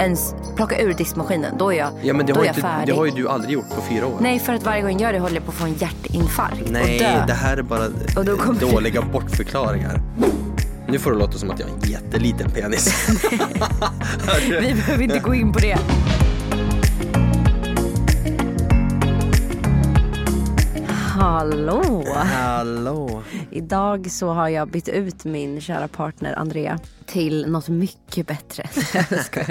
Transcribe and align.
ens 0.00 0.34
plocka 0.56 0.80
ur 0.80 0.94
diskmaskinen. 0.94 1.54
Då 1.58 1.72
är 1.72 1.78
jag, 1.78 1.88
Ja 2.02 2.14
men 2.14 2.26
det 2.26 2.32
då 2.32 2.38
har, 2.38 2.44
är 2.44 2.46
jag 2.46 2.52
inte, 2.56 2.60
färdig. 2.60 2.94
det 2.94 2.98
har 2.98 3.04
ju 3.06 3.10
du 3.10 3.28
aldrig 3.28 3.52
gjort 3.54 3.68
på 3.68 3.82
fyra 3.90 4.06
år. 4.06 4.16
Nej, 4.20 4.38
för 4.38 4.52
att 4.54 4.62
varje 4.64 4.82
gång 4.82 4.90
jag 4.92 5.00
gör 5.00 5.12
det 5.12 5.18
håller 5.18 5.34
jag 5.34 5.44
på 5.44 5.50
att 5.50 5.56
få 5.56 5.64
en 5.64 5.74
hjärtinfarkt 5.74 6.62
och 6.66 6.72
Nej, 6.72 6.98
dö. 6.98 7.24
det 7.26 7.32
här 7.32 7.56
är 7.56 7.62
bara 7.62 7.84
Och 8.16 8.54
dåliga 8.54 9.02
bortförklaringar. 9.02 10.00
Nu 10.88 10.98
får 10.98 11.10
det 11.12 11.18
låta 11.18 11.38
som 11.38 11.50
att 11.50 11.60
jag 11.60 11.66
har 11.66 11.74
en 11.74 11.90
jätteliten 11.90 12.50
penis. 12.50 13.08
Vi 14.60 14.74
behöver 14.74 15.02
inte 15.02 15.18
gå 15.18 15.34
in 15.34 15.52
på 15.52 15.58
det. 15.58 15.78
Hallå! 21.24 22.04
Hallå. 22.14 23.22
Idag 23.50 24.10
så 24.10 24.28
har 24.28 24.48
jag 24.48 24.68
bytt 24.68 24.88
ut 24.88 25.24
min 25.24 25.60
kära 25.60 25.88
partner 25.88 26.34
Andrea 26.38 26.78
till 27.06 27.46
något 27.50 27.68
mycket 27.68 28.26
bättre. 28.26 28.64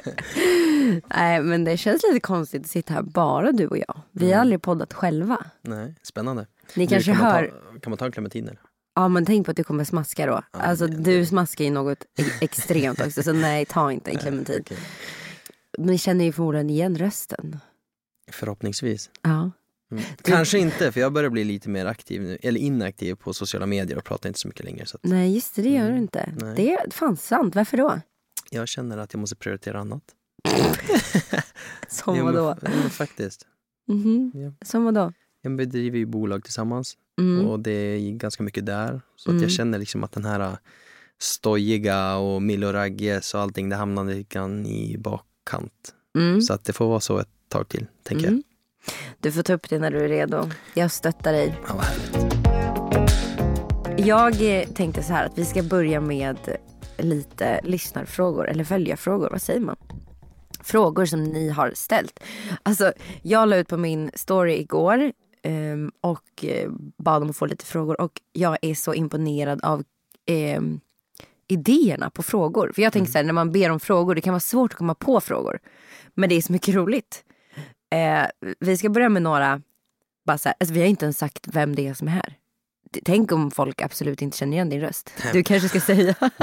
Nej 1.15 1.41
men 1.41 1.63
det 1.63 1.77
känns 1.77 2.03
lite 2.03 2.19
konstigt 2.19 2.61
att 2.61 2.67
sitta 2.69 2.93
här 2.93 3.01
bara 3.01 3.51
du 3.51 3.67
och 3.67 3.77
jag. 3.77 4.01
Vi 4.11 4.33
har 4.33 4.41
aldrig 4.41 4.61
poddat 4.61 4.93
själva. 4.93 5.37
Nej, 5.61 5.95
spännande. 6.03 6.47
Ni 6.75 6.85
Du, 6.85 6.89
kanske 6.93 7.11
kan 7.13 7.21
man 7.21 7.31
hör- 7.31 7.47
Ta, 7.73 7.79
kan 7.79 7.91
man 7.91 7.97
ta 7.97 8.05
en 8.05 8.11
clementiner? 8.11 8.59
Ja 8.95 9.07
men 9.07 9.25
tänk 9.25 9.45
på 9.45 9.51
att 9.51 9.57
du 9.57 9.63
kommer 9.63 9.83
smaska 9.83 10.25
då. 10.25 10.41
Alltså 10.51 10.87
du 10.87 11.25
smaskar 11.25 11.65
ju 11.65 11.71
något 11.71 12.03
e- 12.03 12.23
extremt 12.41 13.01
också 13.01 13.23
så 13.23 13.33
nej 13.33 13.65
ta 13.65 13.91
inte 13.91 14.11
en 14.11 14.17
clementin. 14.17 14.59
Okej. 14.65 14.77
Ni 15.77 15.97
känner 15.97 16.25
ju 16.25 16.31
förmodligen 16.31 16.69
igen 16.69 16.97
rösten. 16.97 17.59
Förhoppningsvis. 18.31 19.09
Ja. 19.21 19.51
Mm. 19.91 20.03
Kanske 20.21 20.59
inte, 20.59 20.91
för 20.91 20.99
jag 20.99 21.13
börjar 21.13 21.29
bli 21.29 21.43
lite 21.43 21.69
mer 21.69 21.85
aktiv 21.85 22.21
nu, 22.21 22.37
eller 22.41 22.59
inaktiv 22.59 23.15
på 23.15 23.33
sociala 23.33 23.65
medier 23.65 23.97
och 23.97 24.03
pratar 24.03 24.29
inte 24.29 24.39
så 24.39 24.47
mycket 24.47 24.65
längre. 24.65 24.85
Så 24.85 24.97
att 24.97 25.03
Nej 25.03 25.33
just 25.35 25.55
det, 25.55 25.61
det 25.61 25.69
gör 25.69 25.83
du 25.83 25.89
Mm, 25.89 26.01
inte. 26.01 26.33
nej. 26.41 26.53
Det 26.55 26.73
är 26.73 26.91
fan 26.91 27.17
sant. 27.17 27.55
Varför 27.55 27.77
då? 27.77 27.99
jag 28.51 28.67
känner 28.67 28.97
att 28.97 29.13
jag 29.13 29.19
måste 29.19 29.35
prioritera 29.35 29.79
annat. 29.79 30.03
Som 31.87 32.25
vadå? 32.25 32.55
Ja, 32.61 32.69
men 32.81 32.89
faktiskt. 32.89 33.45
Mhm. 33.87 34.31
Ja. 34.35 34.65
Som 34.65 34.83
vadå? 34.85 35.13
Jag 35.41 35.55
bedriver 35.55 35.97
ju 35.97 36.05
bolag 36.05 36.43
tillsammans 36.43 36.97
Mm. 37.19 37.45
och 37.45 37.59
det 37.59 37.71
är 37.71 38.11
ganska 38.11 38.43
mycket 38.43 38.65
där. 38.65 39.01
Så 39.15 39.29
att 39.29 39.31
Mm. 39.31 39.43
jag 39.43 39.51
känner 39.51 39.79
liksom 39.79 40.03
att 40.03 40.11
den 40.11 40.25
här 40.25 40.39
äh, 40.39 40.53
stojiga 41.21 42.15
och 42.15 42.41
Mille 42.41 42.67
och 42.67 42.73
Ragges 42.73 43.33
och 43.33 43.39
allting, 43.41 43.69
det 43.69 43.75
hamnar 43.75 44.03
lite 44.05 44.33
grann 44.35 44.65
i 44.65 44.97
bakkant. 44.97 45.93
Mm. 46.17 46.41
Så 46.41 46.53
att 46.53 46.65
det 46.65 46.73
får 46.73 46.87
vara 46.87 46.99
så 46.99 47.17
ett 47.19 47.29
tag 47.47 47.67
till, 47.69 47.85
tänker 48.03 48.27
Mm. 48.27 48.43
Du 49.19 49.31
får 49.31 49.43
ta 49.43 49.53
upp 49.53 49.69
det 49.69 49.79
när 49.79 49.91
du 49.91 49.99
är 49.99 50.07
redo. 50.07 50.49
Jag 50.73 50.91
stöttar 50.91 51.31
dig. 51.31 51.47
jag. 51.47 51.69
Ja, 51.69 51.75
vad 51.75 51.85
härligt. 51.85 52.29
Jag 54.05 54.35
tänkte 54.75 55.03
så 55.03 55.13
här 55.13 55.25
att 55.25 55.37
vi 55.37 55.45
ska 55.45 55.63
börja 55.63 56.01
med 56.01 56.37
lite 56.97 57.59
lyssnarfrågor 57.63 58.49
eller 58.49 58.63
följarfrågor. 58.63 59.29
Vad 59.29 59.41
säger 59.41 59.59
man? 59.59 59.75
Frågor 60.63 61.05
som 61.05 61.23
ni 61.23 61.49
har 61.49 61.71
ställt. 61.75 62.19
Alltså, 62.63 62.93
jag 63.21 63.49
la 63.49 63.55
ut 63.55 63.67
på 63.67 63.77
min 63.77 64.11
story 64.13 64.53
igår 64.59 65.11
ehm, 65.43 65.91
och 66.01 66.45
eh, 66.45 66.69
bad 66.97 67.23
om 67.23 67.29
att 67.29 67.37
få 67.37 67.45
lite 67.45 67.65
frågor 67.65 68.01
och 68.01 68.21
jag 68.33 68.57
är 68.61 68.75
så 68.75 68.93
imponerad 68.93 69.63
av 69.63 69.83
ehm, 70.25 70.79
idéerna 71.47 72.09
på 72.09 72.23
frågor. 72.23 72.71
För 72.75 72.81
jag 72.81 72.93
tänker 72.93 73.11
så 73.11 73.17
här, 73.17 73.25
när 73.25 73.33
man 73.33 73.51
ber 73.51 73.69
om 73.69 73.79
frågor, 73.79 74.15
det 74.15 74.21
kan 74.21 74.33
vara 74.33 74.39
svårt 74.39 74.71
att 74.71 74.77
komma 74.77 74.95
på 74.95 75.21
frågor. 75.21 75.59
Men 76.13 76.29
det 76.29 76.35
är 76.35 76.41
så 76.41 76.51
mycket 76.51 76.75
roligt. 76.75 77.23
Eh, 77.91 78.25
vi 78.59 78.77
ska 78.77 78.89
börja 78.89 79.09
med 79.09 79.21
några, 79.21 79.61
bara 80.25 80.37
så 80.37 80.49
här, 80.49 80.55
alltså 80.59 80.73
vi 80.73 80.79
har 80.79 80.87
inte 80.87 81.05
ens 81.05 81.17
sagt 81.17 81.47
vem 81.53 81.75
det 81.75 81.87
är 81.87 81.93
som 81.93 82.07
är 82.07 82.11
här. 82.11 82.35
Tänk 83.05 83.31
om 83.31 83.51
folk 83.51 83.81
absolut 83.81 84.21
inte 84.21 84.37
känner 84.37 84.53
igen 84.53 84.69
din 84.69 84.81
röst. 84.81 85.11
Du 85.33 85.43
kanske 85.43 85.69
ska 85.69 85.79
säga. 85.79 86.15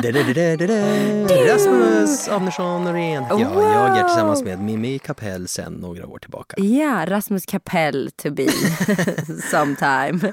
Rasmus 1.48 2.28
Andersson 2.28 2.84
Norén. 2.84 3.24
Ja, 3.30 3.36
Wow. 3.36 3.62
jag 3.62 3.98
är 3.98 4.04
tillsammans 4.04 4.42
med 4.42 4.58
Mimmi 4.60 4.98
Kapell 4.98 5.48
sedan 5.48 5.72
några 5.72 6.06
år 6.06 6.18
tillbaka. 6.18 6.56
Ja, 6.62 7.04
Rasmus 7.08 7.46
Kapell 7.46 8.10
to 8.16 8.30
be 8.30 8.46
sometime. 9.50 10.32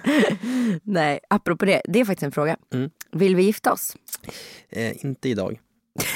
Nej, 0.84 1.20
apropå 1.30 1.66
det, 1.66 1.82
det 1.86 2.00
är 2.00 2.06
faktiskt 2.06 2.24
en 2.24 2.32
fråga. 2.32 2.58
Mm. 2.74 2.90
Vill 3.12 3.36
vi 3.36 3.44
gifta 3.44 3.74
oss? 3.74 3.96
Eh, 4.70 5.06
inte 5.06 5.30
idag. 5.30 5.60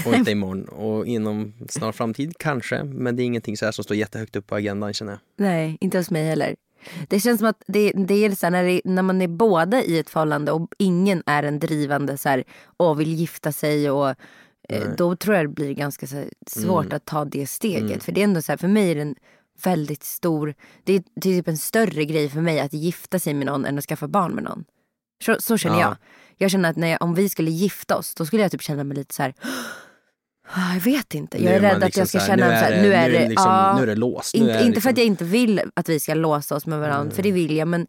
Och 0.05 0.13
inte 0.13 0.31
imorgon. 0.37 0.65
Och 0.65 1.05
inom 1.07 1.53
snar 1.69 1.91
framtid 1.91 2.33
kanske. 2.39 2.83
Men 2.83 3.15
det 3.15 3.23
är 3.23 3.25
ingenting 3.25 3.57
så 3.57 3.65
här 3.65 3.71
som 3.71 3.83
står 3.83 3.97
jättehögt 3.97 4.35
upp 4.35 4.47
på 4.47 4.55
agendan 4.55 4.93
känner 4.93 5.11
jag. 5.11 5.19
Nej, 5.47 5.77
inte 5.81 5.97
hos 5.97 6.11
mig 6.11 6.25
heller. 6.25 6.55
Det 7.07 7.19
känns 7.19 7.39
som 7.39 7.47
att 7.49 7.63
det, 7.67 7.91
det 7.91 8.25
är 8.25 8.35
så 8.35 8.45
här, 8.45 8.51
när, 8.51 8.63
det, 8.63 8.81
när 8.85 9.01
man 9.01 9.21
är 9.21 9.27
båda 9.27 9.83
i 9.83 9.99
ett 9.99 10.09
förhållande 10.09 10.51
och 10.51 10.69
ingen 10.77 11.23
är 11.25 11.43
en 11.43 11.59
drivande 11.59 12.17
så 12.17 12.29
här, 12.29 12.43
och 12.77 12.99
vill 12.99 13.13
gifta 13.13 13.51
sig 13.51 13.91
och 13.91 14.09
eh, 14.69 14.83
då 14.97 15.15
tror 15.15 15.35
jag 15.35 15.45
det 15.45 15.53
blir 15.53 15.73
ganska 15.73 16.07
så 16.07 16.15
här, 16.15 16.29
svårt 16.47 16.85
Mm. 16.85 16.95
att 16.95 17.05
ta 17.05 17.25
det 17.25 17.47
steget. 17.47 18.03
För 18.03 18.11
det 18.11 18.21
är 18.21 18.23
ändå 18.23 18.41
så 18.41 18.51
här, 18.51 18.57
för 18.57 18.67
mig 18.67 18.91
är 18.91 18.95
det 18.95 19.01
en 19.01 19.15
väldigt 19.63 20.03
stor, 20.03 20.53
det 20.83 20.93
är 20.93 21.03
typ 21.21 21.47
en 21.47 21.57
större 21.57 22.05
grej 22.05 22.29
för 22.29 22.41
mig 22.41 22.59
att 22.59 22.73
gifta 22.73 23.19
sig 23.19 23.33
med 23.33 23.45
någon 23.45 23.65
än 23.65 23.77
att 23.77 23.85
skaffa 23.85 24.07
barn 24.07 24.31
med 24.35 24.43
någon. 24.43 24.63
Så, 25.25 25.35
så 25.39 25.57
känner 25.57 25.75
Ja. 25.79 25.81
jag. 25.81 25.95
Jag 26.37 26.51
känner 26.51 26.69
att 26.69 26.75
när 26.75 26.87
jag, 26.87 27.01
om 27.01 27.13
vi 27.15 27.29
skulle 27.29 27.51
gifta 27.51 27.97
oss 27.97 28.15
då 28.15 28.25
skulle 28.25 28.41
jag 28.41 28.51
typ 28.51 28.61
känna 28.61 28.83
mig 28.83 28.97
lite 28.97 29.15
så 29.15 29.23
här. 29.23 29.33
"Ah, 30.53 30.73
Jag 30.73 30.81
vet 30.81 31.13
inte. 31.13 31.43
Jag 31.43 31.49
Nu 31.51 31.55
är, 31.55 31.61
man 31.61 31.69
rädd 31.71 31.77
att 31.77 31.83
liksom 31.85 32.01
jag 32.01 32.07
ska 32.07 32.19
så 32.19 32.25
här, 32.25 32.37
känna 32.37 32.47
nu 32.47 32.53
här, 32.53 32.71
är 32.71 32.75
det, 32.75 32.81
nu 32.81 32.93
är 32.93 33.09
det, 33.09 33.29
liksom, 33.29 33.51
ja. 33.51 33.75
nu 33.77 33.83
är 33.83 33.87
det 33.87 33.95
låst. 33.95 34.35
Nu 34.35 34.39
Inte, 34.41 34.53
är 34.53 34.57
det 34.59 34.65
inte 34.65 34.81
för 34.81 34.89
liksom- 34.89 34.91
att 34.91 34.97
jag 34.97 35.05
inte 35.07 35.23
vill 35.23 35.61
att 35.73 35.89
vi 35.89 35.99
ska 35.99 36.13
låsa 36.13 36.55
oss 36.55 36.65
med 36.65 36.79
varandra, 36.79 37.15
för 37.15 37.23
det 37.23 37.31
vill 37.31 37.55
jag. 37.57 37.67
Men 37.67 37.87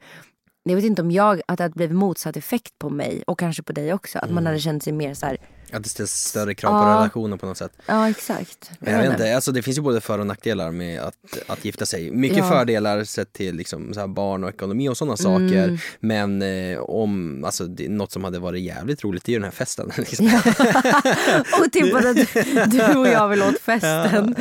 jag 0.63 0.77
vet 0.77 0.85
inte 0.85 1.03
om 1.03 1.11
jag, 1.11 1.41
att 1.49 1.57
det 1.59 1.65
hade 1.65 1.75
blivit 1.75 1.97
motsatt 1.97 2.37
effekt 2.37 2.79
på 2.79 2.91
mig 2.91 3.23
och 3.27 3.39
kanske 3.39 3.63
på 3.63 3.73
dig 3.73 3.93
också. 3.93 4.19
Att 4.19 4.25
Mm. 4.25 4.35
man 4.35 4.47
hade 4.47 4.59
känt 4.59 4.83
sig 4.83 4.93
mer 4.93 5.15
så 5.15 5.27
här, 5.27 5.37
Att 5.73 5.83
det 5.83 5.89
ställs 5.89 6.11
större 6.13 6.55
krav 6.55 6.71
på 6.83 6.89
Ja. 6.89 6.95
relationen 6.97 7.39
på 7.39 7.47
något 7.47 7.59
sätt. 7.59 7.73
ja 7.87 8.11
exakt. 8.11 8.71
Men 8.81 8.93
jag 8.95 9.03
vet 9.03 9.11
inte, 9.13 9.35
alltså 9.35 9.53
det 9.53 9.63
finns 9.63 9.79
ju 9.79 9.83
både 9.83 10.01
för 10.01 10.19
och 10.19 10.27
nackdelar 10.27 10.71
med 10.71 11.01
att, 11.01 11.15
att 11.47 11.65
gifta 11.65 11.87
sig. 11.87 12.11
Mycket 12.11 12.39
Ja. 12.39 12.49
fördelar 12.49 13.05
sett 13.05 13.33
till 13.33 13.55
liksom 13.57 13.95
så 13.95 14.01
här 14.01 14.07
barn 14.07 14.45
och 14.45 14.51
ekonomi 14.51 14.89
och 14.89 14.97
sådana 14.97 15.17
Mm. 15.21 15.49
saker. 15.49 15.81
Men 16.01 16.43
eh, 16.43 16.79
om, 16.79 17.45
alltså 17.45 17.65
det, 17.67 17.89
något 17.89 18.13
som 18.13 18.25
hade 18.25 18.39
varit 18.39 18.63
jävligt 18.63 19.05
roligt 19.05 19.25
det 19.25 19.31
är 19.31 19.35
ju 19.35 19.39
den 19.39 19.45
här 19.45 19.51
festen. 19.51 19.91
Liksom. 19.97 20.27
typ 21.73 21.95
att 21.95 22.71
du 22.71 22.99
och 22.99 23.09
jag 23.09 23.29
vill 23.29 23.43
åt 23.43 23.61
festen. 23.61 24.35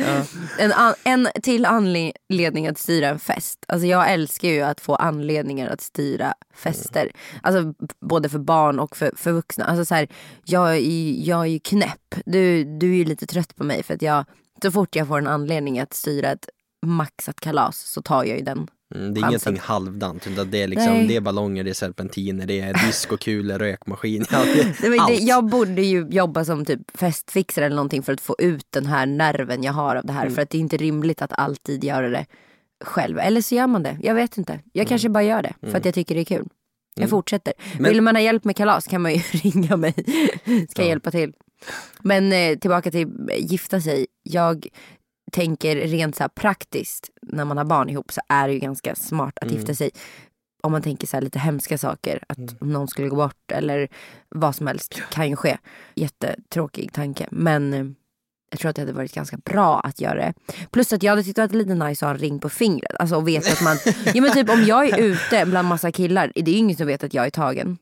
En, 0.58 0.72
an, 0.72 0.94
en 1.04 1.28
till 1.42 1.64
anledning 1.66 2.66
att 2.66 2.78
styra 2.78 3.08
en 3.08 3.18
fest. 3.18 3.64
Alltså 3.68 3.86
jag 3.86 4.12
älskar 4.12 4.48
ju 4.48 4.60
att 4.62 4.80
få 4.80 4.94
anledningar 4.94 5.68
att 5.70 5.80
styra 5.80 6.34
fester. 6.54 7.10
Alltså 7.42 7.74
både 8.00 8.28
för 8.28 8.38
barn 8.38 8.78
och 8.78 8.96
för, 8.96 9.12
för 9.16 9.32
vuxna. 9.32 9.64
Alltså 9.64 9.84
så 9.84 9.94
här, 9.94 10.08
jag, 10.44 10.70
är 10.76 10.80
jag 11.26 11.40
är 11.40 11.46
ju 11.46 11.58
knäpp. 11.58 12.14
Du, 12.26 12.64
du 12.64 12.90
är 12.92 12.96
ju 12.96 13.04
lite 13.04 13.26
trött 13.26 13.56
på 13.56 13.64
mig 13.64 13.82
för 13.82 13.94
att 13.94 14.02
jag, 14.02 14.24
så 14.62 14.70
fort 14.70 14.96
jag 14.96 15.08
får 15.08 15.18
en 15.18 15.26
anledning 15.26 15.78
att 15.78 15.94
styra 15.94 16.30
ett 16.30 16.48
maxat 16.86 17.40
kalas 17.40 17.78
så 17.78 18.02
tar 18.02 18.24
jag 18.24 18.38
ju 18.38 18.44
den. 18.44 18.68
Mm, 18.94 19.14
det 19.14 19.20
är 19.20 19.22
Chansen. 19.22 19.52
ingenting 19.52 19.68
halvdant 19.68 20.26
utan 20.26 20.50
det 20.50 20.62
är 20.62 20.68
liksom, 20.68 20.92
Nej. 20.92 21.06
det 21.06 21.16
är 21.16 21.20
ballonger, 21.20 21.64
det 21.64 21.70
är 21.70 21.74
serpentiner, 21.74 22.46
det 22.46 22.60
är 22.60 22.86
diskokulor, 22.86 23.58
rökmaskin, 23.58 24.24
ja, 24.30 24.38
det, 24.80 24.88
var- 24.88 25.08
det, 25.10 25.14
jag 25.14 25.46
borde 25.46 25.82
ju 25.82 26.06
jobba 26.10 26.44
som 26.44 26.64
typ 26.64 26.80
festfixare 26.98 27.66
eller 27.66 27.76
någonting 27.76 28.02
för 28.02 28.12
att 28.12 28.20
få 28.20 28.36
ut 28.38 28.66
den 28.70 28.86
här 28.86 29.06
nerven 29.06 29.62
jag 29.62 29.72
har 29.72 29.96
av 29.96 30.04
det 30.06 30.12
här. 30.12 30.22
Mm. 30.22 30.34
För 30.34 30.42
att 30.42 30.50
det 30.50 30.58
är 30.58 30.60
inte 30.60 30.76
rimligt 30.76 31.22
att 31.22 31.32
alltid 31.32 31.84
göra 31.84 32.08
det 32.08 32.26
själv. 32.84 33.18
Eller 33.18 33.40
så 33.40 33.54
gör 33.54 33.66
man 33.66 33.82
det. 33.82 33.98
Jag 34.02 34.14
vet 34.14 34.38
inte. 34.38 34.60
Jag 34.72 34.88
kanske 34.88 35.08
bara 35.08 35.22
gör 35.24 35.42
det 35.42 35.54
för 35.60 35.76
att 35.78 35.84
jag 35.84 35.94
tycker 35.94 36.14
det 36.14 36.20
är 36.20 36.24
kul. 36.24 36.48
Jag 37.00 37.10
fortsätter. 37.10 37.52
Mm. 37.58 37.82
Men- 37.82 37.92
Vill 37.92 38.02
man 38.02 38.16
ha 38.16 38.22
hjälp 38.22 38.44
med 38.44 38.56
kalas 38.56 38.86
kan 38.86 39.02
man 39.02 39.14
ju 39.14 39.18
ringa 39.32 39.76
mig. 39.76 39.94
Ska 40.70 40.82
jag 40.82 40.88
hjälpa 40.88 41.10
till. 41.10 41.32
Men 42.02 42.32
eh, 42.32 42.58
tillbaka 42.58 42.90
till 42.90 43.08
gifta 43.38 43.80
sig. 43.80 44.06
Jag 44.22 44.66
tänker 45.32 45.76
rent 45.76 46.16
så 46.16 46.28
praktiskt 46.28 47.10
när 47.22 47.44
man 47.44 47.56
har 47.58 47.64
barn 47.64 47.88
ihop 47.88 48.12
så 48.12 48.20
är 48.28 48.48
det 48.48 48.54
ju 48.54 48.60
ganska 48.60 48.94
smart 48.94 49.38
att 49.40 49.50
gifta 49.50 49.74
sig. 49.74 49.90
Om 50.62 50.72
man 50.72 50.82
tänker 50.82 51.06
så 51.06 51.16
här 51.16 51.22
lite 51.22 51.38
hemska 51.38 51.78
saker, 51.78 52.22
att 52.28 52.38
om 52.62 52.72
någon 52.72 52.88
skulle 52.88 53.08
gå 53.08 53.16
bort 53.16 53.52
eller 53.52 53.88
vad 54.28 54.54
som 54.56 54.66
helst 54.66 55.00
kan 55.10 55.28
ju 55.28 55.36
ske. 55.36 55.58
Jättetråkig 55.94 56.92
tanke 56.92 57.28
men 57.30 57.74
eh, 57.74 57.86
jag 58.50 58.60
tror 58.60 58.68
att 58.68 58.76
det 58.76 58.82
hade 58.82 58.92
varit 58.92 59.14
ganska 59.14 59.36
bra 59.36 59.80
att 59.80 60.00
göra 60.00 60.14
det. 60.14 60.34
Plus 60.70 60.92
att 60.92 61.02
jag 61.02 61.12
hade 61.12 61.22
tyckt 61.22 61.38
att 61.38 61.50
det 61.50 61.56
var 61.56 61.64
lite 61.64 61.74
nice 61.74 62.06
att 62.06 62.08
ha 62.08 62.14
en 62.14 62.20
ring 62.20 62.38
på 62.38 62.48
fingret. 62.48 62.96
Alltså 62.98 63.16
och 63.16 63.28
veta 63.28 63.52
att 63.52 63.62
man, 63.62 63.76
ja 64.14 64.22
men 64.22 64.32
typ 64.32 64.50
om 64.50 64.64
jag 64.64 64.88
är 64.88 64.98
ute 64.98 65.46
bland 65.46 65.68
massa 65.68 65.92
killar, 65.92 66.32
det 66.34 66.50
är 66.50 66.52
ju 66.52 66.58
ingen 66.58 66.76
som 66.76 66.86
vet 66.86 67.04
att 67.04 67.14
jag 67.14 67.26
är 67.26 67.30
tagen. 67.30 67.78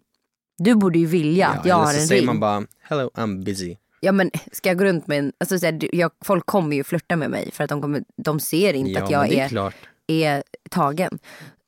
Du 0.58 0.74
borde 0.74 0.98
ju 0.98 1.06
vilja 1.06 1.48
att 1.48 1.66
jag 1.66 1.74
eller 1.74 1.84
har 1.84 1.92
så 1.92 2.00
en 2.00 2.06
säger 2.06 2.20
ring. 2.20 2.26
man 2.26 2.40
bara 2.40 2.64
hello 2.82 3.10
I'm 3.14 3.44
busy. 3.44 3.76
Ja 4.00 4.12
men 4.12 4.30
ska 4.52 4.68
jag 4.68 4.78
gå 4.78 4.84
runt 4.84 5.06
med 5.06 5.18
en, 5.18 5.32
alltså, 5.40 5.58
så 5.58 5.66
här, 5.66 5.94
jag, 5.96 6.10
folk 6.24 6.46
kommer 6.46 6.76
ju 6.76 6.84
flirta 6.84 7.16
med 7.16 7.30
mig 7.30 7.50
för 7.52 7.64
att 7.64 7.70
de, 7.70 7.82
kommer, 7.82 8.02
de 8.16 8.40
ser 8.40 8.72
inte 8.72 8.90
Ja 8.90 9.04
att 9.04 9.10
jag 9.10 9.32
är 9.32 9.58
är, 9.58 9.72
är 10.06 10.42
tagen. 10.70 11.18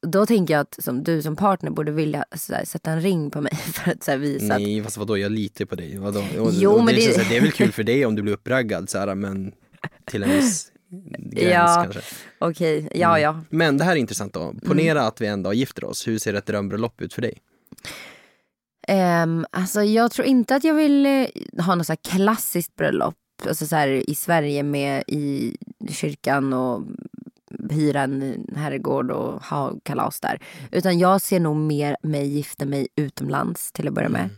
Då 0.07 0.27
tänker 0.27 0.55
jag 0.55 0.61
att 0.61 0.77
som 0.85 1.05
du 1.05 1.23
som 1.23 1.37
partner 1.37 1.71
borde 1.71 1.93
vilja 1.93 2.25
så 2.37 2.55
här, 2.55 2.65
sätta 2.65 2.91
en 2.91 3.01
ring 3.01 3.31
på 3.31 3.41
mig 3.41 3.55
för 3.57 3.91
att 3.91 4.05
så 4.05 4.11
här, 4.11 4.19
visa 4.19 4.55
att 4.55 4.61
Nej 4.61 4.83
fast 4.83 4.97
vadå, 4.97 5.19
jag 5.19 5.33
litar 5.33 5.65
på 5.65 5.75
dig. 5.75 5.99
Vadå? 5.99 6.21
Och, 6.39 6.51
Jo, 6.53 6.71
och 6.73 6.85
men 6.85 6.95
det, 6.95 7.05
är 7.05 7.19
det- 7.19 7.29
det 7.29 7.37
är 7.37 7.41
väl 7.41 7.53
kul 7.53 7.73
för 7.73 7.83
dig 7.83 8.07
om 8.07 8.15
du 8.15 8.23
blir 8.23 8.33
uppraggad 8.33 8.91
så 8.91 8.99
här, 8.99 9.15
men 9.15 9.53
till 10.05 10.23
en 10.23 10.31
viss 10.31 10.73
gräns 11.33 11.53
Ja. 11.53 11.81
kanske. 11.83 12.01
okej, 12.39 12.89
ja 12.95 13.19
ja. 13.19 13.41
Men 13.51 13.79
det 13.79 13.85
här 13.85 13.93
är 13.93 13.97
intressant 13.97 14.33
då. 14.35 14.55
Ponera 14.67 14.91
Mm. 14.99 15.05
att 15.09 15.21
vi 15.21 15.27
en 15.27 15.43
dag 15.43 15.55
gifter 15.55 15.85
oss. 15.85 16.09
Hur 16.09 16.19
ser 16.19 16.35
ett 16.35 16.47
drömbröllop 16.47 17.01
ut 17.03 17.15
för 17.15 17.23
dig? 17.23 17.39
Um, 19.25 19.47
alltså 19.51 19.83
jag 19.83 20.11
tror 20.13 20.27
inte 20.27 20.55
att 20.57 20.65
jag 20.65 20.75
vill 20.75 21.07
eh, 21.07 21.27
ha 21.65 21.75
något 21.75 21.87
så 21.87 21.97
klassiskt 21.97 22.77
bröllop. 22.77 23.15
Alltså 23.49 23.67
så 23.67 23.77
här, 23.77 24.11
i 24.11 24.15
Sverige 24.15 24.63
med 24.63 25.03
i 25.07 25.57
kyrkan 25.91 26.53
och 26.53 26.83
hyra 27.71 28.01
en 28.03 28.47
herrgård 28.57 29.11
och 29.11 29.43
ha 29.45 29.73
kalas 29.83 30.21
där. 30.21 30.41
Utan 30.71 30.99
jag 30.99 31.21
ser 31.21 31.41
nog 31.41 31.57
mer 31.57 31.97
mig 32.03 32.27
gifta 32.29 32.65
mig 32.67 32.89
utomlands 32.97 33.73
till 33.73 33.89
att 33.89 33.95
börja 33.95 34.09
med. 34.09 34.31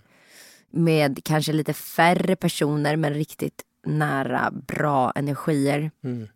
Med 0.71 1.21
kanske 1.25 1.53
lite 1.53 1.73
färre 1.73 2.37
personer 2.37 2.97
men 2.97 3.15
riktigt 3.15 3.63
nära 3.87 4.51
bra 4.67 5.13
energier. 5.15 5.91
Mm. 6.05 6.29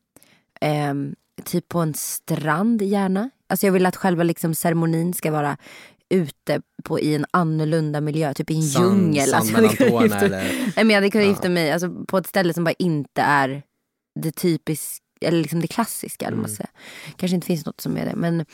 Ehm, 0.60 1.14
typ 1.44 1.68
på 1.68 1.78
en 1.80 1.94
strand 1.94 2.82
gärna. 2.82 3.30
Alltså 3.46 3.66
jag 3.66 3.72
vill 3.72 3.86
att 3.86 3.96
själva 3.96 4.22
liksom 4.22 4.54
ceremonin 4.54 5.14
ska 5.14 5.30
vara 5.30 5.56
ute 6.08 6.60
på, 6.84 7.00
i 7.00 7.14
en 7.14 7.26
annorlunda 7.30 8.00
miljö, 8.00 8.34
typ 8.34 8.50
i 8.50 8.56
en 8.56 8.62
Sand- 8.62 8.84
djungel. 8.98 9.28
sand 9.28 9.34
Alltså, 9.34 9.52
mellan 9.52 9.76
tårna 9.76 10.20
eller? 10.20 10.42
Nej, 10.42 10.72
men 10.76 10.90
jag 10.90 10.94
hade 10.96 11.10
kunnat 11.10 11.24
Ja. 11.24 11.30
gifta 11.30 11.48
mig 11.48 11.72
alltså, 11.72 12.04
på 12.04 12.18
ett 12.18 12.26
ställe 12.26 12.54
som 12.54 12.64
bara 12.64 12.74
inte 12.78 13.22
är 13.22 13.62
det 14.20 14.32
typiska, 14.32 15.03
eller 15.24 15.42
liksom 15.42 15.60
det 15.60 15.66
klassiska. 15.66 16.26
Mm. 16.26 16.48
säger. 16.48 16.70
Kanske 17.16 17.34
inte 17.34 17.46
finns 17.46 17.66
något 17.66 17.80
som 17.80 17.96
är 17.96 18.06
det. 18.06 18.16
Men 18.16 18.46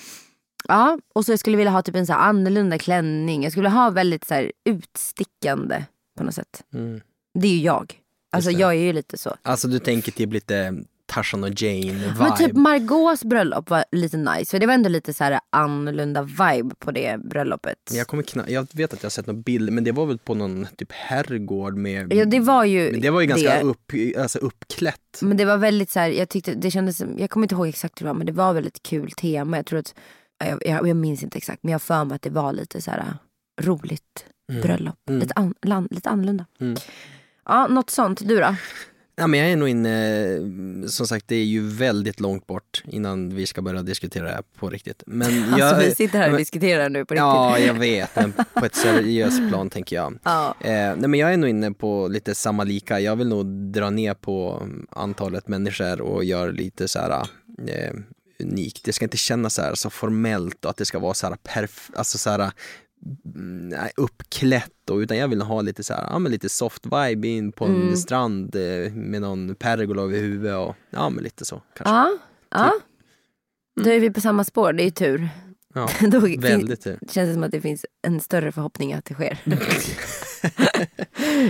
ja, 0.68 0.98
och 1.14 1.24
så 1.24 1.32
jag 1.32 1.38
skulle 1.38 1.56
vilja 1.56 1.70
ha 1.70 1.82
typ 1.82 1.94
en 1.94 2.06
så 2.06 2.12
annorlunda 2.12 2.78
klänning. 2.78 3.42
Jag 3.42 3.52
skulle 3.52 3.68
vilja 3.68 3.78
ha 3.78 3.90
väldigt 3.90 4.24
så 4.24 4.34
här 4.34 4.52
utstickande 4.64 5.84
på 6.18 6.24
något 6.24 6.34
sätt. 6.34 6.64
Mm. 6.74 7.00
Det 7.34 7.48
är 7.48 7.52
ju 7.52 7.60
jag. 7.60 7.94
Alltså 8.32 8.50
jag 8.50 8.70
är 8.70 8.82
ju 8.82 8.92
lite 8.92 9.18
så. 9.18 9.36
Alltså 9.42 9.68
du 9.68 9.78
tänker 9.78 10.12
typ 10.12 10.32
lite 10.32 10.84
Tarzan 11.10 11.44
och 11.44 11.50
Jane-vibe. 11.50 12.18
Men 12.18 12.36
typ 12.36 12.52
Margaux 12.52 13.24
bröllop 13.24 13.70
var 13.70 13.84
lite 13.92 14.16
nice. 14.16 14.50
För 14.50 14.58
det 14.58 14.66
var 14.66 14.74
ändå 14.74 14.88
lite 14.88 15.14
så 15.14 15.24
här 15.24 15.40
annorlunda 15.50 16.22
vibe 16.22 16.74
på 16.78 16.90
det 16.90 17.20
bröllopet. 17.24 17.78
jag, 17.92 18.06
kommer 18.06 18.22
kna- 18.22 18.50
jag 18.50 18.66
vet 18.72 18.92
att 18.92 19.02
jag 19.02 19.06
har 19.06 19.10
sett 19.10 19.26
någon 19.26 19.42
bild, 19.42 19.72
men 19.72 19.84
det 19.84 19.92
var 19.92 20.06
väl 20.06 20.18
på 20.18 20.34
någon 20.34 20.66
typ 20.76 20.92
herrgård 20.92 21.76
med... 21.76 22.12
Ja 22.12 22.24
det 22.24 22.40
var 22.40 22.64
ju 22.64 22.90
men 22.92 23.00
det 23.00 23.10
var 23.10 23.20
ju 23.20 23.26
ganska 23.26 23.54
det. 23.54 23.62
Upp, 23.62 23.92
alltså 24.18 24.38
uppklätt. 24.38 25.18
Men 25.22 25.36
det 25.36 25.44
var 25.44 25.56
väldigt 25.56 25.90
så 25.90 26.00
här, 26.00 26.08
jag 26.08 26.28
tyckte 26.28 26.54
det 26.54 26.70
kändes 26.70 27.02
jag 27.16 27.30
kommer 27.30 27.44
inte 27.44 27.54
ihåg 27.54 27.68
exakt 27.68 28.00
hur 28.00 28.04
det 28.06 28.12
var 28.12 28.18
men 28.18 28.26
det 28.26 28.32
var 28.32 28.52
väldigt 28.52 28.82
kul 28.82 29.10
tema. 29.10 29.56
Jag 29.56 29.66
tror 29.66 29.78
att, 29.78 29.94
jag, 30.44 30.62
jag, 30.66 30.88
jag 30.88 30.96
minns 30.96 31.22
inte 31.22 31.38
exakt 31.38 31.62
men 31.62 31.72
jag 31.72 31.82
för 31.82 32.04
mig 32.04 32.14
att 32.14 32.22
det 32.22 32.30
var 32.30 32.52
lite 32.52 32.82
så 32.82 32.90
här 32.90 33.04
roligt 33.60 34.24
bröllop. 34.62 35.08
Mm. 35.08 35.20
Lite, 35.20 35.34
an, 35.34 35.88
lite 35.90 36.08
annorlunda. 36.08 36.46
Mm. 36.60 36.76
Ja, 37.44 37.66
något 37.66 37.90
sånt. 37.90 38.28
Du 38.28 38.38
då? 38.40 38.54
Ja, 39.16 39.26
men 39.26 39.40
jag 39.40 39.48
är 39.50 39.56
nog 39.56 39.68
inne, 39.68 40.88
som 40.88 41.06
sagt 41.06 41.28
det 41.28 41.36
är 41.36 41.44
ju 41.44 41.68
väldigt 41.68 42.20
långt 42.20 42.46
bort 42.46 42.82
innan 42.88 43.34
vi 43.34 43.46
ska 43.46 43.62
börja 43.62 43.82
diskutera 43.82 44.24
det 44.24 44.30
här 44.32 44.42
på 44.58 44.70
riktigt. 44.70 45.02
Men 45.06 45.42
Alltså 45.52 45.58
jag, 45.58 45.78
vi 45.78 45.94
sitter 45.94 46.18
här 46.18 46.26
och 46.26 46.32
men- 46.32 46.38
diskuterar 46.38 46.88
nu 46.88 47.04
på 47.04 47.14
riktigt. 47.14 47.18
Ja, 47.24 47.58
jag 47.58 47.74
vet, 47.74 48.16
men 48.16 48.32
på 48.54 48.64
ett 48.66 48.74
seriöst 48.74 49.40
plan 49.48 49.70
tänker 49.70 49.96
jag. 49.96 50.18
Ja. 50.24 50.54
Eh, 50.60 50.70
nej, 50.70 51.08
men 51.08 51.14
jag 51.14 51.32
är 51.32 51.36
nog 51.36 51.50
inne 51.50 51.72
på 51.72 52.08
lite 52.08 52.34
samma 52.34 52.64
lika. 52.64 53.00
Jag 53.00 53.16
vill 53.16 53.28
nog 53.28 53.46
dra 53.46 53.90
ner 53.90 54.14
på 54.14 54.66
antalet 54.90 55.48
människor 55.48 56.00
och 56.00 56.24
göra 56.24 56.50
lite 56.50 56.88
så 56.88 56.98
här 56.98 57.10
eh, 57.68 57.92
unikt. 58.42 58.84
Det 58.84 58.92
ska 58.92 59.04
inte 59.04 59.16
kännas 59.16 59.54
så 59.54 59.62
här 59.62 59.74
så 59.74 59.90
formellt 59.90 60.64
och 60.64 60.70
att 60.70 60.76
det 60.76 60.84
ska 60.84 60.98
vara 60.98 61.14
så 61.14 61.26
här 61.26 61.34
perf- 61.34 61.90
alltså 61.94 62.18
så 62.18 62.30
här 62.30 62.50
nej, 63.34 63.90
uppklätt 63.96 64.90
och, 64.90 64.96
utan 64.96 65.16
jag 65.16 65.28
vill 65.28 65.42
ha 65.42 65.62
lite 65.62 65.84
så 65.84 65.94
här, 65.94 66.06
ja 66.10 66.18
men 66.18 66.32
lite 66.32 66.48
soft 66.48 66.86
vibe 66.86 67.28
in 67.28 67.52
på 67.52 67.64
en 67.64 67.74
Mm. 67.82 67.96
strand 67.96 68.56
eh, 68.56 68.92
med 68.92 69.20
någon 69.20 69.54
pergola 69.54 70.02
över 70.02 70.18
huvudet 70.18 70.56
och 70.56 70.74
ja 70.90 71.10
men 71.10 71.24
lite 71.24 71.44
så 71.44 71.62
kanske. 71.76 71.94
Ja, 71.94 72.10
ja. 72.50 72.70
Typ. 72.74 72.82
Då 73.84 73.90
är 73.90 74.00
vi 74.00 74.10
på 74.10 74.20
samma 74.20 74.44
spår, 74.44 74.72
det 74.72 74.82
är 74.82 74.84
ju 74.84 74.90
tur. 74.90 75.28
Ja, 75.74 75.88
Då 76.08 76.20
väldigt 76.20 76.80
tur. 76.80 76.98
känns 77.10 77.28
det 77.28 77.34
som 77.34 77.42
att 77.42 77.50
det 77.50 77.60
finns 77.60 77.86
en 78.02 78.20
större 78.20 78.52
förhoppning 78.52 78.92
att 78.92 79.04
det 79.04 79.14
sker. 79.14 79.38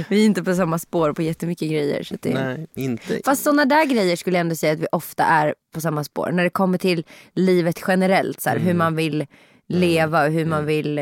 vi 0.08 0.20
är 0.22 0.26
inte 0.26 0.42
på 0.44 0.54
samma 0.54 0.78
spår 0.78 1.12
på 1.12 1.22
jättemycket 1.22 1.70
grejer. 1.70 2.02
Så 2.02 2.16
det... 2.22 2.34
Nej, 2.34 2.66
inte. 2.74 3.20
Fast 3.24 3.42
sådana 3.42 3.64
där 3.64 3.84
grejer 3.86 4.16
skulle 4.16 4.36
jag 4.36 4.40
ändå 4.40 4.54
säga 4.54 4.72
att 4.72 4.80
vi 4.80 4.86
ofta 4.92 5.24
är 5.24 5.54
på 5.74 5.80
samma 5.80 6.04
spår. 6.04 6.30
När 6.32 6.44
det 6.44 6.50
kommer 6.50 6.78
till 6.78 7.04
livet 7.34 7.80
generellt, 7.88 8.40
så 8.40 8.48
här, 8.48 8.56
Mm. 8.56 8.66
hur 8.68 8.74
man 8.74 8.96
vill 8.96 9.26
leva 9.68 10.24
och 10.26 10.32
hur 10.32 10.44
man 10.44 10.66
vill... 10.66 10.98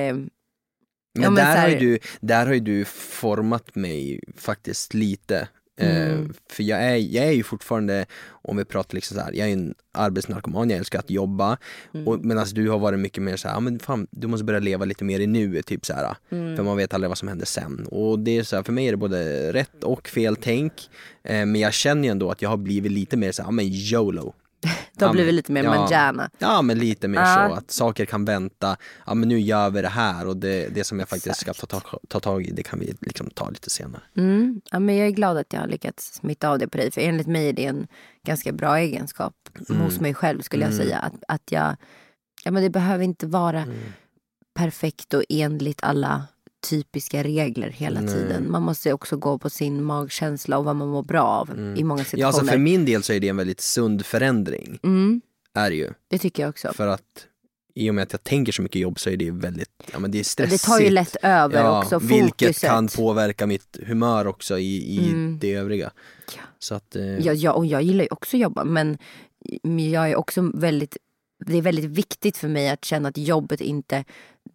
Men, 1.15 1.23
Ja, 1.23 1.31
men 1.31 1.35
där, 1.37 1.45
här- 1.45 1.63
har 1.63 1.69
ju 1.69 1.79
du, 1.79 1.99
där 2.21 2.47
har 2.47 2.55
ju 2.55 2.61
du 2.61 2.85
format 2.85 3.75
mig 3.75 4.21
faktiskt 4.37 4.95
lite. 4.95 5.49
Eh, 5.81 6.07
Mm. 6.13 6.33
för 6.51 6.63
jag 6.63 6.83
är, 6.83 6.97
jag 6.97 7.25
är 7.27 7.33
ju 7.33 7.43
fortfarande, 7.43 8.07
om 8.31 8.57
vi 8.57 8.65
pratar 8.65 8.95
liksom 8.95 9.17
så 9.17 9.23
här, 9.23 9.33
jag 9.33 9.49
är 9.49 9.53
en 9.53 9.75
arbetsnarkoman, 9.93 10.71
jag 10.71 10.79
älskar 10.79 10.99
att 10.99 11.11
jobba. 11.11 11.59
Mm. 11.95 12.09
Och, 12.09 12.25
medan 12.25 12.47
du 12.53 12.69
har 12.71 12.79
varit 12.79 12.99
mycket 12.99 13.23
mer 13.23 13.37
så 13.37 13.49
här, 13.49 13.61
men 13.61 13.79
fan, 13.79 14.07
du 14.11 14.27
måste 14.27 14.45
börja 14.45 14.61
leva 14.61 14.85
lite 14.85 15.05
mer 15.05 15.21
i 15.21 15.27
nuet, 15.27 15.67
typ 15.67 15.87
så 15.87 15.93
här. 15.95 16.17
Mm. 16.31 16.57
För 16.57 16.63
man 16.63 16.77
vet 16.77 16.95
aldrig 16.95 17.09
vad 17.09 17.19
som 17.19 17.29
händer 17.29 17.47
sen. 17.47 17.87
Och 17.91 18.19
det 18.19 18.39
är 18.39 18.43
så 18.43 18.57
här, 18.57 18.63
för 18.63 18.73
mig 18.73 18.87
är 18.87 18.91
det 18.91 18.97
både 18.97 19.53
rätt 19.53 19.85
och 19.85 20.09
fel 20.09 20.37
tänk. 20.37 20.73
Eh, 21.25 21.47
men 21.47 21.57
jag 21.57 21.73
känner 21.75 22.03
ju 22.05 22.11
ändå 22.11 22.31
att 22.31 22.43
jag 22.43 22.49
har 22.51 22.57
blivit 22.57 22.93
lite 22.93 23.17
mer 23.17 23.33
så 23.33 23.43
här, 23.43 23.51
men 23.51 23.65
YOLO. 23.69 24.35
Blir 24.99 25.13
vi 25.13 25.25
men- 25.27 25.37
lite 25.37 25.53
mer 25.53 25.65
ja. 25.65 25.71
manjana. 25.75 26.31
Ja 26.39 26.63
men 26.63 26.79
lite 26.79 27.09
mer 27.09 27.21
Ja. 27.21 27.49
så 27.49 27.55
att 27.55 27.71
saker 27.71 28.05
kan 28.07 28.25
vänta. 28.25 28.77
Ja 29.07 29.15
men 29.15 29.29
nu 29.29 29.41
gör 29.41 29.71
vi 29.71 29.83
det 29.83 29.89
här 29.89 30.27
och 30.27 30.37
det, 30.37 30.69
det 30.75 30.85
som 30.85 30.99
jag 30.99 31.09
faktiskt 31.09 31.41
ska 31.41 31.53
ta, 31.55 31.67
ta, 31.67 31.99
ta 32.09 32.21
tag 32.21 32.47
i 32.47 32.51
det 32.51 32.63
kan 32.63 32.79
vi 32.79 32.95
liksom 33.01 33.31
ta 33.31 33.51
lite 33.51 33.71
senare. 33.71 34.03
Mm. 34.17 34.61
Ja, 34.71 34.79
men 34.79 34.97
jag 34.97 35.07
är 35.07 35.11
glad 35.11 35.37
att 35.37 35.53
jag 35.53 35.61
har 35.61 35.69
lyckats 35.69 36.15
smitta 36.15 36.49
av 36.51 36.59
det 36.59 36.69
på 36.69 36.77
dig. 36.79 36.91
För 36.91 37.01
enligt 37.01 37.27
mig 37.27 37.49
är 37.49 37.53
det 37.53 37.67
en 37.67 37.87
ganska 38.27 38.53
bra 38.53 38.79
egenskap 38.79 39.35
Mm. 39.71 39.83
hos 39.83 40.01
mig 40.01 40.15
själv 40.15 40.41
skulle 40.43 40.65
jag 40.65 40.75
säga. 40.75 40.99
Att, 40.99 41.15
att 41.29 41.53
jag, 41.53 41.77
ja, 42.45 42.51
men 42.51 42.63
det 42.63 42.71
behöver 42.71 43.05
inte 43.05 43.27
vara 43.27 43.63
Mm. 43.63 43.77
perfekt 44.55 45.15
och 45.15 45.23
enligt 45.29 45.83
alla 45.83 46.23
typiska 46.61 47.23
regler 47.23 47.71
hela 47.71 48.01
Nej. 48.01 48.15
tiden. 48.15 48.51
Man 48.51 48.63
måste 48.63 48.93
också 48.93 49.17
gå 49.17 49.39
på 49.39 49.51
sin 49.51 49.83
magkänsla 49.85 50.59
och 50.59 50.65
vad 50.65 50.77
man 50.77 50.89
mår 50.89 51.03
bra 51.03 51.23
av 51.23 51.75
i 51.79 51.85
många 51.85 52.05
situationer. 52.05 52.21
Ja 52.23 52.27
alltså 52.27 52.45
för 52.45 52.59
min 52.59 52.85
del 52.85 53.03
så 53.03 53.13
är 53.13 53.21
det 53.21 53.29
en 53.29 53.37
väldigt 53.37 53.61
sund 53.61 54.07
förändring. 54.07 54.79
mm, 54.83 55.21
Är 55.55 55.71
det 55.71 55.77
ju. 55.77 55.91
det 56.09 56.19
tycker 56.19 56.43
jag 56.43 56.51
också. 56.51 56.73
För 56.73 56.87
att 56.87 57.27
i 57.75 57.91
och 57.91 57.95
med 57.95 58.03
att 58.03 58.13
jag 58.13 58.25
tänker 58.25 58.53
så 58.53 58.63
mycket 58.63 58.81
jobb 58.83 58.99
så 59.01 59.11
är 59.11 59.17
det 59.17 59.31
väldigt, 59.31 59.71
ja 59.93 59.99
men 59.99 60.11
det 60.11 60.19
är 60.21 60.25
stressigt. 60.25 60.63
Det 60.63 60.67
tar 60.69 60.81
ju 60.81 60.91
lätt 60.91 61.17
över 61.23 61.59
ja, 61.65 61.83
också 61.83 61.99
Vilket 61.99 62.29
fokuset. 62.49 62.71
kan 62.71 62.89
påverka 62.89 63.47
mitt 63.47 63.79
humör 63.87 64.27
också 64.27 64.59
i, 64.59 64.97
i 64.97 65.09
Mm. 65.09 65.39
det 65.41 65.55
övriga. 65.55 65.91
Ja. 66.37 66.43
Så 66.59 66.75
att, 66.75 66.97
eh, 66.97 67.19
Ja, 67.19 67.33
ja, 67.33 67.53
och 67.53 67.67
jag 67.67 67.83
gillar 67.83 68.05
ju 68.05 68.09
också 68.11 68.37
att 68.37 68.41
jobba 68.41 68.65
men 68.65 68.99
jag 69.93 70.11
är 70.11 70.17
också 70.17 70.51
väldigt 70.55 70.97
det 71.47 71.59
är 71.59 71.63
väldigt 71.63 71.85
viktigt 71.85 72.37
för 72.37 72.49
mig 72.49 72.69
att 72.69 72.85
känna 72.85 73.09
att 73.09 73.17
jobbet 73.19 73.61
inte 73.61 74.05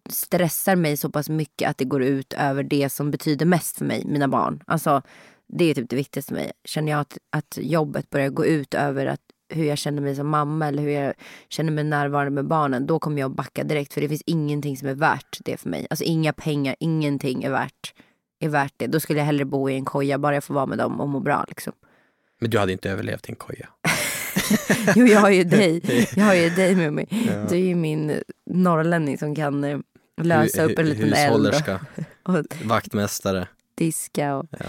stressar 0.08 0.76
mig 0.76 0.96
så 0.96 1.10
pass 1.10 1.28
mycket 1.28 1.70
att 1.70 1.78
det 1.78 1.84
går 1.84 2.02
ut 2.02 2.32
över 2.32 2.62
det 2.62 2.88
som 2.88 3.10
betyder 3.10 3.46
mest 3.46 3.78
för 3.78 3.84
mig, 3.84 4.04
mina 4.06 4.28
barn. 4.28 4.62
Alltså, 4.66 5.02
det 5.48 5.64
är 5.64 5.74
typ 5.74 5.90
det 5.90 5.96
viktigaste 5.96 6.28
för 6.28 6.40
mig. 6.40 6.52
Känner 6.64 6.92
jag 6.92 7.00
att, 7.00 7.18
att 7.30 7.58
jobbet 7.62 8.10
börjar 8.10 8.28
gå 8.28 8.46
ut 8.46 8.74
över 8.74 9.06
att, 9.06 9.20
hur 9.48 9.64
jag 9.64 9.78
känner 9.78 10.02
mig 10.02 10.16
som 10.16 10.28
mamma 10.28 10.66
eller 10.68 10.82
hur 10.82 10.90
jag 10.90 11.14
känner 11.48 11.72
mig 11.72 11.84
närvarande 11.84 12.30
med 12.30 12.46
barnen, 12.46 12.86
då 12.86 12.98
kommer 12.98 13.20
jag 13.20 13.30
att 13.30 13.36
backa 13.36 13.64
direkt. 13.64 13.94
För 13.94 14.00
det 14.00 14.08
finns 14.08 14.22
ingenting 14.26 14.76
som 14.76 14.88
är 14.88 14.94
värt 14.94 15.38
det 15.44 15.56
för 15.56 15.68
mig. 15.68 15.86
Alltså 15.90 16.04
inga 16.04 16.32
pengar, 16.32 16.76
ingenting 16.80 17.44
är 17.44 17.50
värt, 17.50 17.94
är 18.40 18.48
värt 18.48 18.72
det. 18.76 18.86
Då 18.86 19.00
skulle 19.00 19.18
jag 19.18 19.26
hellre 19.26 19.44
bo 19.44 19.70
i 19.70 19.74
en 19.74 19.84
koja, 19.84 20.18
bara 20.18 20.34
jag 20.34 20.44
får 20.44 20.54
vara 20.54 20.66
med 20.66 20.78
dem 20.78 21.00
och 21.00 21.08
må 21.08 21.20
bra. 21.20 21.44
Liksom. 21.48 21.72
Men 22.40 22.50
du 22.50 22.58
hade 22.58 22.72
inte 22.72 22.90
överlevt 22.90 23.28
i 23.28 23.32
en 23.32 23.36
koja. 23.36 23.68
Jo, 24.96 25.06
jag 25.06 25.20
har 25.20 25.30
ju 25.30 25.44
dig. 25.44 25.82
Jag 26.16 26.24
har 26.24 26.34
ju 26.34 26.50
dig 26.50 26.76
med 26.76 26.92
mig. 26.92 27.08
Du 27.48 27.54
är 27.54 27.60
ju 27.60 27.74
min 27.74 28.22
norrlänning 28.50 29.18
som 29.18 29.34
kan 29.34 29.64
eh, 29.64 29.78
lösa 30.22 30.62
upp 30.62 30.78
en 30.78 30.88
liten 30.88 31.04
eld 31.12 31.16
Hushållerska, 31.16 31.80
och 32.22 32.44
vaktmästare. 32.64 33.48
diska. 33.74 34.36
Och, 34.36 34.46
Ja. 34.50 34.66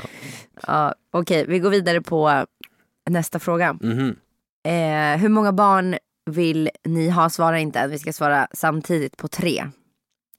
ja, 0.67 0.95
Okej, 1.11 1.45
vi 1.47 1.59
går 1.59 1.69
vidare 1.69 2.01
på 2.01 2.45
nästa 3.09 3.39
fråga. 3.39 3.73
Mhm. 3.81 4.15
Eh, 4.63 5.17
hur 5.17 5.29
många 5.29 5.51
barn 5.51 5.97
vill 6.25 6.69
ni 6.83 7.09
ha? 7.09 7.29
Svara 7.29 7.59
inte 7.59 7.79
än. 7.79 7.89
Vi 7.91 7.99
ska 7.99 8.13
svara 8.13 8.47
samtidigt 8.53 9.17
på 9.17 9.27
tre. 9.27 9.65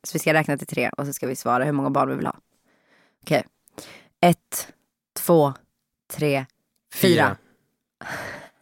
Så 0.03 0.13
vi 0.13 0.19
ska 0.19 0.35
räkna 0.35 0.59
till 0.59 0.67
tre 0.67 0.89
och 0.97 1.07
så 1.07 1.13
ska 1.13 1.27
vi 1.27 1.37
svara 1.37 1.65
hur 1.65 1.73
många 1.73 1.91
barn 1.91 2.09
vi 2.09 2.15
vill 2.15 2.27
ha. 2.27 2.37
Okej. 3.23 3.45
Ett, 4.21 4.69
två, 5.19 5.55
tre, 6.13 6.47
fyra. 6.95 7.37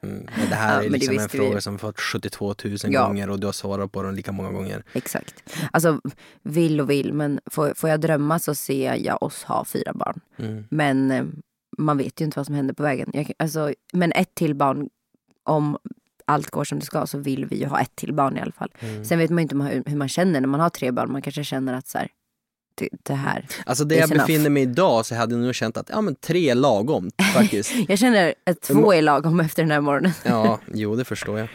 Mm. 0.09 0.27
Men 0.39 0.49
det 0.49 0.55
här 0.55 0.77
Ja, 0.79 0.85
är 0.85 0.91
liksom 0.91 1.15
en 1.15 1.23
visste 1.23 1.39
vi. 1.39 1.45
fråga 1.45 1.61
som 1.61 1.79
fått 1.79 2.01
72 2.01 2.55
000 2.65 2.77
Ja. 2.85 3.07
gånger 3.07 3.31
och 3.31 3.41
du 3.41 3.47
har 3.47 3.53
svarat 3.53 3.93
på 3.93 4.03
den 4.03 4.15
lika 4.15 4.33
många 4.33 4.51
gånger. 4.51 4.85
Exakt. 4.93 5.35
Alltså 5.71 6.01
vill 6.43 6.81
och 6.81 6.91
vill 6.91 7.13
men 7.13 7.41
får, 7.47 7.73
får 7.77 7.91
jag 7.91 8.01
drömma 8.01 8.39
så 8.39 8.55
ser 8.55 8.95
jag 8.95 9.23
oss 9.23 9.43
ha 9.45 9.65
fyra 9.65 9.93
barn. 9.95 10.21
Mm. 10.37 10.65
Men 10.71 11.11
eh, 11.11 11.25
man 11.79 11.99
vet 11.99 12.21
ju 12.21 12.25
inte 12.25 12.39
vad 12.39 12.47
som 12.47 12.55
händer 12.55 12.75
på 12.75 12.83
vägen. 12.83 13.11
Jag, 13.13 13.33
alltså, 13.39 13.73
men 13.93 14.13
ett 14.13 14.35
till 14.35 14.55
barn 14.55 14.89
om 15.43 15.79
allt 16.27 16.51
går 16.51 16.65
som 16.65 16.79
det 16.79 16.85
ska 16.87 17.07
så 17.07 17.19
vill 17.19 17.47
vi 17.47 17.57
ju 17.57 17.67
ha 17.67 17.81
ett 17.81 17.97
till 17.97 18.15
barn 18.15 18.37
i 18.37 18.41
alla 18.41 18.53
fall. 18.53 18.71
Mm. 18.81 19.05
Sen 19.05 19.19
vet 19.19 19.31
man 19.31 19.39
ju 19.39 19.43
inte 19.43 19.57
hur, 19.57 19.83
hur 19.87 19.97
man 19.97 20.09
känner 20.09 20.41
när 20.41 20.49
man 20.49 20.61
har 20.61 20.71
tre 20.71 20.91
barn. 20.91 21.13
Man 21.13 21.23
kanske 21.23 21.45
känner 21.45 21.75
att 21.75 21.87
så 21.89 21.99
här, 21.99 22.09
det, 23.03 23.15
här. 23.15 23.47
Alltså 23.67 23.85
It's 23.85 23.95
jag 23.95 24.11
enough. 24.11 24.27
befinner 24.27 24.51
mig 24.51 24.63
idag 24.63 25.07
så 25.07 25.15
hade 25.15 25.35
jag 25.35 25.43
nog 25.43 25.55
känt 25.55 25.77
att 25.77 25.89
ja 25.93 26.01
men 26.01 26.15
tre 26.15 26.51
är 26.51 26.55
lagom 26.55 27.11
faktiskt. 27.35 27.73
Jag 27.89 27.99
känner 27.99 28.35
att 28.47 28.61
två 28.61 28.93
är 28.95 29.03
lagom 29.03 29.41
efter 29.41 29.63
den 29.63 29.71
här 29.71 29.81
morgonen. 29.81 30.13
Ja, 30.25 30.61
jo 30.75 30.97
det 30.97 31.05
förstår 31.05 31.39
jag. 31.39 31.49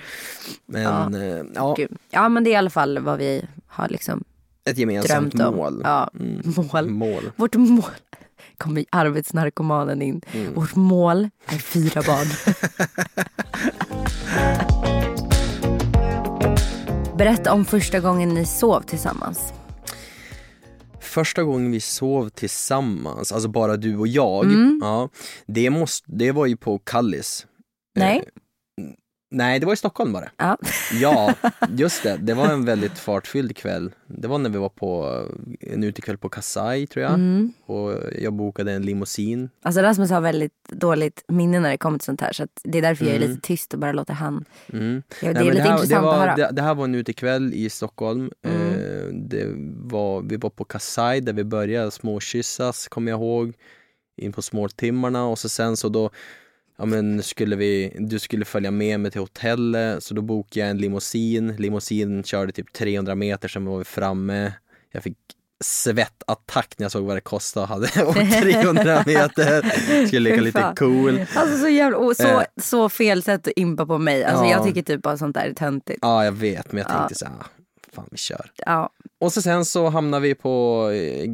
Men 0.65 0.81
Ja. 0.81 1.09
ja, 1.11 1.43
ja 1.55 1.73
Gud. 1.77 1.91
Ja 2.09 2.29
men 2.29 2.43
det 2.43 2.49
är 2.49 2.51
i 2.51 2.55
alla 2.55 2.69
fall 2.69 2.99
vad 2.99 3.17
vi 3.17 3.45
har 3.67 3.89
liksom 3.89 4.23
ett 4.65 4.77
gemensamt 4.77 5.33
drömt 5.35 5.49
om. 5.49 5.55
mål. 5.55 5.81
Ja, 5.83 6.09
Mm. 6.19 6.41
mål. 6.73 6.89
Mål. 6.89 7.31
Vårt 7.35 7.55
mål. 7.55 7.83
Kommer 8.57 8.85
arbetsnarkomanen 8.89 10.01
in. 10.01 10.21
Mm. 10.31 10.53
Vårt 10.53 10.75
mål 10.75 11.29
är 11.47 11.57
fyra 11.57 12.01
barn. 12.07 12.27
Berätta 17.17 17.53
om 17.53 17.65
första 17.65 17.99
gången 17.99 18.29
ni 18.29 18.45
sov 18.45 18.81
tillsammans. 18.81 19.53
Första 21.09 21.43
gången 21.43 21.71
vi 21.71 21.79
sov 21.79 22.29
tillsammans, 22.29 23.31
alltså 23.31 23.49
bara 23.49 23.77
du 23.77 23.97
och 23.97 24.07
jag, 24.07 24.45
Mm. 24.45 24.79
ja, 24.81 25.09
det, 25.47 25.69
måste, 25.69 26.05
det 26.11 26.31
var 26.31 26.45
ju 26.45 26.57
på 26.57 26.79
Kallis. 26.79 27.45
Nej. 27.95 28.23
Nej, 29.31 29.59
det 29.59 29.65
var 29.65 29.73
i 29.73 29.77
Stockholm 29.77 30.13
bara. 30.13 30.29
Ja. 30.37 30.57
Ja, 31.01 31.33
just 31.69 32.03
det. 32.03 32.17
Det 32.17 32.33
var 32.33 32.47
en 32.49 32.65
väldigt 32.65 32.99
fartfylld 32.99 33.55
kväll. 33.57 33.91
Det 34.07 34.27
var 34.27 34.37
när 34.37 34.49
vi 34.49 34.57
var 34.57 34.69
på 34.69 35.23
en 35.59 35.83
utekväll 35.83 36.17
på 36.17 36.29
Kasai 36.29 36.87
tror 36.87 37.03
jag. 37.03 37.13
Mm. 37.13 37.53
Och 37.65 37.93
jag 38.21 38.33
bokade 38.33 38.71
en 38.71 38.81
limousin. 38.81 39.49
Alltså 39.61 39.81
Rasmus 39.81 40.09
har 40.09 40.21
väldigt 40.21 40.53
dåligt 40.69 41.23
minne 41.27 41.59
när 41.59 41.69
det 41.69 41.77
kommer 41.77 41.97
till 41.97 42.05
sånt 42.05 42.21
här. 42.21 42.33
Så 42.33 42.47
det 42.63 42.77
är 42.77 42.81
därför 42.81 43.05
jag 43.05 43.13
är 43.13 43.17
Mm. 43.17 43.29
lite 43.29 43.41
tyst 43.47 43.73
och 43.73 43.79
bara 43.79 43.91
låter 43.91 44.13
han. 44.13 44.45
Mm. 44.73 45.03
Ja, 45.21 45.33
det 45.33 45.39
är 45.39 45.43
lite 45.43 45.61
här, 45.61 45.71
intressant 45.73 45.89
det 45.89 45.99
var, 45.99 46.13
att 46.13 46.19
höra. 46.19 46.35
Det, 46.35 46.49
det 46.51 46.61
här 46.61 46.75
var 46.75 46.83
en 46.83 46.95
utekväll 46.95 47.53
i 47.53 47.69
Stockholm. 47.69 48.31
Mm. 48.45 48.67
Eh, 48.67 49.07
det 49.13 49.45
var, 49.91 50.21
vi 50.21 50.37
var 50.37 50.49
på 50.49 50.63
Kasai 50.63 51.19
där 51.21 51.33
vi 51.33 51.43
började 51.43 51.91
småkyssas, 51.91 52.87
kommer 52.87 53.11
jag 53.11 53.19
ihåg. 53.19 53.53
In 54.17 54.31
på 54.31 54.41
småtimmarna 54.41 55.25
och 55.25 55.39
så 55.39 55.49
sen 55.49 55.77
så 55.77 55.89
då 55.89 56.09
Ja 56.79 56.85
men 56.85 57.23
skulle 57.23 57.55
vi, 57.55 57.95
du 57.99 58.19
skulle 58.19 58.45
följa 58.45 58.71
med 58.71 58.99
mig 58.99 59.11
till 59.11 59.21
hotellet 59.21 60.03
så 60.03 60.13
då 60.13 60.21
bokade 60.21 60.59
jag 60.59 60.69
en 60.69 60.77
limousin. 60.77 61.55
Limousin 61.55 62.23
körde 62.23 62.51
typ 62.51 62.73
300 62.73 63.15
meter 63.15 63.47
sen 63.47 63.65
var 63.65 63.77
vi 63.77 63.83
framme. 63.83 64.53
Jag 64.91 65.03
fick 65.03 65.17
svettattack 65.63 66.73
när 66.77 66.83
jag 66.83 66.91
såg 66.91 67.03
vad 67.05 67.17
det 67.17 67.21
kostade 67.21 67.63
och 67.63 67.67
hade 67.69 68.05
åkt 68.05 68.41
300 68.41 69.03
meter. 69.05 69.61
Skulle 70.07 70.29
leka 70.29 70.41
lite 70.41 70.73
cool. 70.77 71.21
Alltså 71.35 71.57
så 71.57 71.67
jävla, 71.67 71.97
och 71.97 72.15
så, 72.15 72.27
Eh. 72.27 72.43
så 72.61 72.89
fel 72.89 73.23
sätt 73.23 73.47
att 73.47 73.53
impa 73.55 73.85
på 73.85 73.97
mig. 73.97 74.23
Alltså 74.23 74.45
Ja. 74.45 74.51
jag 74.51 74.63
tycker 74.65 74.81
typ 74.81 75.01
bara 75.01 75.17
sånt 75.17 75.33
där 75.35 75.45
är 75.45 75.53
töntigt. 75.53 75.99
Ja 76.01 76.25
jag 76.25 76.31
vet 76.31 76.71
men 76.71 76.81
jag 76.81 76.91
Ja. 76.91 76.97
tänkte 76.97 77.15
så 77.15 77.25
här, 77.25 77.33
fan 77.93 78.07
vi 78.11 78.17
kör. 78.17 78.51
Ja. 78.65 78.89
Och 79.19 79.33
så 79.33 79.41
sen 79.41 79.65
så 79.65 79.89
hamnade 79.89 80.23
vi 80.27 80.35
på 80.35 80.89
eh, 80.93 81.25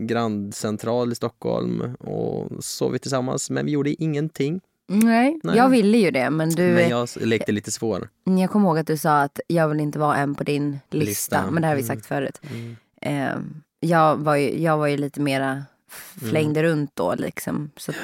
Grand 0.00 0.54
Central 0.54 1.12
i 1.12 1.14
Stockholm 1.14 1.94
och 1.94 2.64
sov 2.64 2.92
vi 2.92 2.98
tillsammans 2.98 3.50
men 3.50 3.66
vi 3.66 3.72
gjorde 3.72 4.02
ingenting. 4.02 4.60
Nej, 4.92 5.38
Nej. 5.42 5.56
jag 5.56 5.68
ville 5.68 5.98
ju 5.98 6.10
det 6.10 6.30
men 6.30 6.50
du, 6.50 6.62
Men 6.62 6.88
jag 6.88 7.08
lekte 7.20 7.52
lite 7.52 7.70
svår. 7.70 8.08
jag 8.24 8.50
kommer 8.50 8.68
ihåg 8.68 8.78
att 8.78 8.86
du 8.86 8.96
sa 8.96 9.20
att 9.20 9.40
jag 9.46 9.68
vill 9.68 9.80
inte 9.80 9.98
vara 9.98 10.16
en 10.16 10.34
på 10.34 10.44
din 10.44 10.80
lista. 10.90 11.08
Lista. 11.10 11.50
Men 11.50 11.62
det 11.62 11.68
har 11.68 11.74
vi 11.74 11.82
Mm. 11.82 11.96
sagt 11.96 12.06
förut. 12.06 12.40
Mm. 12.50 12.76
Eh, 13.02 13.38
jag, 13.80 14.16
var 14.16 14.36
ju, 14.36 14.62
jag 14.62 14.78
var 14.78 14.86
ju 14.86 14.96
lite 14.96 15.20
mera 15.20 15.50
Mm. 15.50 16.30
flängde 16.30 16.62
runt 16.62 16.90
då 16.96 17.14
liksom. 17.18 17.70
Så 17.76 17.90
att 17.90 17.96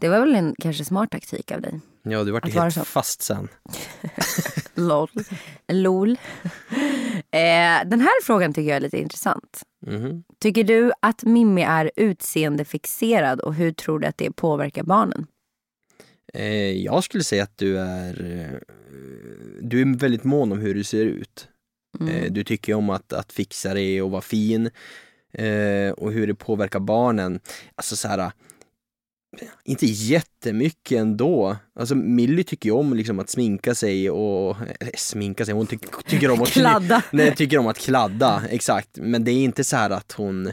det 0.00 0.08
var 0.08 0.20
väl 0.20 0.34
en 0.34 0.54
kanske 0.58 0.84
smart 0.84 1.10
taktik 1.10 1.52
av 1.52 1.60
dig. 1.60 1.80
Ja, 2.02 2.24
du 2.24 2.30
vart 2.32 2.54
vara 2.54 2.62
helt 2.64 2.74
så. 2.74 2.84
fast 2.84 3.22
sen. 3.22 3.48
LOL. 4.74 5.08
LOL. 5.68 6.18
Eh, 7.34 7.88
den 7.88 8.00
här 8.00 8.22
frågan 8.24 8.52
tycker 8.54 8.68
jag 8.68 8.76
är 8.76 8.80
lite 8.80 8.98
intressant. 8.98 9.62
Mhm. 9.86 10.24
Tycker 10.40 10.64
du 10.64 10.92
att 11.02 11.22
Mimmi 11.22 11.62
är 11.62 11.90
utseendefixerad 11.96 13.40
och 13.40 13.54
hur 13.54 13.72
tror 13.72 13.98
du 13.98 14.06
att 14.06 14.18
det 14.18 14.30
påverkar 14.30 14.82
barnen? 14.82 15.26
Eh, 16.32 16.70
jag 16.70 17.04
skulle 17.04 17.24
säga 17.24 17.42
att 17.42 17.58
du 17.58 17.78
är, 17.78 18.24
eh, 18.24 18.58
du 19.60 19.80
är 19.80 19.98
väldigt 19.98 20.24
mån 20.24 20.52
om 20.52 20.58
hur 20.58 20.74
du 20.74 20.84
ser 20.84 21.04
ut. 21.04 21.48
Mm. 22.00 22.14
Eh, 22.14 22.32
du 22.32 22.44
tycker 22.44 22.74
om 22.74 22.90
att, 22.90 23.12
att 23.12 23.32
fixa 23.32 23.74
dig 23.74 24.02
och 24.02 24.10
vara 24.10 24.22
fin. 24.22 24.70
Och 25.96 26.12
hur 26.12 26.26
det 26.26 26.34
påverkar 26.34 26.80
barnen. 26.80 27.40
Alltså 27.74 27.96
så 27.96 28.08
här, 28.08 28.32
inte 29.64 29.86
jättemycket 29.86 30.98
ändå. 30.98 31.56
Alltså 31.74 31.94
Millie 31.94 32.44
tycker 32.44 32.68
ju 32.68 32.74
om 32.74 32.94
liksom 32.94 33.18
att 33.18 33.30
sminka 33.30 33.74
sig 33.74 34.10
och, 34.10 34.56
eller 34.80 34.96
sminka 34.96 35.44
sig, 35.44 35.54
hon 35.54 35.66
ty 35.66 35.78
tycker 36.06 36.30
om 36.30 36.42
att 36.42 36.48
Kladda. 36.48 37.02
Nej, 37.10 37.36
tycker 37.36 37.58
om 37.58 37.66
att 37.66 37.78
kladda, 37.78 38.42
exakt. 38.50 38.88
Men 38.94 39.24
det 39.24 39.30
är 39.30 39.44
inte 39.44 39.64
så 39.64 39.76
här 39.76 39.90
att 39.90 40.12
hon, 40.12 40.52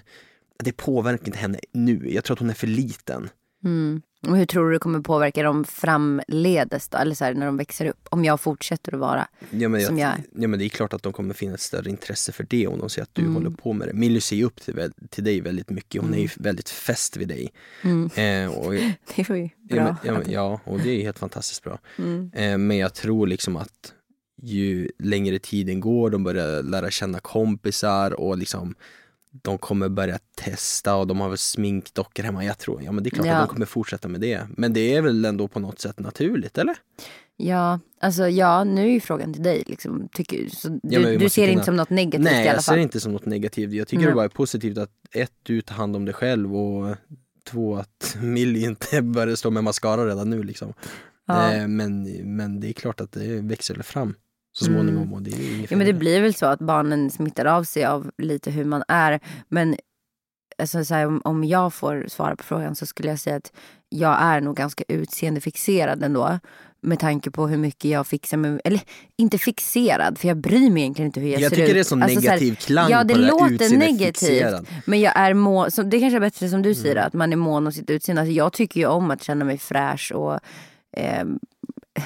det 0.64 0.72
påverkar 0.72 1.26
inte 1.26 1.38
henne 1.38 1.60
nu. 1.74 2.12
Jag 2.14 2.24
tror 2.24 2.36
att 2.36 2.40
hon 2.40 2.50
är 2.50 2.54
för 2.54 2.68
liten. 2.68 3.30
Mm. 3.64 4.02
Och 4.28 4.38
hur 4.38 4.46
tror 4.46 4.68
du 4.68 4.74
det 4.74 4.80
kommer 4.80 5.00
påverka 5.00 5.44
dem 5.44 5.64
framledes 5.66 6.90
då? 6.90 6.98
Eller 6.98 7.16
så 7.16 7.26
här, 7.26 7.34
när 7.34 7.46
de 7.46 7.58
växer 7.58 7.86
upp? 7.86 8.08
Om 8.12 8.26
jag 8.26 8.40
fortsätter 8.42 8.94
att 8.94 9.00
vara 9.00 9.28
Ja 9.52 9.70
men, 9.70 9.82
som 9.82 9.98
jag, 9.98 10.08
jag 10.10 10.14
är. 10.18 10.24
ja 10.42 10.48
men 10.48 10.60
det 10.60 10.66
är 10.66 10.70
klart 10.70 10.94
att 10.94 11.04
de 11.04 11.14
kommer 11.14 11.34
finna 11.34 11.54
ett 11.54 11.60
större 11.62 11.90
intresse 11.90 12.32
för 12.32 12.46
det 12.50 12.68
om 12.68 12.80
de 12.80 12.90
ser 12.90 13.02
att 13.02 13.16
du 13.16 13.22
Mm. 13.22 13.34
håller 13.36 13.50
på 13.50 13.74
med 13.74 13.88
det. 13.88 13.94
Millie 13.94 14.22
ser 14.22 14.36
ju 14.36 14.44
upp 14.44 14.62
till, 14.62 14.92
till 15.10 15.24
dig 15.24 15.42
väldigt 15.42 15.70
mycket, 15.70 16.02
hon 16.02 16.14
är 16.14 16.20
ju 16.22 16.30
väldigt 16.36 16.70
fäst 16.70 17.18
vid 17.18 17.28
dig. 17.28 17.52
Mm. 17.84 18.06
Eh, 18.16 18.58
och, 18.58 18.74
Det 19.16 19.30
var 19.30 19.36
ju 19.36 19.50
bra. 19.70 19.78
ja, 19.78 19.84
men, 19.84 19.98
ja, 20.04 20.14
men- 20.20 20.32
ja, 20.32 20.60
och 20.64 20.80
det 20.80 20.90
är 20.90 21.04
helt 21.04 21.20
fantastiskt 21.20 21.64
bra. 21.64 21.80
Mm. 21.98 22.32
Eh, 22.36 22.58
men 22.58 22.78
jag 22.78 22.94
tror 22.94 23.28
liksom 23.28 23.56
att 23.58 23.94
ju 24.42 24.90
längre 25.00 25.40
tiden 25.40 25.80
går, 25.80 26.10
de 26.10 26.24
börjar 26.24 26.64
lära 26.64 26.92
känna 26.92 27.20
kompisar 27.20 28.20
och 28.20 28.38
liksom 28.38 28.76
de 29.32 29.58
kommer 29.58 29.90
börja 29.90 30.20
testa 30.36 30.96
och 30.96 31.08
de 31.08 31.20
har 31.20 31.30
väl 31.30 31.38
sminkdockor 31.38 32.24
hemma. 32.24 32.46
Jag 32.46 32.58
tror, 32.58 32.84
ja 32.84 32.92
men 32.92 33.04
det 33.04 33.08
är 33.08 33.12
klart 33.12 33.28
Ja. 33.28 33.34
att 33.36 33.48
de 33.50 33.54
kommer 33.54 33.66
fortsätta 33.66 34.08
med 34.08 34.22
det. 34.22 34.48
Men 34.58 34.74
det 34.74 34.96
är 34.96 35.02
väl 35.02 35.26
ändå 35.26 35.48
på 35.48 35.60
något 35.60 35.80
sätt 35.80 36.00
naturligt, 36.00 36.58
eller? 36.58 36.76
Ja, 37.38 37.80
alltså 38.02 38.28
ja, 38.28 38.64
nu 38.64 38.82
är 38.88 38.92
ju 38.92 39.00
frågan 39.00 39.34
till 39.34 39.44
dig. 39.44 39.64
Liksom. 39.68 40.10
Tycker, 40.14 40.50
så 40.50 40.80
du, 40.84 41.06
vi 41.06 41.18
du 41.18 41.30
ser 41.30 41.48
det 41.48 41.54
inte 41.54 41.66
som 41.66 41.76
något 41.76 41.90
negativt 41.90 42.24
Nej, 42.24 42.46
i 42.46 42.48
alla 42.48 42.54
jag 42.56 42.64
ser 42.64 42.72
fall? 42.72 42.78
det 42.78 42.84
inte 42.84 43.00
som 43.00 43.12
något 43.14 43.26
negativt. 43.26 43.74
Jag 43.74 43.88
tycker 43.88 44.02
Nej. 44.02 44.10
det 44.10 44.16
bara 44.16 44.26
är 44.26 44.30
positivt 44.30 44.78
att 44.78 44.92
ett, 45.12 45.32
du 45.44 45.62
tar 45.62 45.76
hand 45.76 45.96
om 45.96 46.06
dig 46.06 46.14
själv 46.14 46.56
och 46.56 46.96
två, 47.50 47.76
att 47.76 48.18
Millie 48.22 48.66
inte 48.66 49.02
börjar 49.02 49.36
stå 49.36 49.50
med 49.52 49.64
mascara 49.64 50.06
redan 50.08 50.30
nu 50.30 50.44
liksom. 50.44 50.74
Ja. 51.28 51.54
Eh, 51.54 51.68
men, 51.68 52.04
men 52.36 52.60
det 52.60 52.70
är 52.70 52.74
klart 52.74 53.02
att 53.02 53.12
det 53.12 53.42
växer 53.42 53.76
fram 53.84 54.16
så 54.66 54.72
Mm. 54.72 54.78
småningom 54.78 55.14
och 55.14 55.22
det 55.22 55.32
är 55.32 55.68
Ja 55.70 55.78
men 55.78 55.88
det 55.88 55.94
blir 55.94 56.22
väl 56.22 56.34
så 56.34 56.46
att 56.46 56.60
barnen 56.60 57.10
smittar 57.12 57.46
av 57.46 57.64
sig 57.64 57.86
av 57.86 58.12
lite 58.18 58.52
hur 58.52 58.66
man 58.66 58.84
är. 58.88 59.20
Men 59.50 59.76
alltså, 60.58 60.86
så 60.86 60.94
här, 60.94 61.06
om, 61.08 61.22
om 61.24 61.44
jag 61.44 61.74
får 61.74 62.06
svara 62.08 62.36
på 62.36 62.44
frågan 62.44 62.76
så 62.76 62.86
skulle 62.86 63.10
jag 63.10 63.20
säga 63.20 63.36
att 63.36 63.52
jag 63.90 64.18
är 64.22 64.42
nog 64.42 64.56
ganska 64.56 64.84
utseendefixerad 64.88 66.04
ändå. 66.04 66.40
Med 66.82 67.00
tanke 67.00 67.32
på 67.32 67.48
hur 67.48 67.58
mycket 67.58 67.92
jag 67.92 68.08
fixar 68.08 68.38
med, 68.38 68.62
eller 68.64 68.82
inte 69.18 69.38
fixerad 69.38 70.18
för 70.18 70.28
jag 70.28 70.38
bryr 70.38 70.70
mig 70.70 70.82
egentligen 70.84 71.06
inte 71.08 71.20
hur 71.20 71.28
jag, 71.30 71.42
Jag 71.42 71.50
ser 71.50 71.56
tycker 71.56 71.68
ut. 71.70 71.74
det 71.74 71.80
är 71.80 71.84
sån 71.84 72.04
Alltså, 72.04 72.22
så 72.22 72.28
här, 72.30 72.36
negativ 72.36 72.56
klang 72.56 72.92
ja, 72.92 73.04
det 73.04 73.14
på 73.14 73.20
det 73.20 73.28
låter 73.28 73.78
negativt. 73.78 74.68
Men 74.86 75.00
jag 75.02 75.14
är 75.20 75.34
må, 75.34 75.72
så 75.72 75.84
det 75.84 76.00
kanske 76.00 76.18
är 76.18 76.22
bättre 76.22 76.50
som 76.50 76.62
du 76.62 76.76
säger 76.76 76.96
Mm. 76.96 77.08
att 77.08 77.14
man 77.14 77.32
är 77.34 77.38
mån 77.38 77.68
om 77.68 77.74
sitt 77.74 77.90
utseende. 77.90 78.22
Alltså, 78.22 78.34
jag 78.34 78.54
tycker 78.54 78.80
ju 78.80 78.86
om 78.88 79.12
att 79.12 79.24
känna 79.24 79.46
mig 79.46 79.58
fräsch 79.58 80.12
och 80.16 80.40
ehm, 80.98 81.40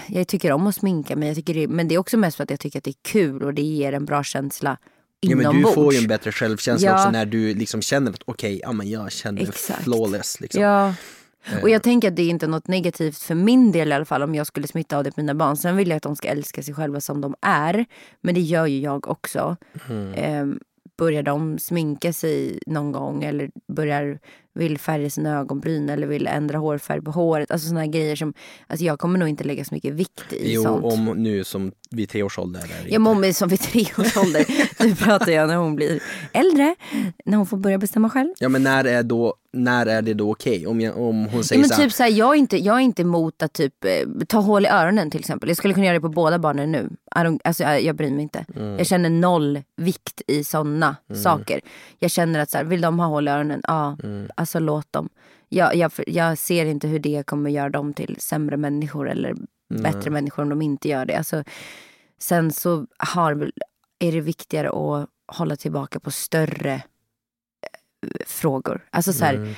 jag 0.08 0.28
tycker 0.28 0.52
om 0.52 0.68
att 0.68 0.76
sminka 0.76 1.16
mig. 1.16 1.28
Jag 1.28 1.36
tycker 1.36 1.54
det, 1.54 1.68
men 1.68 1.88
det 1.88 1.96
är 1.96 2.00
också 2.00 2.18
mest 2.18 2.38
för 2.38 2.44
att 2.44 2.50
jag 2.50 2.60
tycker 2.60 2.78
att 2.80 2.84
det 2.84 2.92
är 2.92 2.96
kul 3.12 3.44
och 3.44 3.54
det 3.54 3.62
ger 3.62 3.94
en 3.94 4.06
bra 4.06 4.24
känsla 4.24 4.78
Ja, 5.20 5.30
men 5.30 5.38
du 5.38 5.44
inombords. 5.44 5.76
får 5.76 5.94
ju 5.94 6.00
en 6.00 6.08
bättre 6.08 6.32
självkänsla 6.32 6.88
Ja. 6.90 6.96
också 6.96 7.12
när 7.12 7.26
du 7.26 7.54
liksom 7.54 7.82
känner 7.82 8.12
att 8.12 8.22
okej, 8.26 8.60
ja 8.64 8.72
men 8.72 8.90
jag 8.90 9.12
känner 9.12 9.42
mig 9.42 9.50
Exakt. 9.50 9.84
flawless 9.84 10.40
liksom. 10.42 10.62
Ja. 10.62 10.94
Eh. 11.46 11.62
Och 11.62 11.70
jag 11.70 11.84
tänker 11.84 12.08
att 12.08 12.16
det 12.16 12.22
är 12.22 12.30
inte 12.30 12.48
något 12.48 12.68
negativt 12.68 13.18
för 13.18 13.36
min 13.36 13.72
del 13.72 13.90
i 13.90 13.94
alla 13.94 14.06
fall 14.06 14.24
om 14.24 14.36
jag 14.36 14.48
skulle 14.48 14.68
smitta 14.68 14.98
av 14.98 15.04
det 15.04 15.12
på 15.12 15.20
mina 15.22 15.34
barn. 15.36 15.58
Sen 15.58 15.78
vill 15.78 15.90
jag 15.90 15.98
att 15.98 16.04
de 16.04 16.16
ska 16.16 16.28
älska 16.28 16.64
sig 16.64 16.74
själva 16.74 17.02
som 17.02 17.22
de 17.22 17.36
är. 17.42 17.86
Men 18.22 18.36
det 18.36 18.42
gör 18.42 18.66
ju 18.66 18.80
jag 18.80 19.08
också. 19.08 19.58
Mm. 19.90 20.14
Eh, 20.14 20.56
börjar 20.98 21.24
de 21.24 21.60
sminka 21.60 22.14
sig 22.14 22.60
någon 22.68 22.92
gång 22.92 23.24
eller 23.24 23.50
börjar 23.76 24.20
vill 24.54 24.78
färga 24.78 25.10
sina 25.10 25.40
ögonbryn 25.40 25.90
eller 25.90 26.08
vill 26.08 26.28
ändra 26.28 26.58
hårfärg 26.58 27.02
på 27.02 27.12
håret. 27.12 27.52
Alltså 27.52 27.68
sådana 27.68 27.88
grejer 27.88 28.16
som, 28.16 28.34
alltså 28.68 28.86
jag 28.86 29.00
kommer 29.00 29.20
nog 29.20 29.30
inte 29.30 29.44
lägga 29.44 29.66
så 29.66 29.74
mycket 29.76 29.94
vikt 29.94 30.34
i 30.34 30.54
Jo, 30.54 30.64
sånt. 30.64 30.86
om 30.86 31.06
nu 31.06 31.44
som 31.44 31.72
vid 31.96 32.10
tre 32.10 32.24
års 32.24 32.40
ålder. 32.40 32.62
Det 32.62 32.90
Ja, 32.90 33.10
om 33.10 33.34
som 33.34 33.50
vid 33.50 33.60
tre 33.60 33.86
års 33.98 34.18
ålder. 34.18 34.46
Nu 34.84 34.96
pratar 34.96 35.32
jag 35.32 35.48
när 35.48 35.56
hon 35.56 35.76
blir 35.76 36.00
äldre. 36.34 36.76
När 37.26 37.38
hon 37.38 37.46
får 37.46 37.58
börja 37.58 37.78
bestämma 37.78 38.10
själv. 38.10 38.30
Ja 38.40 38.50
men 38.50 38.64
när 38.64 38.86
är, 38.86 39.04
då, 39.04 39.34
när 39.54 39.86
är 39.86 40.02
det 40.02 40.14
då 40.14 40.32
okej? 40.32 40.68
Om, 40.68 40.82
jag, 40.82 40.98
om 40.98 41.26
hon 41.26 41.38
Ja, 41.38 41.44
säger 41.44 41.60
men 41.62 41.70
så 41.70 41.76
här, 41.76 41.84
typ 41.84 41.94
så 41.94 42.04
här, 42.04 42.10
jag, 42.10 42.30
är 42.34 42.40
inte, 42.40 42.58
jag 42.58 42.76
är 42.76 42.80
inte 42.80 43.02
emot 43.02 43.44
att 43.44 43.54
typ, 43.54 43.86
eh, 43.86 44.26
ta 44.28 44.40
hål 44.40 44.66
i 44.66 44.70
öronen 44.70 45.12
till 45.12 45.20
exempel. 45.20 45.50
Jag 45.50 45.58
skulle 45.58 45.74
kunna 45.74 45.86
göra 45.86 45.94
det 45.98 46.02
på 46.02 46.10
båda 46.10 46.40
barnen 46.40 46.72
nu. 46.72 46.90
Alltså, 47.44 47.64
jag, 47.64 47.82
jag 47.84 47.96
bryr 47.96 48.12
mig 48.12 48.22
inte. 48.24 48.46
Mm. 48.56 48.78
Jag 48.78 48.88
känner 48.88 49.10
noll 49.10 49.62
vikt 49.78 50.22
i 50.28 50.44
sådana 50.44 50.96
saker. 51.24 51.62
Jag 52.00 52.12
känner 52.12 52.40
att 52.40 52.50
så 52.50 52.58
här, 52.58 52.66
vill 52.66 52.82
de 52.82 53.00
ha 53.00 53.08
hål 53.08 53.28
i 53.28 53.32
öronen, 53.32 53.62
ja, 53.68 53.98
Mm. 54.04 54.28
alltså 54.36 54.60
låt 54.60 54.94
dem. 54.94 55.10
Jag, 55.50 55.76
jag, 55.76 55.92
jag 56.08 56.38
ser 56.38 56.66
inte 56.66 56.88
hur 56.88 57.00
det 57.00 57.24
kommer 57.26 57.50
göra 57.50 57.70
dem 57.70 57.94
till 57.94 58.16
sämre 58.20 58.58
människor 58.58 59.10
eller 59.10 59.36
bättre 59.82 60.10
människor 60.12 60.44
om 60.44 60.50
de 60.50 60.62
inte 60.62 60.88
gör 60.90 61.06
det. 61.06 61.16
Alltså, 61.16 61.44
sen 62.20 62.52
så 62.52 62.88
har, 62.98 63.52
är 64.00 64.12
det 64.12 64.22
viktigare 64.22 64.70
att 64.70 65.10
hålla 65.28 65.56
tillbaka 65.56 66.00
på 66.00 66.12
större 66.12 66.74
eh, 66.74 66.82
frågor. 68.26 68.86
Alltså 68.90 69.14
så 69.14 69.26
här, 69.26 69.34
Mm. 69.34 69.54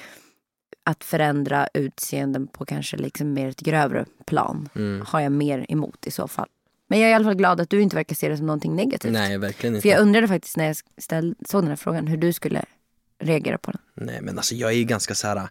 att 0.84 1.04
förändra 1.04 1.68
utseenden 1.74 2.48
på 2.48 2.66
kanske 2.66 2.98
liksom 2.98 3.34
mer 3.34 3.48
ett 3.50 3.60
grövre 3.62 4.06
plan 4.26 4.70
Mm. 4.76 5.04
har 5.08 5.20
jag 5.20 5.32
mer 5.32 5.66
emot 5.70 6.08
i 6.08 6.12
så 6.12 6.28
fall. 6.28 6.48
Men 6.88 7.00
jag 7.00 7.08
är 7.08 7.12
i 7.12 7.16
alla 7.16 7.26
fall 7.26 7.36
glad 7.36 7.62
att 7.62 7.70
du 7.70 7.82
inte 7.82 7.96
verkar 7.96 8.16
se 8.16 8.30
det 8.30 8.38
som 8.38 8.46
någonting 8.46 8.76
negativt. 8.76 9.12
Nej, 9.14 9.38
verkligen 9.38 9.74
För 9.74 9.78
inte. 9.78 9.88
jag 9.88 10.02
undrade 10.02 10.28
faktiskt 10.28 10.58
när 10.58 10.66
jag 10.68 10.76
ställ, 10.98 11.36
såg 11.46 11.62
den 11.64 11.70
här 11.70 11.76
frågan 11.76 12.08
hur 12.08 12.18
du 12.18 12.34
skulle 12.34 12.66
reagera 13.20 13.58
på 13.58 13.72
den. 13.72 13.82
Nej, 13.94 14.22
men 14.22 14.38
alltså 14.38 14.56
jag 14.56 14.72
är 14.72 14.76
ju 14.76 14.84
ganska 14.84 15.16
så 15.16 15.28
här. 15.28 15.50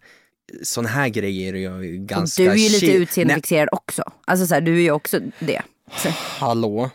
Såna 0.62 0.88
här 0.88 1.08
grejer 1.08 1.54
är 1.54 1.58
jag 1.58 1.82
ganska... 1.84 2.42
och 2.42 2.48
du 2.48 2.52
är 2.52 2.56
ju 2.56 2.68
lite 2.68 2.92
utseendefixerad 2.92 3.68
också. 3.72 4.02
Alltså 4.26 4.46
så 4.46 4.54
här, 4.54 4.60
du 4.60 4.76
är 4.76 4.80
ju 4.82 4.90
också 4.90 5.20
det. 5.38 5.62
Så, 5.96 6.08
Hallå? 6.38 6.90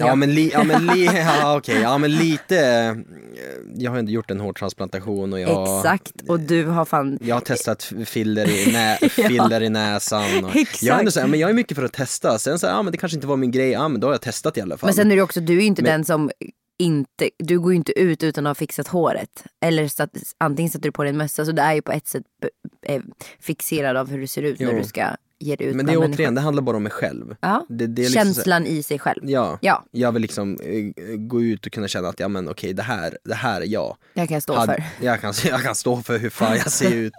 Ja, 0.00 0.06
Ja. 0.06 0.14
men, 0.14 0.34
li, 0.34 0.50
ja, 0.52 0.64
men, 0.64 0.86
li, 0.86 1.04
ja, 1.14 1.56
okej, 1.56 1.80
ja 1.80 1.98
men 1.98 2.16
lite, 2.16 2.58
eh, 2.66 2.94
jag 3.74 3.90
har 3.90 3.98
inte 3.98 4.12
gjort 4.12 4.30
en 4.30 4.40
hårtransplantation 4.40 5.32
och 5.32 5.40
jag, 5.40 5.78
Exakt. 5.78 6.12
Och 6.28 6.40
du 6.40 6.64
har 6.66 6.84
fan... 6.84 7.18
jag 7.22 7.36
har 7.36 7.40
testat 7.40 7.92
filler 8.04 8.48
i, 8.68 8.72
nä, 8.72 8.98
filler 9.10 9.62
i 9.62 9.68
näsan. 9.68 10.44
Och 10.44 10.56
Exakt. 10.56 10.82
jag, 10.82 10.94
är 10.94 10.98
ändå 10.98 11.10
så 11.10 11.20
här, 11.20 11.26
men 11.26 11.40
jag 11.40 11.50
är 11.50 11.54
mycket 11.54 11.76
för 11.76 11.84
att 11.84 11.92
testa, 11.92 12.38
sen 12.38 12.58
så 12.58 12.66
här, 12.66 12.74
ja 12.74 12.82
men 12.82 12.92
det 12.92 12.98
kanske 12.98 13.16
inte 13.16 13.26
var 13.26 13.36
min 13.36 13.50
grej, 13.50 13.70
ja 13.70 13.88
men 13.88 14.00
då 14.00 14.06
har 14.06 14.14
jag 14.14 14.20
testat 14.20 14.56
i 14.56 14.60
alla 14.60 14.76
fall. 14.76 14.86
Men 14.88 14.94
sen 14.94 15.10
är 15.12 15.16
du 15.16 15.22
också, 15.22 15.40
du 15.40 15.56
är 15.56 15.60
ju 15.60 15.66
inte 15.66 15.82
Men- 15.82 15.92
den 15.92 16.04
som 16.04 16.30
inte, 16.82 17.30
du 17.38 17.60
går 17.60 17.72
ju 17.72 17.76
inte 17.76 17.98
ut 18.00 18.22
utan 18.22 18.46
att 18.46 18.50
ha 18.50 18.54
fixat 18.54 18.88
håret. 18.88 19.44
Eller 19.60 19.88
satt, 19.88 20.10
antingen 20.38 20.70
sätter 20.70 20.82
du 20.88 20.92
på 20.92 21.02
dig 21.02 21.10
en 21.10 21.16
mössa, 21.16 21.44
så 21.44 21.52
du 21.52 21.62
är 21.62 21.74
ju 21.74 21.82
på 21.82 21.92
ett 21.92 22.06
sätt 22.06 22.22
eh, 22.86 23.02
fixerad 23.40 23.96
av 23.96 24.10
hur 24.10 24.18
du 24.20 24.26
ser 24.26 24.42
ut 24.42 24.60
när 24.60 24.72
Jo. 24.72 24.78
du 24.78 24.84
ska 24.84 25.16
ge 25.38 25.56
dig 25.56 25.66
ut 25.66 25.76
men 25.76 25.86
det 25.86 25.92
är 25.92 25.96
återigen, 25.98 26.34
det 26.34 26.40
handlar 26.40 26.62
bara 26.62 26.76
om 26.76 26.82
mig 26.82 26.92
själv. 26.92 27.36
Ja. 27.40 27.66
Det, 27.68 27.86
det 27.86 28.02
liksom 28.02 28.20
så 28.20 28.34
Känslan 28.34 28.66
i 28.66 28.82
sig 28.82 28.98
själv. 28.98 29.30
Ja, 29.30 29.58
Ja, 29.62 29.84
jag 29.90 30.12
vill 30.12 30.22
liksom 30.22 30.58
eh, 30.60 31.16
gå 31.16 31.42
ut 31.42 31.66
och 31.66 31.72
kunna 31.72 31.88
känna 31.88 32.08
att 32.08 32.20
ja 32.20 32.28
men 32.28 32.48
okej 32.48 32.72
det 32.72 32.82
här, 32.82 33.18
det 33.24 33.34
här 33.34 33.60
är 33.60 33.66
jag. 33.66 33.96
det 34.14 34.26
kan 34.26 34.34
jag 34.34 34.42
stå 34.42 34.54
Hade- 34.54 34.74
för. 34.98 35.04
Jag 35.06 35.20
kan, 35.20 35.34
jag 35.44 35.62
kan 35.62 35.74
stå 35.74 36.02
för 36.02 36.18
hur 36.18 36.30
fan 36.30 36.56
jag 36.56 36.72
ser 36.72 36.94
ut. 36.94 37.12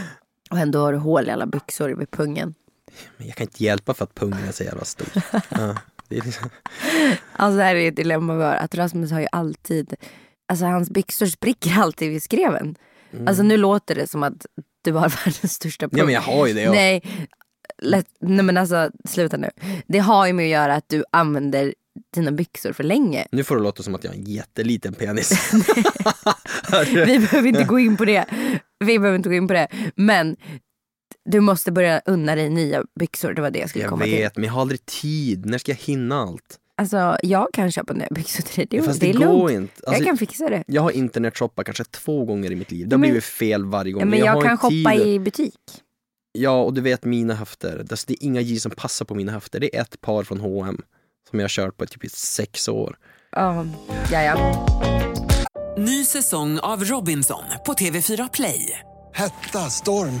Och 0.50 0.58
ändå 0.58 0.78
har 0.78 0.92
du 0.92 0.98
hål 0.98 1.28
i 1.28 1.30
alla 1.30 1.46
byxor 1.46 1.88
vid 1.88 2.10
pungen. 2.10 2.54
Men 3.16 3.26
jag 3.26 3.36
kan 3.36 3.44
inte 3.46 3.64
hjälpa 3.64 3.94
för 3.94 4.04
att 4.04 4.14
pungen 4.14 4.44
är 4.48 4.52
så 4.52 4.64
jävla 4.64 4.84
stor. 4.84 5.08
Ja, 5.48 5.76
det 6.08 6.16
är 6.18 6.22
liksom, 6.24 6.50
Alltså 7.32 7.56
det 7.56 7.64
här 7.64 7.74
är 7.74 7.88
ett 7.88 7.96
dilemma 7.96 8.36
vi 8.36 8.44
har. 8.44 8.54
Att 8.54 8.74
Rasmus 8.74 9.10
har 9.10 9.20
ju 9.20 9.26
alltid, 9.32 9.94
alltså 10.48 10.64
hans 10.64 10.90
byxor 10.90 11.26
spricker 11.26 11.78
alltid 11.78 12.10
vid 12.10 12.22
skreven. 12.22 12.76
Alltså 13.26 13.42
nu 13.42 13.56
låter 13.56 13.94
det 13.94 14.06
som 14.06 14.22
att 14.22 14.46
du 14.84 14.92
har 14.92 15.08
världens 15.24 15.52
största 15.52 15.88
pung. 15.88 15.98
ja 15.98 16.04
men 16.04 16.14
jag 16.14 16.20
har 16.20 16.46
ju 16.46 16.52
det. 16.52 16.62
Ja. 16.62 16.72
Nej, 16.72 17.02
lätt, 17.82 18.06
nej 18.20 18.44
men 18.44 18.56
alltså 18.56 18.90
sluta 19.04 19.36
nu. 19.36 19.50
Det 19.86 19.98
har 19.98 20.26
ju 20.26 20.32
med 20.32 20.44
att 20.44 20.50
göra 20.50 20.74
att 20.74 20.88
du 20.88 21.04
använder 21.12 21.74
dina 22.14 22.30
byxor 22.32 22.72
för 22.72 22.84
länge. 22.84 23.26
Nu 23.32 23.44
får 23.44 23.56
det 23.56 23.62
låta 23.62 23.82
som 23.82 23.94
att 23.94 24.04
jag 24.04 24.10
har 24.10 24.16
en 24.16 24.24
jätteliten 24.24 24.94
penis. 24.94 25.52
Vi 27.06 27.18
behöver 27.18 27.46
inte 27.48 27.64
gå 27.64 27.78
in 27.78 27.96
på 27.96 28.04
det. 28.04 28.24
Vi 28.84 28.98
behöver 28.98 29.16
inte 29.16 29.28
gå 29.28 29.34
in 29.34 29.48
på 29.48 29.54
det. 29.54 29.68
Men 29.96 30.36
du 31.28 31.40
måste 31.40 31.72
börja 31.72 32.00
unna 32.06 32.34
dig 32.34 32.48
nya 32.50 32.84
byxor. 33.00 33.32
Det 33.34 33.42
var 33.42 33.50
det 33.50 33.58
jag 33.58 33.68
skulle 33.68 33.84
jag 33.84 33.90
komma 33.90 34.04
till. 34.04 34.12
vet, 34.14 34.36
men 34.36 34.44
jag 34.44 34.52
har 34.52 34.60
aldrig 34.60 34.86
tid. 34.86 35.46
När 35.46 35.58
ska 35.58 35.72
jag 35.72 35.76
hinna 35.78 36.20
allt? 36.22 36.58
Alltså 36.76 37.16
jag 37.22 37.48
kan 37.52 37.72
köpa 37.72 37.92
nya 37.92 38.08
byxor 38.10 38.42
till 38.42 38.56
dig. 38.68 38.80
Det, 38.80 38.86
Fast 38.86 39.00
det 39.00 39.06
det, 39.06 39.10
är 39.10 39.14
lugnt. 39.20 39.40
går 39.40 39.50
inte. 39.50 39.72
Alltså, 39.86 40.02
jag 40.02 40.06
kan 40.08 40.16
fixa 40.18 40.48
det. 40.48 40.64
jag 40.66 40.82
har 40.82 40.90
internetshoppat 40.90 41.66
kanske 41.66 41.84
två 41.84 42.24
gånger 42.24 42.52
i 42.52 42.56
mitt 42.56 42.70
liv. 42.70 42.88
Det 42.88 42.94
har 42.96 42.98
Men- 42.98 43.10
blivit 43.10 43.24
fel 43.24 43.64
varje 43.64 43.92
gång. 43.92 44.00
Ja, 44.00 44.06
men 44.06 44.18
jag, 44.18 44.26
jag, 44.28 44.32
har 44.32 44.42
kan 44.42 44.58
shoppa 44.58 44.90
tid. 44.92 45.06
i 45.06 45.18
butik. 45.18 45.54
Ja, 46.32 46.62
och 46.62 46.74
du 46.74 46.80
vet 46.80 47.04
mina 47.04 47.34
höfter. 47.34 47.78
Alltså, 47.90 48.04
det 48.08 48.12
är 48.14 48.26
inga 48.26 48.40
jeans 48.40 48.62
som 48.62 48.72
passar 48.72 49.04
på 49.04 49.14
mina 49.14 49.32
höfter. 49.32 49.60
Det 49.60 49.76
är 49.76 49.80
ett 49.82 50.00
par 50.00 50.22
från 50.24 50.40
H&M 50.40 50.80
som 51.30 51.38
jag 51.38 51.44
har 51.44 51.48
kört 51.48 51.76
på 51.76 51.86
typ 51.86 52.04
i 52.04 52.08
sex 52.08 52.68
år. 52.68 52.96
Ja, 53.32 53.66
ja, 54.12 54.22
ja. 54.22 54.66
Ny 55.78 56.04
säsong 56.04 56.58
av 56.58 56.84
Robinson 56.84 57.42
på 57.66 57.72
TV4 57.72 58.30
Play. 58.32 58.78
Hetta, 59.14 59.58
storm, 59.58 60.20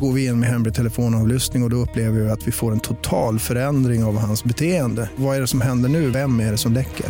Går 0.00 0.12
vi 0.12 0.26
in 0.26 0.40
med 0.40 0.48
hemlig 0.48 0.74
telefonavlyssning 0.74 1.62
och, 1.62 1.66
och 1.66 1.70
då 1.70 1.76
upplever 1.76 2.20
vi 2.20 2.30
att 2.30 2.46
vi 2.46 2.52
får 2.52 2.72
en 2.72 2.80
total 2.80 3.38
förändring 3.38 4.04
av 4.04 4.18
hans 4.18 4.44
beteende. 4.44 5.10
Vad 5.16 5.36
är 5.36 5.40
det 5.40 5.46
som 5.46 5.60
händer 5.60 5.88
nu? 5.88 6.10
Vem 6.10 6.40
är 6.40 6.50
det 6.50 6.58
som 6.58 6.72
läcker? 6.72 7.06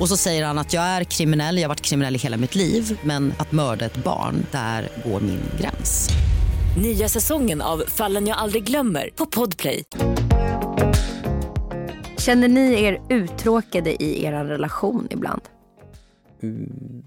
Och 0.00 0.08
så 0.08 0.16
säger 0.16 0.44
han 0.44 0.58
att 0.58 0.72
jag 0.72 0.84
är 0.84 1.04
kriminell, 1.04 1.56
jag 1.56 1.64
har 1.64 1.68
varit 1.68 1.80
kriminell 1.80 2.14
i 2.16 2.18
hela 2.18 2.36
mitt 2.36 2.54
liv 2.54 2.98
men 3.02 3.32
att 3.38 3.52
mörda 3.52 3.84
ett 3.84 3.96
barn, 3.96 4.46
där 4.52 4.88
går 5.04 5.20
min 5.20 5.40
gräns. 5.60 6.08
Nya 6.82 7.08
säsongen 7.08 7.62
av 7.62 7.82
Fallen 7.88 8.26
jag 8.26 8.38
aldrig 8.38 8.64
glömmer 8.64 9.10
på 9.16 9.26
Podplay. 9.26 9.84
Känner 12.18 12.48
ni 12.48 12.82
er 12.84 13.02
uttråkade 13.10 14.02
i 14.02 14.24
er 14.24 14.32
relation 14.32 15.08
ibland? 15.10 15.42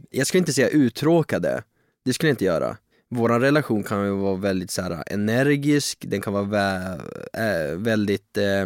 Jag 0.09 0.27
skulle 0.27 0.39
inte 0.39 0.53
säga 0.53 0.67
uttråkade. 0.67 1.63
Det 2.05 2.13
skulle 2.13 2.29
jag 2.29 2.33
inte 2.33 2.45
göra. 2.45 2.77
Vår 3.09 3.39
relation 3.39 3.83
kan 3.83 4.05
ju 4.05 4.11
vara 4.11 4.35
väldigt 4.35 4.71
så 4.71 4.81
här, 4.81 5.03
energisk, 5.07 6.05
den 6.07 6.21
kan 6.21 6.33
vara 6.33 6.43
vä- 6.43 7.01
äh, 7.33 7.77
väldigt 7.77 8.37
äh, 8.37 8.61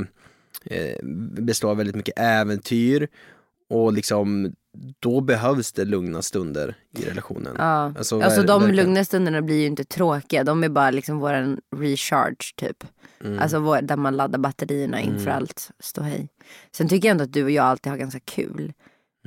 äh, 0.78 0.96
bestå 1.42 1.70
av 1.70 1.78
väldigt 1.78 1.96
mycket 1.96 2.20
äventyr 2.20 3.08
och 3.70 3.94
liksom 3.94 4.54
då 5.00 5.22
behövs 5.22 5.72
det 5.72 5.86
lugna 5.86 6.22
stunder 6.22 6.76
i 6.98 7.02
relationen. 7.06 7.56
Ja. 7.58 7.94
Alltså, 7.98 8.22
Alltså, 8.22 8.42
de 8.44 8.62
verkligen. 8.62 8.86
lugna 8.86 9.06
stunderna 9.06 9.42
blir 9.42 9.60
ju 9.60 9.66
inte 9.66 9.84
tråkiga. 9.84 10.44
De 10.44 10.64
är 10.64 10.70
bara 10.70 10.92
liksom 10.92 11.20
våran 11.20 11.60
recharge 11.76 12.54
typ. 12.56 12.84
Mm. 13.24 13.40
Alltså 13.40 13.60
vår, 13.60 13.82
där 13.82 13.96
man 13.98 14.18
laddar 14.18 14.40
batterierna 14.40 15.02
inför 15.02 15.30
allt 15.32 15.70
ståhej. 15.80 16.30
Sen 16.72 16.88
tycker 16.88 17.08
jag 17.08 17.12
ändå 17.12 17.24
att 17.24 17.34
du 17.34 17.44
och 17.44 17.52
jag 17.52 17.66
alltid 17.66 17.92
har 17.92 17.98
ganska 17.98 18.20
kul. 18.20 18.74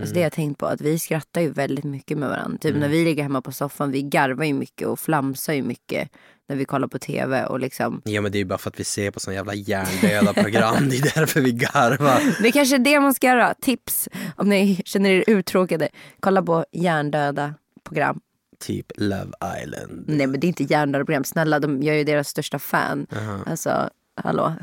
Alltså 0.00 0.12
Mm. 0.12 0.14
det 0.14 0.20
har 0.20 0.24
jag 0.24 0.32
tänkt 0.32 0.58
på, 0.58 0.66
att 0.66 0.80
vi 0.80 0.98
skrattar 0.98 1.40
ju 1.40 1.50
väldigt 1.50 1.84
mycket 1.84 2.18
med 2.18 2.28
varandra. 2.28 2.58
Typ 2.58 2.76
när 2.76 2.88
vi 2.88 3.04
ligger 3.04 3.22
hemma 3.22 3.42
på 3.42 3.52
soffan, 3.52 3.90
vi 3.90 4.02
garvar 4.02 4.44
ju 4.44 4.52
mycket 4.54 4.88
och 4.88 5.00
flamsar 5.00 5.52
ju 5.52 5.62
mycket 5.62 6.08
när 6.48 6.56
vi 6.56 6.64
kollar 6.64 6.88
på 6.88 6.98
tv 6.98 7.44
och 7.46 7.60
liksom. 7.60 8.00
Ja 8.04 8.20
men 8.20 8.32
det 8.32 8.36
är 8.38 8.40
ju 8.40 8.44
bara 8.44 8.58
för 8.58 8.70
att 8.70 8.80
vi 8.80 8.84
ser 8.84 9.10
på 9.10 9.20
såna 9.20 9.34
jävla 9.34 9.54
hjärndöda 9.54 10.32
program, 10.32 10.88
det 10.88 10.96
är 10.96 11.14
därför 11.20 11.40
vi 11.40 11.52
garvar. 11.52 12.42
Det 12.42 12.48
är 12.48 12.52
kanske 12.52 12.74
är 12.76 12.78
det 12.78 13.00
man 13.00 13.14
ska 13.14 13.26
göra. 13.26 13.54
Tips 13.54 14.08
om 14.36 14.48
ni 14.48 14.82
känner 14.84 15.10
er 15.10 15.24
uttråkade. 15.26 15.88
Kolla 16.20 16.42
på 16.42 16.64
hjärndöda 16.72 17.54
program. 17.88 18.20
Typ 18.60 18.86
Love 18.96 19.30
Island. 19.62 20.04
Nej 20.08 20.26
men 20.26 20.40
det 20.40 20.46
är 20.46 20.48
inte 20.48 20.64
hjärndöda 20.64 21.04
program. 21.04 21.24
Snälla, 21.24 21.60
de, 21.60 21.82
jag 21.82 21.94
är 21.94 21.98
ju 21.98 22.04
deras 22.04 22.28
största 22.28 22.58
fan. 22.58 23.06
Alltså, 23.46 23.90
hallå. 24.22 24.54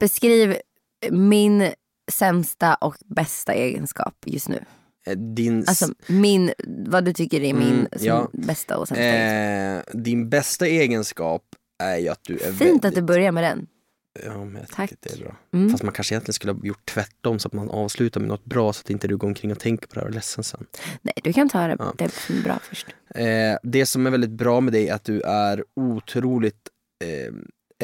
Beskriv 0.00 0.56
min 1.10 1.72
sämsta 2.12 2.74
och 2.74 2.96
bästa 3.06 3.52
egenskap 3.54 4.14
just 4.26 4.48
nu. 4.48 4.64
Eh, 5.06 5.16
Din, 5.16 5.64
Alltså 5.68 5.88
min, 6.06 6.52
vad 6.86 7.04
du 7.04 7.12
tycker 7.12 7.40
är 7.40 7.54
min 7.54 7.72
Mm, 7.72 7.86
som 7.96 8.06
ja. 8.06 8.28
bästa 8.32 8.76
och 8.78 8.88
sämsta 8.88 9.04
egenskap. 9.04 9.94
eh, 9.94 10.00
din 10.00 10.28
bästa 10.28 10.66
egenskap 10.66 11.42
är 11.82 11.96
ju 11.96 12.08
att 12.08 12.20
du 12.22 12.34
är 12.34 12.38
Fint 12.38 12.60
väldigt... 12.60 12.84
att 12.84 12.94
du 12.94 13.02
börjar 13.02 13.32
med 13.32 13.44
den. 13.44 13.66
Ja, 14.24 14.44
men 14.44 14.66
Tack. 14.72 14.92
det 15.00 15.12
är 15.12 15.18
bra. 15.18 15.36
Mm. 15.54 15.70
Fast 15.70 15.82
man 15.82 15.92
kanske 15.92 16.14
egentligen 16.14 16.32
skulle 16.32 16.52
ha 16.52 16.60
gjort 16.64 16.86
tvärtom 16.86 17.38
så 17.38 17.48
att 17.48 17.52
man 17.52 17.70
avslutar 17.70 18.20
med 18.20 18.28
något 18.28 18.44
bra 18.44 18.72
så 18.72 18.80
att 18.80 18.90
inte 18.90 19.08
du 19.08 19.16
går 19.16 19.28
omkring 19.28 19.52
och 19.52 19.58
tänker 19.60 19.86
på 19.88 19.94
det 19.94 20.00
här 20.00 20.04
och 20.06 20.10
är 20.10 20.14
ledsen 20.14 20.44
sen. 20.44 20.66
Nej, 21.02 21.14
du 21.24 21.32
kan 21.32 21.48
ta 21.48 21.66
det, 21.66 21.76
Ja. 21.78 21.92
det 21.98 22.04
är 22.04 22.42
bra 22.42 22.58
först. 22.62 22.86
Eh, 23.14 23.56
det 23.62 23.86
som 23.86 24.06
är 24.06 24.10
väldigt 24.10 24.30
bra 24.30 24.60
med 24.60 24.72
dig 24.72 24.88
är 24.88 24.94
att 24.94 25.04
du 25.04 25.20
är 25.20 25.64
otroligt 25.76 26.68
eh, 27.04 27.34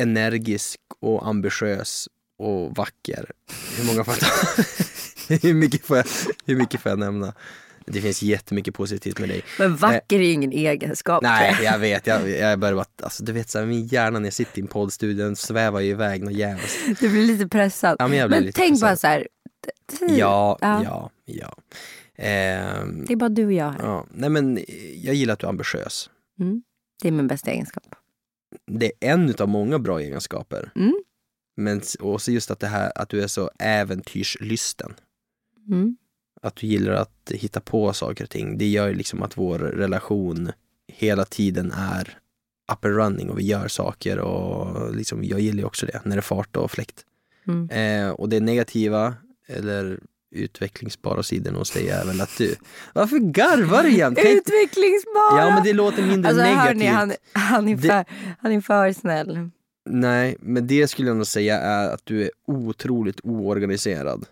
energisk 0.02 0.80
och 1.00 1.26
ambitiös 1.28 2.09
och 2.40 2.76
vacker. 2.76 3.31
Hur 3.79 3.87
många 3.87 4.05
får 4.05 4.14
jag 4.14 4.20
ta? 4.20 4.62
hur, 5.48 5.55
mycket 5.55 5.85
får 5.87 5.96
jag, 5.96 6.07
hur 6.44 6.57
mycket 6.57 6.81
får 6.81 6.90
jag 6.90 6.98
nämna? 6.98 7.35
Det 7.87 8.00
finns 8.00 8.22
jättemycket 8.22 8.74
positivt 8.74 9.18
med 9.18 9.29
dig. 9.29 9.42
Men 9.59 9.76
vacker 9.76 10.16
är 10.18 10.22
ju 10.24 10.33
ingen 10.33 10.53
egenskap. 10.53 11.24
Eh. 11.24 11.31
Nej, 11.31 11.59
jag 11.62 11.79
vet. 11.79 12.07
Jag, 12.07 12.31
jag 12.31 12.59
börjar 12.59 12.74
bara, 12.74 12.85
alltså, 13.03 13.24
du 13.24 13.33
vet 13.33 13.50
så 13.50 13.59
här, 13.59 13.66
min 13.66 13.87
hjärna 13.87 14.18
när 14.18 14.26
jag 14.26 14.33
sitter 14.35 14.59
i 14.59 14.61
en 14.62 14.66
poddstudio 14.66 15.24
den 15.24 15.37
svävar 15.37 15.81
ju 15.81 15.90
iväg 15.90 16.22
något 16.24 16.33
jävligt. 16.35 17.00
Du 17.00 17.09
blir 17.11 17.26
lite 17.26 17.48
pressad. 17.48 17.96
Ja, 17.98 18.09
men 18.09 18.18
jag 18.18 18.29
blir 18.29 18.38
Men 18.38 18.46
lite 18.46 18.57
tänk 18.61 18.72
pressad. 18.72 18.88
bara 18.88 18.96
så 18.96 19.07
här. 19.07 19.29
Ja, 20.18 20.59
Ja. 20.61 20.83
ja, 20.85 21.11
ja. 21.24 21.57
Ehm, 22.16 23.05
Det 23.07 23.12
är 23.12 23.16
bara 23.16 23.29
du 23.29 23.46
och 23.46 23.53
jag 23.53 23.70
här. 23.70 23.79
ja. 23.83 24.07
Nej 24.11 24.31
men 24.31 24.59
jag 24.96 25.14
gillar 25.14 25.33
att 25.35 25.40
du 25.40 25.46
är 25.46 25.50
ambitiös. 25.50 26.11
Mm. 26.40 26.62
Det 27.03 27.09
är 27.09 27.12
min 27.12 27.26
bästa 27.26 27.50
egenskap. 27.50 27.85
Det 28.66 28.87
är 29.00 29.11
en 29.12 29.35
av 29.38 29.48
många 29.48 29.79
bra 29.79 30.00
egenskaper. 30.00 30.72
Mm. 30.76 30.94
Men 31.61 31.81
också 32.01 32.31
just 32.33 32.51
att 32.51 32.61
det 32.61 32.66
här 32.66 32.92
att 32.94 33.09
du 33.09 33.23
är 33.23 33.27
så 33.27 33.51
äventyrslysten. 33.59 34.94
Mm. 35.68 35.96
Att 36.42 36.57
du 36.57 36.66
gillar 36.66 36.92
att 36.92 37.31
hitta 37.35 37.61
på 37.61 37.92
saker 37.92 38.25
och 38.25 38.31
ting. 38.31 38.59
Det 38.59 38.66
gör 38.68 38.88
ju 38.88 38.94
liksom 38.94 39.23
att 39.23 39.37
vår 39.38 39.59
relation 39.59 40.53
hela 40.92 41.25
tiden 41.25 41.73
är 41.73 42.18
up 42.73 42.85
and 42.85 42.96
running 42.96 43.31
och 43.31 43.38
vi 43.38 43.42
gör 43.44 43.68
saker 43.68 44.18
och 44.18 44.94
liksom, 44.94 45.25
jag 45.25 45.40
gillar 45.40 45.59
ju 45.59 45.64
också 45.64 45.87
det 45.87 46.01
när 46.05 46.16
det 46.16 46.20
är 46.20 46.23
fart 46.23 46.57
och 46.57 46.70
fläkt. 46.70 47.05
Mm. 47.49 47.70
Eh, 47.70 48.11
och 48.11 48.29
det 48.29 48.40
negativa 48.40 49.14
eller 49.49 50.01
utvecklingsbara 50.35 51.23
sidan 51.23 51.55
hos 51.55 51.70
dig 51.70 51.88
är 51.88 52.05
väl 52.07 52.20
att 52.20 52.38
du, 52.38 52.57
varför 52.92 53.18
garvar 53.18 53.83
du 53.83 53.90
jämt? 53.92 54.18
Inte- 54.18 54.31
Utvecklingsbara! 54.31 55.38
Ja 55.38 55.55
men 55.55 55.64
det 55.64 55.73
låter 55.73 56.03
mindre 56.07 56.29
alltså, 56.31 56.44
negativt. 56.44 56.79
ni, 56.79 56.87
han, 56.87 57.12
han, 57.33 57.68
är 57.68 57.77
Det- 57.77 57.83
för, 57.88 58.05
han 58.40 58.53
är 58.53 58.61
för 58.61 58.92
snäll. 58.92 59.51
Nej, 59.85 60.37
men 60.40 60.66
det 60.66 60.88
skulle 60.88 61.09
jag 61.09 61.16
nog 61.16 61.27
säga 61.27 61.59
är 61.61 61.88
att 61.90 62.01
du 62.05 62.23
är 62.25 62.31
otroligt 62.47 63.21
oorganiserad. 63.23 64.27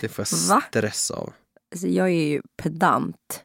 Det 0.00 0.08
får 0.08 0.24
jag 0.30 0.48
Va? 0.54 0.62
stress 0.68 1.10
av. 1.10 1.32
Alltså, 1.72 1.86
jag 1.88 2.06
är 2.06 2.28
ju 2.28 2.42
pedant. 2.56 3.42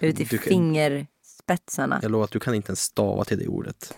Ut 0.00 0.20
i 0.20 0.24
kan- 0.24 0.38
fingerspetsarna. 0.38 1.98
Jag 2.02 2.10
lovar 2.10 2.24
att 2.24 2.30
du 2.30 2.40
kan 2.40 2.54
inte 2.54 2.68
ens 2.70 2.80
stava 2.80 3.24
till 3.24 3.38
det 3.38 3.48
ordet. 3.48 3.94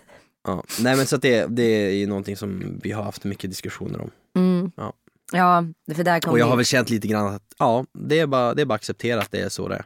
Ja. 0.47 0.65
Nej 0.81 0.97
men 0.97 1.07
så 1.07 1.17
att 1.17 1.23
det, 1.23 1.47
det 1.47 1.63
är 1.63 1.91
ju 1.91 2.07
någonting 2.07 2.37
som 2.37 2.81
vi 2.83 2.93
har 2.93 3.03
haft 3.03 3.25
mycket 3.25 3.51
diskussioner 3.51 4.01
om. 4.01 4.11
Mm. 4.37 4.71
Ja. 4.77 4.93
Ja, 5.33 5.65
för 5.95 6.05
där 6.05 6.17
Och 6.17 6.23
kommer 6.23 6.39
jag 6.39 6.47
vi- 6.47 6.51
har 6.51 6.57
väl 6.57 6.65
känt 6.67 6.91
lite 6.91 7.09
grann 7.09 7.35
att 7.35 7.43
ja, 7.59 7.85
det 7.99 8.19
är 8.19 8.27
bara, 8.27 8.55
det 8.55 8.63
är 8.63 8.67
bara 8.67 8.75
att 8.75 8.81
acceptera 8.81 9.21
att 9.21 9.31
det 9.31 9.41
är 9.41 9.49
så 9.49 9.69
det 9.69 9.75
är. 9.75 9.85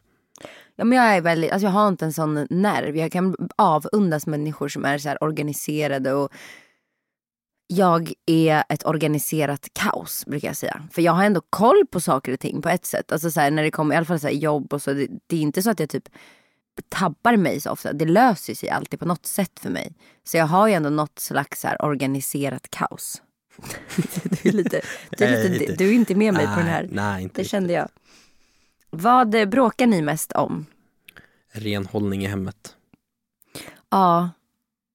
Ja, 0.77 0.85
men 0.85 0.99
jag, 0.99 1.17
är 1.17 1.21
väldigt, 1.21 1.51
alltså 1.53 1.67
jag 1.67 1.73
har 1.73 1.89
inte 1.89 2.05
en 2.05 2.13
sån 2.13 2.47
nerv. 2.51 2.97
Jag 2.97 3.13
kan 3.13 3.37
avundas 3.57 4.27
människor 4.27 4.69
som 4.69 4.85
är 4.85 4.99
så 4.99 5.17
organiserade. 5.21 6.13
Och 6.13 6.33
jag 7.71 8.13
är 8.27 8.65
ett 8.69 8.87
organiserat 8.87 9.69
kaos 9.73 10.27
brukar 10.27 10.49
jag 10.49 10.57
säga. 10.57 10.83
För 10.93 11.03
jag 11.03 11.13
har 11.13 11.25
ändå 11.25 11.41
koll 11.51 11.87
på 11.91 12.01
saker 12.01 12.33
och 12.33 12.41
ting 12.41 12.63
på 12.63 12.69
ett 12.69 12.87
sätt. 12.87 13.13
Alltså 13.13 13.31
så 13.31 13.41
här, 13.41 13.51
när 13.51 13.63
det 13.63 13.71
kommer 13.71 13.95
i 13.95 13.97
alla 13.97 14.07
fall 14.07 14.21
så 14.21 14.29
jobb 14.29 14.73
och 14.73 14.83
så. 14.83 14.93
Det, 14.93 15.09
det 15.27 15.37
är 15.37 15.41
inte 15.41 15.63
så 15.63 15.71
att 15.71 15.81
jag 15.81 15.91
typ 15.91 16.09
tabbar 16.89 17.37
mig 17.37 17.61
så 17.61 17.71
ofta. 17.71 17.93
Det 17.93 18.05
löser 18.05 18.55
sig 18.55 18.71
alltid 18.71 19.01
på 19.01 19.07
något 19.07 19.27
sätt 19.27 19.61
för 19.61 19.71
mig. 19.71 19.95
Så 20.25 20.37
jag 20.37 20.47
har 20.47 20.69
ju 20.69 20.75
ändå 20.75 20.91
något 20.91 21.19
slags 21.19 21.61
så 21.61 21.69
här 21.69 21.85
organiserat 21.85 22.71
kaos. 22.71 23.23
du, 24.43 24.49
är 24.49 24.53
lite, 24.53 24.81
du, 25.11 25.25
är 25.25 25.31
Nej, 25.31 25.49
lite, 25.49 25.65
inte. 25.65 25.85
du 25.85 25.89
är 25.89 25.95
inte 25.95 26.15
med 26.15 26.35
mig 26.35 26.47
på 26.47 26.55
den 26.57 26.65
Nej, 26.65 26.75
här. 26.75 26.89
Nej, 26.93 27.23
inte 27.23 27.43
Det 27.43 27.49
kände 27.49 27.73
jag. 27.73 27.89
Vad 28.91 29.35
eh, 29.35 29.47
bråkar 29.47 29.87
ni 29.87 30.03
mest 30.03 30.33
om? 30.33 30.67
Renhållning 31.53 32.25
i 32.25 32.27
hemmet. 32.27 32.77
Ja, 33.91 34.31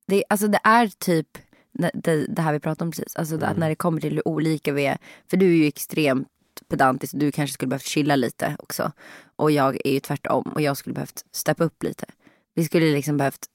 det, 0.08 0.24
alltså 0.30 0.48
det 0.48 0.60
är 0.64 0.88
typ 0.88 1.38
det, 1.74 2.26
det, 2.30 2.42
här 2.42 2.54
vi 2.54 2.60
pratade 2.60 2.84
om 2.86 2.92
precis. 2.92 3.16
Alltså 3.16 3.38
det, 3.38 3.48
att 3.48 3.58
när 3.58 3.70
det 3.70 3.76
kommer 3.76 4.02
till 4.02 4.14
hur 4.14 4.28
olika 4.28 4.74
vi 4.74 4.86
är. 4.86 4.98
För 5.30 5.38
du 5.38 5.46
är 5.46 5.58
ju 5.58 5.68
extremt 5.68 6.28
pedantisk. 6.68 7.14
Du 7.18 7.32
kanske 7.32 7.54
skulle 7.54 7.70
behövt 7.70 7.86
chilla 7.86 8.16
lite 8.16 8.56
också. 8.60 8.92
Och 9.36 9.52
jag 9.52 9.78
är 9.86 9.92
ju 9.92 10.00
tvärtom. 10.00 10.52
Och 10.56 10.62
jag 10.62 10.78
skulle 10.78 10.94
behövt 10.94 11.26
steppa 11.32 11.64
upp 11.64 11.84
lite. 11.84 12.06
Vi 12.56 12.64
skulle 12.66 12.92
liksom 12.92 13.18
behövt 13.18 13.46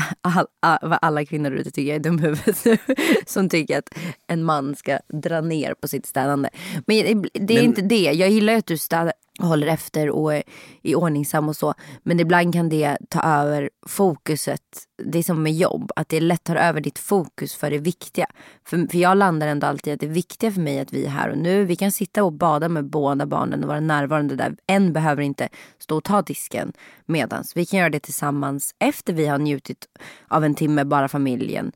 all, 0.20 0.46
all, 0.60 0.98
alla 1.02 1.24
kvinnor 1.24 1.50
ute 1.52 1.70
tycker 1.70 1.88
jag 1.88 1.96
är 1.96 2.00
dum 2.00 2.18
i 2.18 2.22
huvudet 2.22 2.64
nu. 2.64 2.76
Som 3.26 3.48
tycker 3.48 3.78
att 3.78 3.98
en 4.26 4.44
man 4.44 4.76
ska 4.76 4.98
dra 5.08 5.40
ner 5.40 5.74
på 5.74 5.88
sitt 5.88 6.06
städande. 6.06 6.48
Men 6.86 6.96
det, 6.96 7.28
det 7.32 7.54
är 7.54 7.58
Men- 7.58 7.64
inte 7.64 7.82
det. 7.82 8.12
Jag 8.12 8.30
gillar 8.30 8.52
ju 8.52 8.58
att 8.58 8.66
du 8.66 8.78
städar 8.78 9.12
och 9.40 9.48
håller 9.48 9.66
efter 9.66 10.10
och 10.10 10.34
är, 10.34 10.42
är 10.82 10.94
ordningsam 10.94 11.48
och 11.48 11.56
så. 11.56 11.74
Men 12.02 12.20
ibland 12.20 12.52
kan 12.52 12.68
det 12.68 12.96
ta 13.08 13.22
över 13.22 13.70
fokuset. 13.86 14.60
Det 15.04 15.18
är 15.18 15.22
som 15.22 15.42
med 15.42 15.52
jobb. 15.52 15.92
Att 15.96 16.08
det 16.08 16.20
lätt 16.20 16.44
tar 16.44 16.56
över 16.56 16.80
ditt 16.80 16.98
fokus 16.98 17.54
för 17.54 17.70
det 17.70 17.78
viktiga. 17.78 18.26
För, 18.64 18.90
för 18.90 18.98
jag 18.98 19.18
landar 19.18 19.46
ändå 19.46 19.66
alltid 19.66 19.94
att 19.94 20.00
det 20.00 20.06
viktiga 20.06 20.52
för 20.52 20.60
mig 20.60 20.78
är 20.78 20.82
att 20.82 20.92
vi 20.92 21.04
är 21.04 21.10
här 21.10 21.30
och 21.30 21.38
nu. 21.38 21.64
Vi 21.64 21.76
kan 21.76 21.92
sitta 21.92 22.24
och 22.24 22.32
bada 22.32 22.68
med 22.68 22.84
båda 22.84 23.26
barnen 23.26 23.62
och 23.62 23.68
vara 23.68 23.80
närvarande 23.80 24.36
där. 24.36 24.56
En 24.66 24.92
behöver 24.92 25.22
inte 25.22 25.48
stå 25.78 25.96
och 25.96 26.04
ta 26.04 26.22
disken 26.22 26.72
medans. 27.06 27.56
Vi 27.56 27.66
kan 27.66 27.78
göra 27.78 27.90
det 27.90 28.00
tillsammans 28.00 28.74
efter 28.78 29.12
vi 29.12 29.26
har 29.26 29.38
njutit 29.38 29.86
av 30.28 30.44
en 30.44 30.54
timme, 30.54 30.84
bara 30.84 31.08
familjen. 31.08 31.72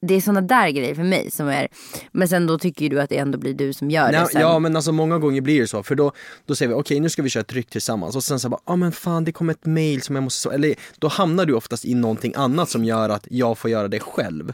Det 0.00 0.14
är 0.14 0.20
såna 0.20 0.40
där 0.40 0.70
grejer 0.70 0.94
för 0.94 1.02
mig 1.02 1.30
som 1.30 1.48
är... 1.48 1.68
Men 2.12 2.28
sen 2.28 2.46
då 2.46 2.58
tycker 2.58 2.82
ju 2.82 2.88
du 2.88 3.00
att 3.00 3.10
det 3.10 3.16
ändå 3.16 3.38
blir 3.38 3.54
du 3.54 3.72
som 3.72 3.90
gör 3.90 4.12
det 4.12 4.18
Nej, 4.18 4.28
sen. 4.32 4.40
ja 4.40 4.58
men 4.58 4.76
alltså 4.76 4.92
många 4.92 5.18
gånger 5.18 5.40
blir 5.40 5.60
det 5.60 5.66
så, 5.66 5.82
för 5.82 5.94
då, 5.94 6.12
då 6.46 6.54
säger 6.54 6.68
vi 6.68 6.74
okej 6.74 7.00
nu 7.00 7.08
ska 7.08 7.22
vi 7.22 7.30
köra 7.30 7.40
ett 7.40 7.46
tryck 7.46 7.70
tillsammans 7.70 8.16
och 8.16 8.24
sen 8.24 8.40
så 8.40 8.48
bara, 8.48 8.60
ja 8.66 8.72
ah, 8.72 8.76
men 8.76 8.92
fan 8.92 9.24
det 9.24 9.32
kom 9.32 9.50
ett 9.50 9.66
mail 9.66 10.02
som 10.02 10.14
jag 10.14 10.22
måste, 10.22 10.40
så-" 10.40 10.50
eller 10.50 10.74
då 10.98 11.08
hamnar 11.08 11.46
du 11.46 11.54
oftast 11.54 11.84
i 11.84 11.94
någonting 11.94 12.32
annat 12.36 12.68
som 12.68 12.84
gör 12.84 13.08
att 13.08 13.26
jag 13.30 13.58
får 13.58 13.70
göra 13.70 13.88
det 13.88 14.00
själv. 14.00 14.52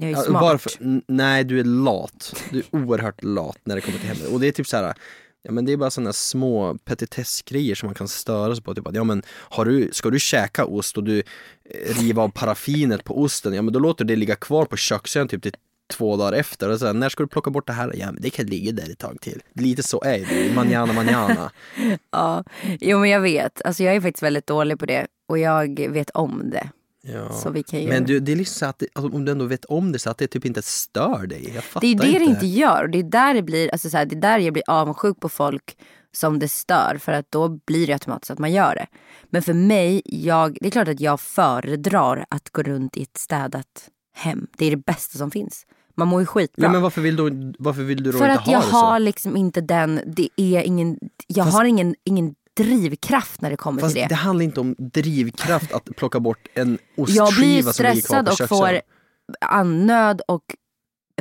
jag 0.00 0.10
är 0.10 0.14
smart. 0.14 0.42
Varför? 0.42 0.72
Nej 1.08 1.44
du 1.44 1.60
är 1.60 1.64
lat, 1.64 2.34
du 2.50 2.58
är 2.58 2.64
oerhört 2.70 3.22
lat 3.24 3.58
när 3.64 3.74
det 3.74 3.80
kommer 3.80 3.98
till 3.98 4.08
hemmet. 4.08 4.26
Och 4.32 4.40
det 4.40 4.48
är 4.48 4.52
typ 4.52 4.66
så 4.66 4.76
här. 4.76 4.94
Ja 5.42 5.52
men 5.52 5.64
det 5.64 5.72
är 5.72 5.76
bara 5.76 5.90
sådana 5.90 6.12
små 6.12 6.78
petitessgrejer 6.84 7.74
som 7.74 7.86
man 7.86 7.94
kan 7.94 8.08
störa 8.08 8.54
sig 8.54 8.64
på. 8.64 8.74
Typ 8.74 8.86
att, 8.86 8.94
ja 8.94 9.04
men 9.04 9.22
har 9.28 9.64
du, 9.64 9.90
ska 9.92 10.10
du 10.10 10.20
käka 10.20 10.64
ost 10.64 10.96
och 10.96 11.04
du 11.04 11.18
eh, 11.18 12.00
river 12.00 12.22
av 12.22 12.28
paraffinet 12.28 13.04
på 13.04 13.22
osten, 13.22 13.54
ja 13.54 13.62
men 13.62 13.72
då 13.72 13.78
låter 13.78 14.04
det 14.04 14.16
ligga 14.16 14.36
kvar 14.36 14.64
på 14.64 14.76
köksön 14.76 15.28
typ 15.28 15.42
till 15.42 15.52
två 15.90 16.16
dagar 16.16 16.32
efter. 16.32 16.68
Och 16.68 16.78
så 16.78 16.86
här, 16.86 16.94
när 16.94 17.08
ska 17.08 17.22
du 17.22 17.28
plocka 17.28 17.50
bort 17.50 17.66
det 17.66 17.72
här? 17.72 17.94
Ja 17.96 18.12
men 18.12 18.22
det 18.22 18.30
kan 18.30 18.46
ligga 18.46 18.72
där 18.72 18.90
ett 18.90 18.98
tag 18.98 19.20
till. 19.20 19.42
Lite 19.54 19.82
så 19.82 20.02
är 20.02 20.18
det, 20.18 20.54
manjana 20.54 20.92
manjana. 20.92 21.50
Ja, 22.10 22.44
jo 22.80 22.98
men 22.98 23.10
jag 23.10 23.20
vet. 23.20 23.62
Alltså 23.64 23.82
jag 23.82 23.94
är 23.94 24.00
faktiskt 24.00 24.22
väldigt 24.22 24.46
dålig 24.46 24.78
på 24.78 24.86
det. 24.86 25.06
Och 25.28 25.38
jag 25.38 25.80
vet 25.88 26.10
om 26.10 26.50
det. 26.50 26.70
Ja. 27.02 27.32
Så 27.32 27.50
vi 27.50 27.62
kan 27.62 27.82
ju... 27.82 27.88
Men 27.88 28.04
du, 28.04 28.20
det 28.20 28.32
är 28.32 28.36
liksom 28.36 28.54
så 28.54 28.66
att 28.66 28.78
det, 28.78 28.86
alltså, 28.92 29.16
om 29.16 29.24
du 29.24 29.32
ändå 29.32 29.44
vet 29.44 29.64
om 29.64 29.92
det 29.92 29.98
så 29.98 30.10
att 30.10 30.18
det 30.18 30.26
typ 30.26 30.44
inte 30.44 30.62
stör 30.62 31.26
dig. 31.26 31.52
Jag 31.54 31.64
fattar 31.64 31.80
det 31.80 31.92
är 31.92 31.96
det 31.98 32.06
inte. 32.06 32.18
det 32.18 32.24
inte 32.24 32.46
gör. 32.46 32.82
Och 32.82 32.90
det 32.90 32.98
är 32.98 33.02
där 33.02 33.34
det 33.34 33.42
blir, 33.42 33.72
alltså 33.72 33.90
så 33.90 33.96
här, 33.96 34.06
det 34.06 34.14
är 34.16 34.20
där 34.20 34.38
jag 34.38 34.52
blir 34.52 34.64
avundsjuk 34.66 35.20
på 35.20 35.28
folk 35.28 35.76
som 36.12 36.38
det 36.38 36.48
stör. 36.48 36.98
För 37.00 37.12
att 37.12 37.26
då 37.30 37.48
blir 37.48 37.86
det 37.86 37.92
automatiskt 37.92 38.30
att 38.30 38.38
man 38.38 38.52
gör 38.52 38.74
det. 38.74 38.86
Men 39.30 39.42
för 39.42 39.54
mig, 39.54 40.02
jag, 40.04 40.58
det 40.60 40.66
är 40.66 40.70
klart 40.70 40.88
att 40.88 41.00
jag 41.00 41.20
föredrar 41.20 42.24
att 42.28 42.50
gå 42.50 42.62
runt 42.62 42.96
i 42.96 43.02
ett 43.02 43.18
städat 43.18 43.88
hem. 44.14 44.46
Det 44.58 44.66
är 44.66 44.70
det 44.70 44.84
bästa 44.86 45.18
som 45.18 45.30
finns. 45.30 45.66
Man 45.96 46.08
mår 46.08 46.20
ju 46.20 46.26
skitbra. 46.26 46.64
Ja, 46.66 46.72
men 46.72 46.82
varför 46.82 47.00
vill 47.00 47.16
du, 47.16 47.54
varför 47.58 47.82
vill 47.82 48.02
du 48.02 48.12
då 48.12 48.18
För 48.18 48.24
inte 48.28 48.40
att 48.40 48.46
ha 48.46 48.52
jag 48.52 48.62
det 48.62 48.66
så? 48.66 48.76
har 48.76 48.98
liksom 48.98 49.36
inte 49.36 49.60
den, 49.60 50.00
det 50.06 50.28
är 50.36 50.62
ingen, 50.62 50.98
jag 51.26 51.46
Fast- 51.46 51.56
har 51.56 51.64
ingen, 51.64 51.94
ingen 52.04 52.34
drivkraft 52.64 53.40
när 53.40 53.50
det 53.50 53.56
kommer 53.56 53.80
Fast 53.80 53.94
till 53.94 54.02
det. 54.02 54.08
det 54.08 54.14
handlar 54.14 54.44
inte 54.44 54.60
om 54.60 54.74
drivkraft 54.78 55.72
att 55.72 55.88
plocka 55.96 56.20
bort 56.20 56.48
en 56.54 56.78
Jag 56.94 57.02
ostskiva 57.04 57.26
blir 57.30 57.32
som 57.32 57.42
ligger 57.44 57.62
kvar 57.62 57.72
stressad 57.72 58.24
på 58.26 58.30
och 58.32 58.38
köksön. 58.38 58.58
får 58.58 58.80
annöd 59.40 60.20
och 60.28 60.44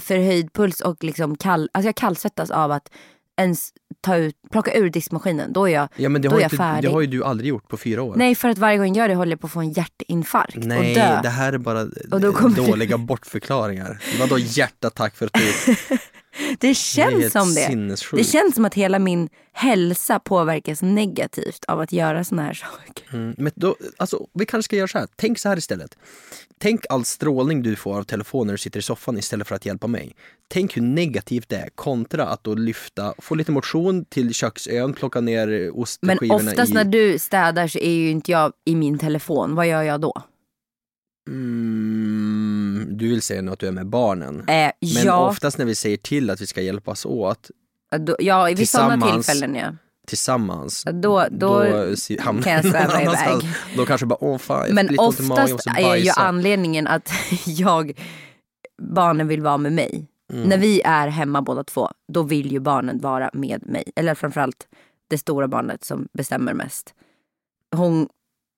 förhöjd 0.01 0.53
puls 0.53 0.81
och 0.81 1.03
liksom 1.03 1.35
kall, 1.37 1.69
alltså 1.73 1.87
jag 1.87 1.95
kallsvettas 1.95 2.51
av 2.51 2.71
att 2.71 2.91
ens 3.37 3.69
ta 4.01 4.15
ut, 4.15 4.35
plocka 4.51 4.73
ur 4.73 4.89
diskmaskinen. 4.89 5.53
Då 5.53 5.69
är 5.69 5.73
jag, 5.73 5.89
Ja 5.95 6.09
men 6.09 6.21
det 6.21 6.27
då 6.27 6.33
har, 6.35 6.39
är 6.39 6.41
jag 6.41 6.45
inte, 6.53 6.55
det 6.55 6.57
färdig. 6.73 6.89
har 6.89 7.01
ju 7.01 7.07
du 7.07 7.23
aldrig 7.23 7.49
gjort 7.49 7.67
på 7.67 7.77
fyra 7.77 8.01
år. 8.03 8.15
Nej 8.15 8.35
för 8.35 8.49
att 8.49 8.57
varje 8.57 8.77
gång 8.77 8.87
jag 8.87 8.95
gör 8.97 9.07
det 9.09 9.15
håller 9.15 9.31
jag 9.31 9.39
på 9.41 9.47
att 9.47 9.53
få 9.53 9.59
en 9.59 9.71
hjärtinfarkt 9.71 10.55
Nej, 10.57 10.77
och 10.89 10.95
dö. 10.95 11.19
det 11.23 11.29
här 11.29 11.53
är 11.53 11.57
bara 11.57 11.81
Och 12.11 12.21
då 12.21 12.33
kommer 12.33 12.55
du- 12.55 12.65
dåliga 12.67 12.97
bortförklaringar. 12.97 14.01
Vadå 14.19 14.37
hjärtattack 14.39 15.15
för 15.15 15.25
att 15.25 15.33
du... 15.33 15.75
Det 16.59 16.75
känns 16.75 17.21
helt 17.21 17.31
som 17.31 17.53
det. 17.53 17.67
sinnessjukt. 17.67 18.23
Det 18.23 18.31
känns 18.31 18.55
som 18.55 18.65
att 18.65 18.73
hela 18.73 18.99
min 18.99 19.29
hälsa 19.53 20.19
påverkas 20.19 20.81
negativt 20.81 21.65
av 21.67 21.79
att 21.79 21.91
göra 21.91 22.23
såna 22.23 22.43
här 22.43 22.53
saker. 22.53 23.03
Mm, 23.13 23.35
men 23.37 23.51
då, 23.55 23.75
alltså, 23.97 24.27
vi 24.33 24.45
kanske 24.45 24.65
ska 24.65 24.75
göra 24.75 24.87
så 24.87 24.97
här. 24.97 25.07
Tänk 25.15 25.39
så 25.39 25.49
här 25.49 25.57
istället. 25.57 25.97
Tänk 26.57 26.85
all 26.89 27.05
strålning 27.05 27.63
du 27.63 27.75
får 27.75 27.97
av 27.97 28.03
telefonen 28.03 28.47
när 28.47 28.53
du 28.53 28.57
sitter 28.57 28.79
i 28.79 28.83
soffan 28.83 29.17
istället 29.17 29.47
för 29.47 29.55
att 29.55 29.65
hjälpa 29.65 29.87
mig. 29.87 30.15
Tänk 30.47 30.77
hur 30.77 30.81
negativt 30.81 31.49
det 31.49 31.55
är 31.55 31.69
kontra 31.75 32.25
att 32.25 32.43
då 32.43 32.55
lyfta, 32.55 33.13
få 33.17 33.35
lite 33.35 33.51
motion 33.51 34.05
till 34.05 34.33
köksön, 34.33 34.93
plocka 34.93 35.21
ner 35.21 35.47
Men 35.47 35.71
ostskivorna 35.71 36.35
oftast 36.35 36.71
i... 36.71 36.73
när 36.73 36.83
du 36.83 37.19
städar 37.19 37.67
så 37.67 37.79
är 37.79 37.93
ju 37.93 38.09
inte 38.09 38.31
jag 38.31 38.53
i 38.65 38.75
min 38.75 38.97
telefon. 38.97 39.55
Vad 39.55 39.67
gör 39.67 39.83
jag 39.83 40.01
då? 40.01 40.23
Mm, 41.29 42.28
du 42.97 43.09
vill 43.09 43.21
säga 43.21 43.41
nu 43.41 43.51
att 43.51 43.59
du 43.59 43.67
är 43.67 43.71
med 43.71 43.87
barnen. 43.87 44.39
Eh, 44.39 44.43
Men 44.45 44.71
ja, 44.81 45.29
oftast 45.29 45.57
när 45.57 45.65
vi 45.65 45.75
säger 45.75 45.97
till 45.97 46.29
att 46.29 46.41
vi 46.41 46.47
ska 46.47 46.61
hjälpas 46.61 47.05
åt 47.05 47.49
då, 47.97 48.15
ja, 48.19 48.43
vid 48.45 48.69
sådana 48.69 48.95
tillsammans- 49.05 49.25
tillfällen 49.25 49.55
ja. 49.55 49.75
tillsammans. 50.07 50.83
Då, 50.93 51.25
då, 51.31 51.63
hamnar 52.19 52.41
kan 52.41 52.53
jag 52.53 52.65
sväva 52.65 53.01
iväg. 53.01 53.35
Då 53.77 53.85
kanske 53.85 54.05
bara, 54.05 54.23
åh 54.23 54.37
fan, 54.37 54.65
jag 54.65 54.75
Men 54.75 54.99
oftast 54.99 55.67
är 55.67 55.95
ju 55.95 56.09
anledningen 56.15 56.87
att 56.87 57.11
jag, 57.45 57.99
barnen 58.81 59.27
vill 59.27 59.41
vara 59.41 59.57
med 59.57 59.71
mig. 59.73 60.07
Mm. 60.33 60.49
När 60.49 60.57
vi 60.57 60.81
är 60.81 61.07
hemma 61.07 61.41
båda 61.41 61.63
två, 61.63 61.89
då 62.07 62.23
vill 62.23 62.51
ju 62.51 62.59
barnen 62.59 62.99
vara 62.99 63.29
med 63.33 63.67
mig. 63.67 63.83
Eller 63.95 64.15
framförallt 64.15 64.67
det 65.07 65.17
stora 65.17 65.47
barnet 65.47 65.83
som 65.83 66.07
bestämmer 66.13 66.53
mest. 66.53 66.93
Hon 67.75 68.07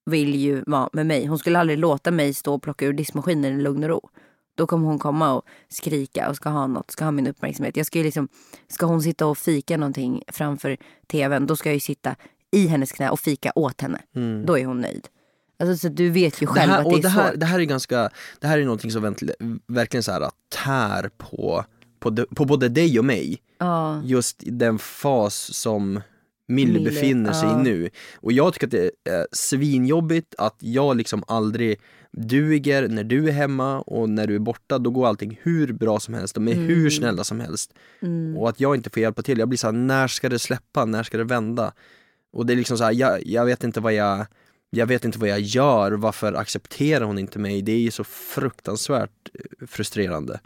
vill 0.06 0.36
ju 0.36 0.64
vara 0.68 0.90
med 0.94 1.06
mig. 1.06 1.26
Hon 1.26 1.40
skulle 1.40 1.60
aldrig 1.60 1.80
låta 1.80 2.12
mig 2.12 2.34
stå 2.34 2.54
och 2.54 2.62
plocka 2.64 2.86
ur 2.86 2.94
diskmaskinen 2.94 3.60
i 3.60 3.62
lugn 3.64 3.84
och 3.84 3.90
ro. 3.90 4.10
Då 4.56 4.68
kommer 4.68 4.88
hon 4.88 5.00
komma 5.00 5.34
och 5.34 5.44
skrika 5.70 6.30
och 6.30 6.36
ska 6.36 6.50
ha 6.50 6.68
något, 6.68 6.92
ska 6.92 7.04
ha 7.04 7.12
min 7.12 7.28
uppmärksamhet. 7.28 7.78
Jag 7.78 7.86
ska 7.86 7.98
ju 7.98 8.04
liksom, 8.04 8.28
ska 8.68 8.86
hon 8.86 9.02
sitta 9.02 9.26
och 9.26 9.38
fika 9.38 9.78
någonting 9.78 10.24
framför 10.28 10.78
tvn, 11.08 11.48
då 11.48 11.56
ska 11.56 11.70
jag 11.70 11.74
ju 11.74 11.80
sitta 11.80 12.16
i 12.52 12.68
hennes 12.68 12.92
knä 12.92 13.10
och 13.10 13.20
fika 13.20 13.52
åt 13.56 13.82
henne. 13.82 14.02
Då 14.46 14.58
är 14.58 14.66
hon 14.66 14.82
nöjd. 14.82 15.08
Alltså, 15.60 15.78
så 15.78 15.94
du 15.94 16.10
vet 16.10 16.42
ju 16.42 16.48
Mm. 16.48 16.54
det 16.56 16.60
själv 16.60 16.72
här, 16.72 16.80
att 16.80 16.90
det 16.90 16.96
är 16.96 17.02
det 17.02 17.10
här, 17.10 17.30
svårt. 17.30 17.40
det 17.40 17.46
här 17.46 17.60
är 17.60 17.64
ganska, 17.64 18.10
det 18.40 18.48
här 18.48 18.58
är 18.58 18.64
någonting 18.64 18.92
som 18.92 19.16
verkligen 19.68 20.04
så 20.04 20.12
här 20.12 20.30
tär 20.64 21.10
på 21.18 21.66
på, 22.02 22.10
de, 22.10 22.26
på 22.36 22.46
både 22.46 22.70
dig 22.70 23.00
och 23.00 23.06
mig. 23.06 23.42
Ja. 23.58 24.02
Just 24.04 24.44
den 24.46 24.80
fas 24.80 25.54
som 25.54 26.02
Millie, 26.52 26.86
befinner 26.86 27.34
sig 27.34 27.50
ja. 27.50 27.58
nu. 27.58 27.90
Och 28.16 28.32
jag 28.32 28.54
tycker 28.54 28.68
att 28.68 28.72
det 28.72 28.92
är 29.10 29.28
svinjobbigt 29.32 30.36
att 30.38 30.56
jag 30.60 30.98
liksom 30.98 31.24
aldrig 31.28 31.80
duger 32.12 32.88
när 32.88 33.04
du 33.04 33.28
är 33.28 33.32
hemma 33.32 33.82
och 33.82 34.10
när 34.10 34.28
du 34.28 34.36
är 34.36 34.40
borta 34.40 34.78
då 34.78 34.90
går 34.90 35.08
allting 35.08 35.40
hur 35.44 35.74
bra 35.74 36.00
som 36.00 36.14
helst. 36.14 36.36
De 36.36 36.48
är 36.48 36.52
Mm. 36.54 36.66
hur 36.66 36.90
snälla 36.90 37.24
som 37.24 37.40
helst. 37.40 37.74
Och 38.38 38.50
att 38.50 38.60
jag 38.60 38.76
inte 38.76 38.90
får 38.90 39.02
hjälpa 39.02 39.22
till. 39.22 39.40
Jag 39.40 39.50
blir 39.50 39.58
så 39.58 39.68
här, 39.68 39.72
när 39.72 40.08
ska 40.08 40.30
det 40.30 40.40
släppa? 40.40 40.86
När 40.86 41.04
ska 41.04 41.18
det 41.18 41.24
vända? 41.24 41.74
Och 42.34 42.46
det 42.46 42.54
är 42.54 42.58
liksom 42.58 42.78
så 42.78 42.84
här, 42.84 42.92
jag, 42.92 43.26
jag 43.26 43.46
vet 43.46 43.64
inte 43.64 43.80
vad 43.80 43.94
jag 43.94 44.26
jag 44.74 44.86
vet 44.86 45.06
inte 45.06 45.20
vad 45.20 45.30
jag 45.30 45.40
gör, 45.40 45.92
varför 45.92 46.34
accepterar 46.34 47.06
hon 47.06 47.20
inte 47.20 47.40
mig? 47.40 47.62
Det 47.62 47.72
är 47.72 47.80
ju 47.80 47.92
så 47.92 48.04
fruktansvärt 48.04 49.30
eh, 49.34 49.68
frustrerande. 49.68 50.40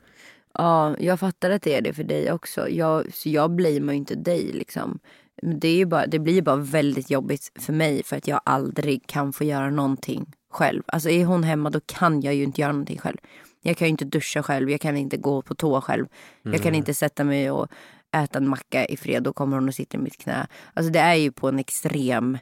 Ja, 0.54 0.96
jag 1.00 1.20
fattar 1.20 1.50
att 1.52 1.62
det 1.62 1.76
är 1.76 1.82
det 1.82 1.94
för 1.94 2.04
dig 2.04 2.32
också. 2.32 2.70
Jag, 2.70 3.14
så 3.14 3.30
jag 3.30 3.52
blamear 3.52 3.92
ju 3.94 3.98
inte 3.98 4.16
dig 4.16 4.52
liksom. 4.54 5.00
Det, 5.42 5.68
är 5.68 5.76
ju 5.76 5.86
bara, 5.86 6.08
det 6.08 6.20
blir 6.20 6.34
ju 6.34 6.42
bara 6.42 6.56
väldigt 6.56 7.10
jobbigt 7.10 7.52
för 7.60 7.74
mig 7.74 8.04
för 8.04 8.18
att 8.18 8.28
jag 8.28 8.42
aldrig 8.46 9.08
kan 9.08 9.34
få 9.34 9.44
göra 9.44 9.70
någonting 9.70 10.34
själv. 10.52 10.84
Alltså 10.86 11.10
är 11.10 11.26
hon 11.26 11.44
hemma 11.44 11.70
då 11.70 11.80
kan 11.86 12.22
jag 12.22 12.36
ju 12.36 12.44
inte 12.44 12.62
göra 12.62 12.72
någonting 12.72 12.98
själv. 12.98 13.18
Jag 13.62 13.78
kan 13.78 13.88
ju 13.88 13.90
inte 13.90 14.06
duscha 14.06 14.44
själv, 14.44 14.70
jag 14.70 14.82
kan 14.82 14.98
inte 14.98 15.18
gå 15.18 15.42
på 15.42 15.56
toa 15.56 15.82
själv. 15.82 16.06
Jag 16.44 16.62
kan 16.62 16.76
inte 16.76 16.94
sätta 16.94 17.24
mig 17.24 17.52
och 17.52 17.68
äta 18.16 18.38
en 18.40 18.50
macka 18.50 18.86
i 18.86 18.98
fred, 18.98 19.24
då 19.24 19.34
kommer 19.34 19.58
hon 19.58 19.68
och 19.68 19.76
sitter 19.76 19.98
i 19.98 20.02
mitt 20.02 20.18
knä. 20.18 20.48
Alltså 20.74 20.92
det 20.92 21.00
är 21.00 21.16
ju 21.16 21.32
på 21.32 21.48
en 21.50 21.60
extrem 21.60 22.38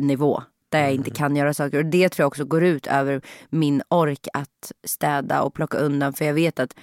nivå 0.00 0.42
där 0.68 0.82
jag 0.82 0.94
inte 0.94 1.10
kan 1.10 1.36
göra 1.36 1.54
saker. 1.54 1.78
Och 1.78 1.86
det 1.86 2.08
tror 2.08 2.22
jag 2.22 2.26
också 2.26 2.44
går 2.44 2.64
ut 2.64 2.86
över 2.86 3.20
min 3.50 3.82
ork 3.88 4.28
att 4.32 4.72
städa 4.84 5.42
och 5.42 5.54
plocka 5.54 5.78
undan. 5.78 6.12
För 6.12 6.24
jag 6.24 6.34
vet 6.34 6.58
att 6.58 6.74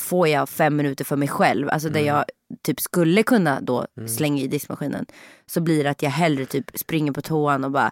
får 0.00 0.28
jag 0.28 0.48
fem 0.48 0.76
minuter 0.76 1.04
för 1.04 1.16
mig 1.16 1.28
själv, 1.28 1.68
alltså 1.68 1.88
där 1.88 2.00
jag 2.00 2.24
typ 2.62 2.80
skulle 2.80 3.22
kunna 3.22 3.60
då 3.60 3.86
slänga 4.08 4.42
i 4.42 4.46
diskmaskinen. 4.46 5.06
Så 5.46 5.60
blir 5.60 5.84
det 5.84 5.90
att 5.90 6.02
jag 6.02 6.10
hellre 6.10 6.46
typ 6.46 6.70
springer 6.74 7.12
på 7.12 7.22
toan 7.22 7.64
och 7.64 7.70
bara 7.70 7.90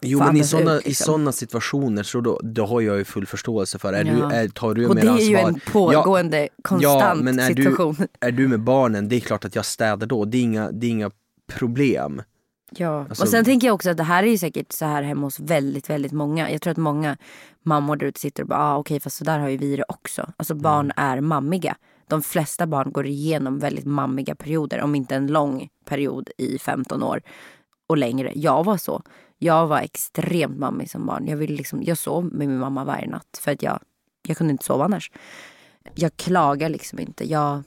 Jo 0.00 0.18
men 0.18 0.36
i 0.36 0.44
sådana 0.44 0.74
liksom. 0.84 1.28
i 1.28 1.32
situationer 1.32 2.02
så 2.02 2.20
då, 2.20 2.40
då 2.42 2.66
har 2.66 2.80
jag 2.80 2.96
ju 2.98 3.04
full 3.04 3.26
förståelse 3.26 3.78
för. 3.78 3.92
Är 3.92 4.04
Ja. 4.04 4.12
du, 4.28 4.34
är, 4.36 4.48
tar 4.48 4.74
du 4.74 4.86
Och 4.86 4.94
mer 4.94 5.02
det 5.02 5.08
är 5.08 5.28
ju 5.30 5.36
ansvar? 5.36 5.48
en 5.48 5.60
pågående 5.72 6.48
konstant 6.62 7.22
men 7.22 7.38
är 7.38 7.46
situation. 7.46 7.94
Du, 7.98 8.06
är 8.20 8.30
du 8.32 8.48
med 8.48 8.60
barnen, 8.60 9.08
det 9.08 9.16
är 9.16 9.20
klart 9.20 9.44
att 9.44 9.54
jag 9.56 9.64
städar 9.64 10.06
då. 10.06 10.24
Det 10.24 10.38
är 10.38 10.42
inga, 10.42 10.70
det 10.72 10.86
är 10.86 10.90
inga 10.90 11.10
problem. 11.52 12.22
Ja, 12.76 13.06
Alltså- 13.08 13.22
och 13.22 13.28
sen 13.28 13.44
tänker 13.44 13.66
jag 13.66 13.74
också 13.74 13.90
att 13.90 13.96
det 13.96 14.02
här 14.02 14.22
är 14.22 14.26
ju 14.28 14.38
säkert 14.38 14.72
så 14.72 14.84
här 14.84 15.02
hemma 15.02 15.26
hos 15.26 15.40
väldigt, 15.40 15.90
väldigt 15.90 16.12
många. 16.12 16.50
Jag 16.50 16.62
tror 16.62 16.70
att 16.70 16.76
många 16.76 17.16
mammor 17.62 17.96
där 17.96 18.06
ute 18.06 18.20
sitter 18.20 18.42
och 18.42 18.48
bara, 18.48 18.58
ah, 18.60 18.76
okej 18.76 19.00
fast 19.00 19.16
så 19.16 19.24
där 19.24 19.38
har 19.38 19.48
ju 19.48 19.56
vi 19.56 19.76
det 19.76 19.84
också. 19.88 20.32
Alltså 20.36 20.54
barn 20.54 20.92
är 20.96 21.20
mammiga. 21.20 21.76
De 22.12 22.22
flesta 22.22 22.66
barn 22.66 22.92
går 22.92 23.06
igenom 23.06 23.58
väldigt 23.58 23.84
mammiga 23.84 24.34
perioder, 24.34 24.80
om 24.80 24.94
inte 24.94 25.14
en 25.14 25.26
lång 25.26 25.68
period 25.84 26.30
i 26.38 26.58
15 26.58 27.02
år 27.02 27.22
och 27.86 27.96
längre. 27.96 28.32
Jag 28.34 28.64
var 28.64 28.76
så. 28.76 29.02
Jag 29.38 29.66
var 29.66 29.80
extremt 29.80 30.58
mammig 30.58 30.90
som 30.90 31.06
barn. 31.06 31.26
Jag, 31.26 31.36
ville 31.36 31.56
liksom, 31.56 31.82
jag 31.82 31.98
sov 31.98 32.24
med 32.24 32.48
min 32.48 32.58
mamma 32.58 32.84
varje 32.84 33.08
natt 33.08 33.40
för 33.40 33.52
att 33.52 33.62
jag, 33.62 33.80
jag 34.28 34.36
kunde 34.36 34.50
inte 34.50 34.64
sova 34.64 34.84
annars. 34.84 35.10
Jag 35.94 36.16
klagar 36.16 36.68
liksom 36.68 36.98
inte. 36.98 37.30
Jag, 37.30 37.62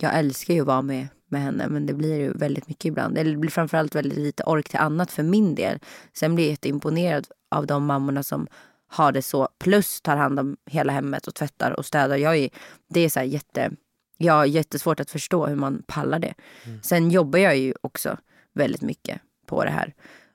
jag 0.00 0.18
älskar 0.18 0.54
ju 0.54 0.60
att 0.60 0.66
vara 0.66 0.82
med, 0.82 1.08
med 1.28 1.40
henne 1.40 1.68
men 1.68 1.86
det 1.86 1.94
blir 1.94 2.16
ju 2.18 2.32
väldigt 2.32 2.68
mycket 2.68 2.84
ibland. 2.84 3.18
Eller 3.18 3.30
det 3.30 3.38
blir 3.38 3.50
framförallt 3.50 3.94
väldigt 3.94 4.18
lite 4.18 4.42
ork 4.42 4.68
till 4.68 4.78
annat 4.78 5.12
för 5.12 5.22
min 5.22 5.54
del. 5.54 5.78
Sen 6.12 6.34
blir 6.34 6.44
jag 6.44 6.50
jätteimponerad 6.50 7.26
av 7.50 7.66
de 7.66 7.86
mammorna 7.86 8.22
som 8.22 8.46
har 8.88 9.12
det 9.12 9.22
så. 9.22 9.48
Plus 9.58 10.00
tar 10.00 10.16
hand 10.16 10.40
om 10.40 10.56
hela 10.66 10.92
hemmet 10.92 11.26
och 11.26 11.34
tvättar 11.34 11.70
och 11.70 11.86
städar. 11.86 12.16
Jag 12.16 12.36
är, 12.36 12.50
det 12.88 13.00
är 13.00 13.08
så 13.08 13.20
jätte, 13.20 13.70
jag 14.16 14.32
har 14.32 14.44
jättesvårt 14.46 15.00
att 15.00 15.10
förstå 15.10 15.46
hur 15.46 15.56
man 15.56 15.82
pallar 15.86 16.18
det. 16.18 16.34
Sen 16.82 17.10
jobbar 17.10 17.38
jag 17.38 17.56
ju 17.56 17.74
också 17.80 18.18
väldigt 18.54 18.82
mycket 18.82 19.20
på 19.46 19.64
det 19.64 19.70
här. 19.70 19.94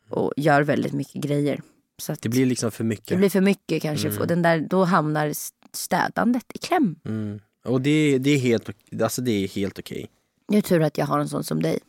Och 0.09 0.33
gör 0.37 0.61
väldigt 0.61 0.93
mycket 0.93 1.21
grejer. 1.21 1.61
Så 1.97 2.15
Det 2.21 2.29
blir 2.29 2.45
liksom 2.45 2.71
för 2.71 2.83
mycket. 2.83 3.07
det 3.07 3.15
blir 3.15 3.29
för 3.29 3.41
mycket 3.41 3.81
kanske. 3.81 4.19
Och 4.19 4.27
den 4.27 4.41
där, 4.41 4.59
då 4.69 4.83
hamnar 4.83 5.31
städandet 5.75 6.45
i 6.53 6.57
kläm. 6.57 6.95
Mm. 7.05 7.39
Och 7.65 7.81
det, 7.81 8.17
det 8.17 8.29
är 8.29 8.37
helt, 8.37 8.69
alltså 9.01 9.21
det 9.21 9.31
är 9.31 9.47
helt 9.47 9.79
okej. 9.79 10.09
Det 10.47 10.57
är 10.57 10.61
tur 10.61 10.81
att 10.81 10.97
jag 10.97 11.05
har 11.05 11.19
en 11.19 11.29
sån 11.29 11.43
som 11.43 11.61
dig. 11.61 11.79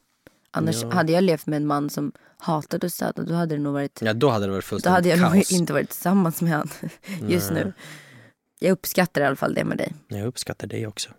Annars 0.57 0.83
Ja. 0.83 0.91
hade 0.91 1.13
jag 1.13 1.25
levt 1.25 1.47
med 1.47 1.57
en 1.57 1.67
man 1.67 1.91
som 1.91 2.13
hatade 2.39 2.87
att 2.87 2.93
städa. 2.93 3.23
Då 3.23 3.35
hade 3.35 3.55
det 3.57 3.61
nog 3.63 3.73
varit 3.73 3.99
Ja 4.03 4.13
då 4.13 4.29
hade 4.31 4.47
det 4.47 4.53
varit 4.53 4.65
Då 4.65 4.69
fullständigt 4.69 4.95
hade 4.97 5.09
jag 5.09 5.21
nog 5.21 5.33
kaos. 5.33 5.53
inte 5.53 5.73
varit 5.73 5.91
tillsammans 5.91 6.43
med 6.43 6.53
han 6.53 6.69
just 7.29 7.51
nu. 7.51 7.73
Jag 8.59 8.71
uppskattar 8.73 9.21
i 9.21 9.25
alla 9.25 9.37
fall 9.37 9.55
det 9.55 9.65
med 9.65 9.79
dig. 9.79 9.93
Jag 10.09 10.27
uppskattar 10.27 10.67
dig 10.67 10.87
också. 10.87 11.11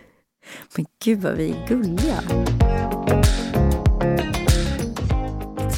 Men 0.76 0.86
gud 1.04 1.20
vad 1.20 1.34
vi 1.34 1.50
är 1.50 1.66
gulliga. 1.68 2.22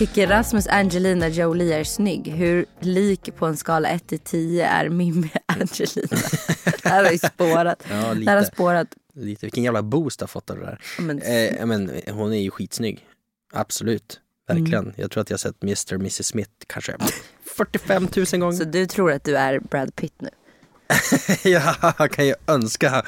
Tycker 0.03 0.27
Rasmus 0.27 0.67
Angelina 0.67 1.29
Jolie 1.29 1.75
är 1.79 1.85
snygg? 1.85 2.27
Hur 2.29 2.67
lik 2.81 3.37
på 3.37 3.47
en 3.47 3.57
skala 3.57 3.89
1 3.89 4.07
till 4.07 4.19
10 4.19 4.67
är 4.67 4.89
Mimmi 4.89 5.31
Angelina? 5.47 6.27
det 6.83 6.89
här 6.89 7.05
har 7.05 7.13
ju 7.13 7.19
spårat. 7.19 7.83
Ja, 7.91 7.95
Det 7.97 8.01
här 8.01 8.07
har 8.09 8.15
lite. 8.15 8.45
spårat. 8.55 8.89
lite. 9.15 9.47
Vilken 9.47 9.65
jävla 9.65 9.83
boost 9.83 10.21
jag 10.21 10.31
fått 10.31 10.51
av 10.51 10.59
det 10.59 10.65
där. 10.65 10.81
Men, 11.01 11.23
Eh, 11.23 11.67
men 11.67 11.91
hon 12.11 12.33
är 12.33 12.39
ju 12.41 12.51
skitsnygg. 12.51 13.07
Absolut. 13.53 14.21
Verkligen. 14.49 14.75
Mm. 14.85 14.95
Jag 14.97 15.11
tror 15.11 15.21
att 15.21 15.31
jag 15.31 15.35
har 15.35 15.39
sett 15.39 15.63
Mr 15.63 15.95
och 15.95 16.01
Mrs 16.01 16.27
Smith 16.27 16.51
kanske 16.67 16.97
45 17.57 18.09
000 18.33 18.41
gånger. 18.41 18.57
så 18.59 18.65
du 18.65 18.87
tror 18.87 19.13
att 19.13 19.25
du 19.25 19.37
är 19.37 19.59
Brad 19.61 19.97
Pitt 19.97 20.15
nu? 20.21 20.29
ja, 21.45 22.09
kan 22.09 22.27
jag 22.27 22.37
önska. 22.47 23.03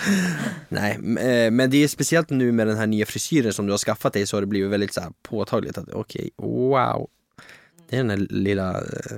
Nej, 0.69 0.93
eh, 0.95 1.51
men 1.51 1.71
det 1.71 1.85
är 1.85 1.89
speciellt 1.89 2.31
nu 2.31 2.53
med 2.53 2.67
den 2.67 2.77
här 2.77 2.87
nya 2.87 3.07
frisyren 3.07 3.53
som 3.53 3.67
du 3.67 3.73
har 3.73 3.79
skaffat 3.79 4.13
dig 4.13 4.27
så 4.27 4.37
har 4.37 4.41
det 4.41 4.47
blivit 4.47 4.71
väldigt 4.71 4.95
så 4.95 5.01
här 5.01 5.13
påtagligt 5.23 5.79
att 5.79 5.89
okej, 5.93 6.31
wow. 6.37 7.09
Det 7.89 7.97
är 7.97 8.01
den 8.01 8.11
här 8.11 8.27
lilla 8.31 8.71
eh, 8.71 9.17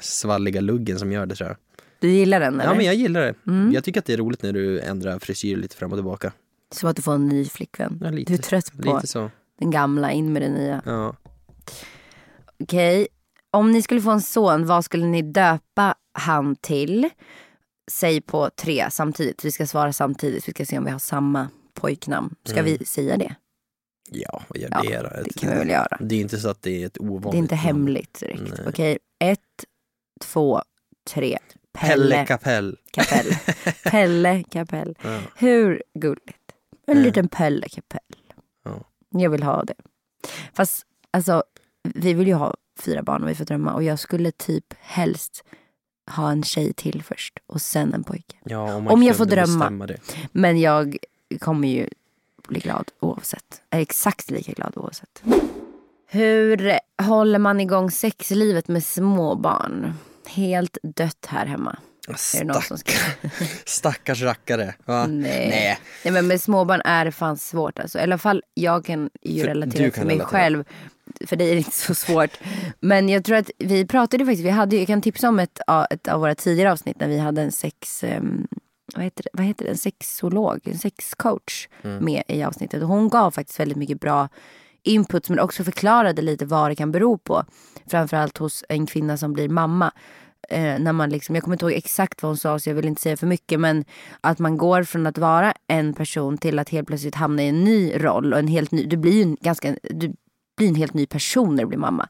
svalliga 0.00 0.60
luggen 0.60 0.98
som 0.98 1.12
gör 1.12 1.26
det 1.26 1.34
tror 1.34 1.48
jag. 1.48 1.56
Du 2.00 2.10
gillar 2.10 2.40
den 2.40 2.54
eller? 2.54 2.70
Ja 2.70 2.74
men 2.74 2.86
jag 2.86 2.94
gillar 2.94 3.20
det. 3.20 3.34
Mm. 3.46 3.72
Jag 3.72 3.84
tycker 3.84 4.00
att 4.00 4.06
det 4.06 4.12
är 4.12 4.16
roligt 4.16 4.42
när 4.42 4.52
du 4.52 4.80
ändrar 4.80 5.18
frisyr 5.18 5.56
lite 5.56 5.76
fram 5.76 5.92
och 5.92 5.98
tillbaka. 5.98 6.32
Som 6.70 6.88
att 6.88 6.96
du 6.96 7.02
får 7.02 7.14
en 7.14 7.28
ny 7.28 7.44
flickvän. 7.44 7.98
Ja, 8.04 8.10
lite. 8.10 8.32
Du 8.32 8.38
är 8.38 8.42
trött 8.42 8.72
på 8.72 9.02
den 9.58 9.70
gamla, 9.70 10.12
in 10.12 10.32
med 10.32 10.42
den 10.42 10.52
nya. 10.52 10.82
Ja. 10.86 11.16
Okej, 12.62 13.08
om 13.50 13.72
ni 13.72 13.82
skulle 13.82 14.00
få 14.00 14.10
en 14.10 14.20
son, 14.20 14.66
vad 14.66 14.84
skulle 14.84 15.06
ni 15.06 15.22
döpa 15.22 15.94
han 16.12 16.56
till? 16.56 17.10
Säg 17.90 18.20
på 18.20 18.50
tre 18.50 18.90
samtidigt. 18.90 19.44
Vi 19.44 19.52
ska 19.52 19.66
svara 19.66 19.92
samtidigt. 19.92 20.48
Vi 20.48 20.52
ska 20.52 20.66
se 20.66 20.78
om 20.78 20.84
vi 20.84 20.90
har 20.90 20.98
samma 20.98 21.48
pojknamn. 21.74 22.34
Ska 22.44 22.58
Mm. 22.58 22.64
vi 22.78 22.84
säga 22.84 23.16
det? 23.16 23.34
Ja, 24.10 24.42
vad 24.48 24.58
gör 24.58 24.68
Ja, 24.70 24.82
det 24.82 25.02
då? 25.16 25.22
Det 25.24 25.40
kan 25.40 25.50
vi 25.50 25.56
väl 25.56 25.68
göra. 25.68 25.98
Det 26.00 26.14
är 26.14 26.20
inte 26.20 26.38
så 26.38 26.48
att 26.48 26.62
det 26.62 26.82
är 26.82 26.86
ett 26.86 26.98
ovanligt 27.00 27.32
Det 27.32 27.36
är 27.36 27.38
inte 27.38 27.54
namn. 27.54 27.64
hemligt 27.66 28.20
direkt. 28.20 28.60
Okej, 28.66 28.98
ett, 29.24 29.64
två, 30.20 30.62
tre. 31.10 31.38
Pelle 31.72 32.26
Kapell. 32.26 32.76
Kapell. 32.90 33.26
Pelle 33.84 34.42
Kapell. 34.50 34.94
Ja. 35.02 35.20
Hur 35.36 35.82
gulligt? 35.94 36.52
En 36.86 36.96
Eh. 36.98 37.02
liten 37.02 37.28
Pelle 37.28 37.68
Kapell. 37.68 38.00
Ja. 38.64 38.84
Jag 39.10 39.30
vill 39.30 39.42
ha 39.42 39.64
det. 39.64 39.74
Fast 40.54 40.86
alltså, 41.10 41.42
vi 41.94 42.14
vill 42.14 42.26
ju 42.28 42.34
ha 42.34 42.54
fyra 42.80 43.02
barn 43.02 43.22
om 43.22 43.28
vi 43.28 43.34
får 43.34 43.44
drömma. 43.44 43.74
Och 43.74 43.82
jag 43.82 43.98
skulle 43.98 44.30
typ 44.30 44.64
helst 44.80 45.44
ha 46.10 46.30
en 46.30 46.42
tjej 46.42 46.72
till 46.72 47.02
först 47.02 47.38
och 47.46 47.60
sen 47.60 47.94
en 47.94 48.04
pojke. 48.04 48.36
Ja, 48.44 48.74
om, 48.74 48.88
Om 48.88 49.02
jag 49.02 49.16
får 49.16 49.26
drömma. 49.26 49.88
Men 50.32 50.60
jag 50.60 50.96
kommer 51.40 51.68
ju 51.68 51.88
bli 52.48 52.60
glad 52.60 52.90
oavsett. 53.00 53.62
Är 53.70 53.80
exakt 53.80 54.30
lika 54.30 54.52
glad 54.52 54.72
oavsett. 54.76 55.22
Hur 56.06 56.78
håller 57.02 57.38
man 57.38 57.60
igång 57.60 57.90
sexlivet 57.90 58.68
med 58.68 58.84
små 58.84 59.34
barn? 59.34 59.94
Helt 60.26 60.78
dött 60.82 61.26
här 61.28 61.46
hemma. 61.46 61.76
Som 62.62 62.78
ska... 62.78 62.92
Stackars 63.64 64.22
rackare. 64.22 64.74
Va? 64.84 65.06
Nej. 65.06 65.48
Nej. 65.48 65.78
Nej 66.04 66.12
men 66.12 66.26
med 66.26 66.40
småbarn 66.40 66.80
är 66.84 67.04
det 67.04 67.12
fan 67.12 67.36
svårt 67.36 67.78
alltså. 67.78 67.98
I 67.98 68.02
alla 68.02 68.18
fall 68.18 68.42
jag 68.54 68.84
kan 68.84 69.10
ju 69.22 69.42
relatera 69.42 69.90
till 69.90 70.04
mig 70.06 70.20
själv. 70.20 70.64
För 71.26 71.36
dig 71.36 71.48
är 71.50 71.54
det 71.54 71.58
inte 71.58 71.70
så 71.72 71.94
svårt. 71.94 72.30
Men 72.80 73.08
jag 73.08 73.24
tror 73.24 73.36
att 73.36 73.50
vi 73.58 73.86
pratade 73.86 74.24
faktiskt, 74.24 74.44
vi 74.44 74.50
hade, 74.50 74.76
jag 74.76 74.86
kan 74.86 75.02
tipsa 75.02 75.28
om 75.28 75.38
ett, 75.38 75.60
ett 75.90 76.08
av 76.08 76.20
våra 76.20 76.34
tidigare 76.34 76.72
avsnitt 76.72 77.00
när 77.00 77.08
vi 77.08 77.18
hade 77.18 77.42
en 77.42 77.52
sex, 77.52 78.04
ehm, 78.04 78.46
vad 78.94 79.04
heter 79.04 79.22
det, 79.22 79.30
vad 79.32 79.46
heter 79.46 79.64
det? 79.64 79.70
en 79.70 79.76
sexolog, 79.76 80.60
en 80.64 80.78
sexcoach 80.78 81.68
Mm. 81.82 82.04
med 82.04 82.22
i 82.28 82.42
avsnittet. 82.42 82.82
Och 82.82 82.88
hon 82.88 83.08
gav 83.08 83.30
faktiskt 83.30 83.60
väldigt 83.60 83.78
mycket 83.78 84.00
bra 84.00 84.28
input 84.82 85.28
men 85.28 85.38
också 85.38 85.64
förklarade 85.64 86.22
lite 86.22 86.46
vad 86.46 86.70
det 86.70 86.74
kan 86.74 86.92
bero 86.92 87.18
på. 87.18 87.44
Framförallt 87.86 88.38
hos 88.38 88.64
en 88.68 88.86
kvinna 88.86 89.16
som 89.16 89.32
blir 89.32 89.48
mamma. 89.48 89.92
Eh, 90.48 90.78
när 90.78 90.92
man 90.92 91.10
liksom, 91.10 91.34
jag 91.34 91.44
kommer 91.44 91.54
inte 91.54 91.64
ihåg 91.64 91.72
exakt 91.72 92.22
vad 92.22 92.30
hon 92.30 92.36
sa 92.36 92.58
så 92.58 92.70
jag 92.70 92.74
vill 92.74 92.88
inte 92.88 93.02
säga 93.02 93.16
för 93.16 93.26
mycket 93.26 93.60
men 93.60 93.84
att 94.20 94.38
man 94.38 94.56
går 94.56 94.82
från 94.82 95.06
att 95.06 95.18
vara 95.18 95.54
en 95.68 95.94
person 95.94 96.38
till 96.38 96.58
att 96.58 96.68
helt 96.68 96.88
plötsligt 96.88 97.14
hamna 97.14 97.42
i 97.42 97.48
en 97.48 97.64
ny 97.64 97.92
roll 97.96 98.32
och 98.32 98.38
en 98.38 98.48
helt 98.48 98.70
ny, 98.72 98.86
du 98.86 98.96
blir 98.96 99.12
ju 99.12 99.22
en 99.22 99.36
ganska, 99.40 99.76
du 99.82 100.12
bli 100.56 100.68
en 100.68 100.74
helt 100.74 100.94
ny 100.94 101.06
person 101.06 101.54
när 101.54 101.62
du 101.62 101.68
blir 101.68 101.78
mamma. 101.78 102.08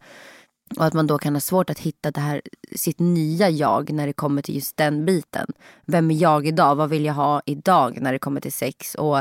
Och 0.77 0.85
att 0.85 0.95
man 0.95 1.07
då 1.07 1.19
kan 1.19 1.35
ha 1.35 1.41
svårt 1.41 1.71
att 1.71 1.79
hitta 1.79 2.11
det 2.11 2.21
här, 2.21 2.43
sitt 2.77 2.99
nya 2.99 3.51
jag 3.51 3.93
när 3.93 4.07
det 4.07 4.13
kommer 4.13 4.43
till 4.43 4.55
just 4.55 4.77
den 4.77 5.05
biten. 5.05 5.47
Vem 5.87 6.11
är 6.11 6.15
jag 6.15 6.47
idag? 6.47 6.75
Vad 6.75 6.91
vill 6.91 7.05
jag 7.05 7.15
ha 7.15 7.43
idag 7.47 7.99
när 8.01 8.13
det 8.13 8.19
kommer 8.19 8.41
till 8.41 8.53
sex? 8.53 8.95
Och 8.95 9.19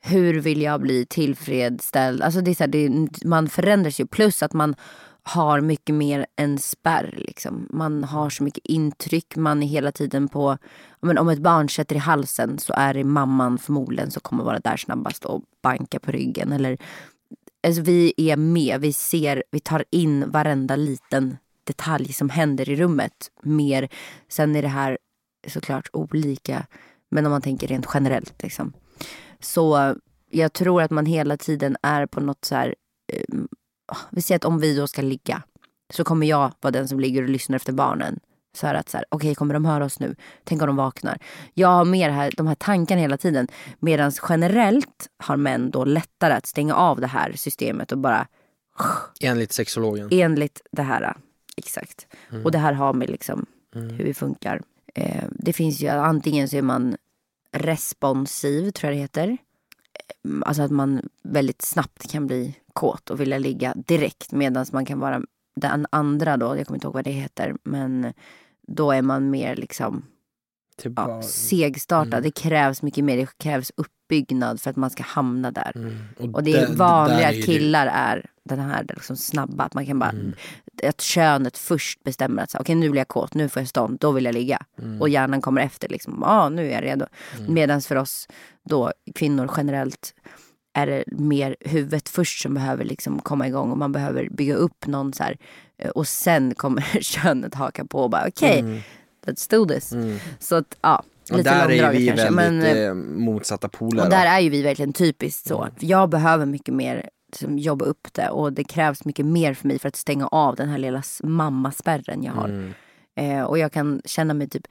hur 0.00 0.40
vill 0.40 0.62
jag 0.62 0.80
bli 0.80 1.06
tillfredsställd? 1.06 2.22
Alltså 2.22 2.40
det 2.40 2.50
är 2.50 2.54
så 2.54 2.62
här, 2.62 2.68
det, 2.68 3.08
man 3.24 3.48
förändras 3.48 4.00
ju. 4.00 4.06
Plus 4.06 4.42
att 4.42 4.52
man 4.52 4.74
har 5.22 5.60
mycket 5.60 5.94
mer 5.94 6.26
en 6.36 6.58
spärr. 6.58 7.14
Liksom. 7.18 7.68
Man 7.70 8.04
har 8.04 8.30
så 8.30 8.42
mycket 8.42 8.66
intryck. 8.66 9.36
Man 9.36 9.62
är 9.62 9.66
hela 9.66 9.92
tiden 9.92 10.28
på... 10.28 10.58
Men 11.00 11.18
om 11.18 11.28
ett 11.28 11.38
barn 11.38 11.68
sätter 11.68 11.96
i 11.96 11.98
halsen 11.98 12.58
så 12.58 12.72
är 12.76 12.94
det 12.94 13.04
mamman 13.04 13.58
förmodligen 13.58 14.10
som 14.10 14.20
kommer 14.20 14.44
vara 14.44 14.58
där 14.58 14.76
snabbast 14.76 15.24
och 15.24 15.42
banka 15.62 15.98
på 16.00 16.10
ryggen. 16.10 16.52
Eller, 16.52 16.78
alltså 17.68 17.82
vi 17.82 18.14
är 18.16 18.36
med. 18.36 18.80
Vi 18.80 18.92
ser, 18.92 19.42
vi 19.50 19.60
tar 19.60 19.84
in 19.90 20.30
varenda 20.30 20.76
liten 20.76 21.36
detalj 21.64 22.12
som 22.12 22.30
händer 22.30 22.68
i 22.68 22.76
rummet. 22.76 23.30
Mer. 23.42 23.88
Sen 24.28 24.56
är 24.56 24.62
det 24.62 24.68
här 24.68 24.98
såklart 25.46 25.88
olika. 25.92 26.66
Men 27.10 27.26
om 27.26 27.32
man 27.32 27.42
tänker 27.42 27.66
rent 27.66 27.86
generellt. 27.94 28.42
Liksom. 28.42 28.72
Så 29.40 29.94
jag 30.30 30.52
tror 30.52 30.82
att 30.82 30.90
man 30.90 31.06
hela 31.06 31.36
tiden 31.36 31.76
är 31.82 32.06
på 32.06 32.20
något 32.20 32.44
så 32.44 32.54
här 32.54 32.74
eh, 33.12 33.38
vi 34.10 34.22
säger 34.22 34.36
att 34.36 34.44
om 34.44 34.58
vi 34.58 34.76
då 34.76 34.86
ska 34.86 35.02
ligga 35.02 35.42
så 35.92 36.04
kommer 36.04 36.26
jag 36.26 36.52
vara 36.60 36.70
den 36.70 36.88
som 36.88 37.00
ligger 37.00 37.22
och 37.22 37.28
lyssnar 37.28 37.56
efter 37.56 37.72
barnen. 37.72 38.20
Så 38.56 38.66
här 38.66 38.74
att 38.74 38.88
så 38.88 38.96
här, 38.96 39.06
okej 39.08 39.28
okay, 39.28 39.34
kommer 39.34 39.54
de 39.54 39.64
höra 39.64 39.84
oss 39.84 40.00
nu? 40.00 40.16
Tänk 40.44 40.62
om 40.62 40.66
de 40.66 40.76
vaknar. 40.76 41.18
Jag 41.54 41.68
har 41.68 41.84
mer 41.84 42.10
här, 42.10 42.32
de 42.36 42.46
här 42.46 42.54
tankarna 42.54 43.00
hela 43.00 43.16
tiden. 43.16 43.48
Medan 43.78 44.12
generellt 44.28 45.08
har 45.18 45.36
män 45.36 45.70
då 45.70 45.84
lättare 45.84 46.32
att 46.32 46.46
stänga 46.46 46.74
av 46.74 47.00
det 47.00 47.06
här 47.06 47.32
systemet 47.36 47.92
och 47.92 47.98
bara 47.98 48.26
Enligt 49.20 49.52
sexologen. 49.52 50.08
Enligt 50.10 50.60
det 50.72 50.82
här, 50.82 51.16
exakt. 51.56 52.06
Mm. 52.30 52.44
Och 52.44 52.52
det 52.52 52.58
här 52.58 52.72
har 52.72 52.92
med 52.92 53.10
liksom 53.10 53.46
mm. 53.74 53.90
hur 53.90 54.04
vi 54.04 54.14
funkar. 54.14 54.62
Eh, 54.94 55.24
det 55.30 55.52
finns 55.52 55.80
ju 55.80 55.88
antingen 55.88 56.48
så 56.48 56.56
är 56.56 56.62
man 56.62 56.96
responsiv, 57.52 58.70
tror 58.70 58.92
jag 58.92 58.98
det 58.98 59.02
heter. 59.02 59.38
Alltså 60.42 60.62
att 60.62 60.70
man 60.70 61.08
väldigt 61.22 61.62
snabbt 61.62 62.10
kan 62.10 62.26
bli 62.26 62.54
kåt 62.72 63.10
och 63.10 63.20
vilja 63.20 63.38
ligga 63.38 63.74
direkt 63.74 64.32
medan 64.32 64.66
man 64.72 64.86
kan 64.86 64.98
vara 64.98 65.22
den 65.60 65.86
andra 65.90 66.36
då, 66.36 66.56
jag 66.56 66.66
kommer 66.66 66.76
inte 66.76 66.86
ihåg 66.86 66.94
vad 66.94 67.04
det 67.04 67.10
heter, 67.10 67.56
men 67.62 68.12
då 68.66 68.92
är 68.92 69.02
man 69.02 69.30
mer 69.30 69.56
liksom 69.56 70.06
ja, 70.96 71.22
segstartad. 71.22 72.14
Mm. 72.14 72.22
Det 72.22 72.30
krävs 72.30 72.82
mycket 72.82 73.04
mer, 73.04 73.16
det 73.16 73.38
krävs 73.38 73.72
uppbyggnad 73.76 74.60
för 74.60 74.70
att 74.70 74.76
man 74.76 74.90
ska 74.90 75.02
hamna 75.02 75.50
där. 75.50 75.72
Mm. 75.74 75.96
Och, 76.18 76.34
och, 76.34 76.42
det 76.42 76.56
är 76.56 76.74
vanligt 76.74 77.26
att 77.26 77.44
killar 77.44 77.84
det... 77.84 77.90
är 77.90 78.26
den 78.44 78.58
här 78.58 78.84
liksom 78.88 79.16
snabba, 79.16 79.64
att 79.64 79.74
man 79.74 79.86
kan 79.86 79.98
bara, 79.98 80.10
mm. 80.10 80.34
att 80.82 81.00
könet 81.00 81.58
först 81.58 82.04
bestämmer 82.04 82.42
att 82.42 82.54
okej 82.54 82.60
okay, 82.60 82.74
nu 82.74 82.90
blir 82.90 83.00
jag 83.00 83.08
kåt, 83.08 83.34
nu 83.34 83.48
får 83.48 83.60
jag 83.60 83.68
stånd, 83.68 83.98
då 83.98 84.12
vill 84.12 84.24
jag 84.24 84.34
ligga. 84.34 84.62
Mm. 84.78 85.00
Och 85.00 85.08
hjärnan 85.08 85.40
kommer 85.40 85.60
efter 85.60 85.88
liksom, 85.88 86.18
ja 86.20 86.28
ah, 86.28 86.48
nu 86.48 86.66
är 86.66 86.74
jag 86.74 86.84
redo. 86.84 87.06
Mm. 87.38 87.54
Medan 87.54 87.80
för 87.80 87.96
oss 87.96 88.28
då 88.68 88.92
kvinnor 89.14 89.50
generellt 89.56 90.14
är 90.72 90.86
det 90.86 91.04
mer 91.06 91.56
huvudet 91.60 92.08
först 92.08 92.42
som 92.42 92.54
behöver 92.54 92.84
liksom 92.84 93.18
komma 93.18 93.46
igång 93.46 93.70
och 93.70 93.78
man 93.78 93.92
behöver 93.92 94.28
bygga 94.28 94.54
upp 94.54 94.86
någon 94.86 95.12
så 95.12 95.22
här, 95.22 95.36
eh, 95.78 95.90
och 95.90 96.08
sen 96.08 96.54
kommer 96.54 96.82
könet 97.00 97.54
haka 97.54 97.84
på 97.84 97.98
och 98.02 98.10
bara 98.10 98.28
okej, 98.28 98.48
okay, 98.48 98.58
mm. 98.58 98.80
let's 99.26 99.50
do 99.50 99.66
this. 99.66 99.92
Mm. 99.92 100.18
Så 100.38 100.56
att 100.56 100.76
ja, 100.80 101.02
lite 101.30 101.38
och 101.38 101.44
där 101.44 101.70
är 101.70 101.92
vi 101.92 102.06
kanske. 102.06 102.30
väldigt 102.30 102.34
men, 102.34 102.86
eh, 102.86 102.94
motsatta 102.94 103.68
poler. 103.68 104.04
Och 104.04 104.10
där 104.10 104.26
är 104.26 104.40
ju 104.40 104.50
vi 104.50 104.62
verkligen 104.62 104.92
typiskt 104.92 105.48
så. 105.48 105.62
Mm. 105.62 105.74
Jag 105.78 106.08
behöver 106.08 106.46
mycket 106.46 106.74
mer 106.74 107.08
liksom, 107.32 107.58
jobba 107.58 107.84
upp 107.84 108.08
det 108.12 108.28
och 108.28 108.52
det 108.52 108.64
krävs 108.64 109.04
mycket 109.04 109.26
mer 109.26 109.54
för 109.54 109.68
mig 109.68 109.78
för 109.78 109.88
att 109.88 109.96
stänga 109.96 110.26
av 110.26 110.56
den 110.56 110.68
här 110.68 110.78
lilla 110.78 111.02
mammaspärren 111.22 112.22
jag 112.22 112.32
har. 112.32 112.48
Mm. 112.48 112.72
Eh, 113.16 113.42
och 113.42 113.58
jag 113.58 113.72
kan 113.72 114.02
känna 114.04 114.34
mig 114.34 114.48
typ 114.48 114.66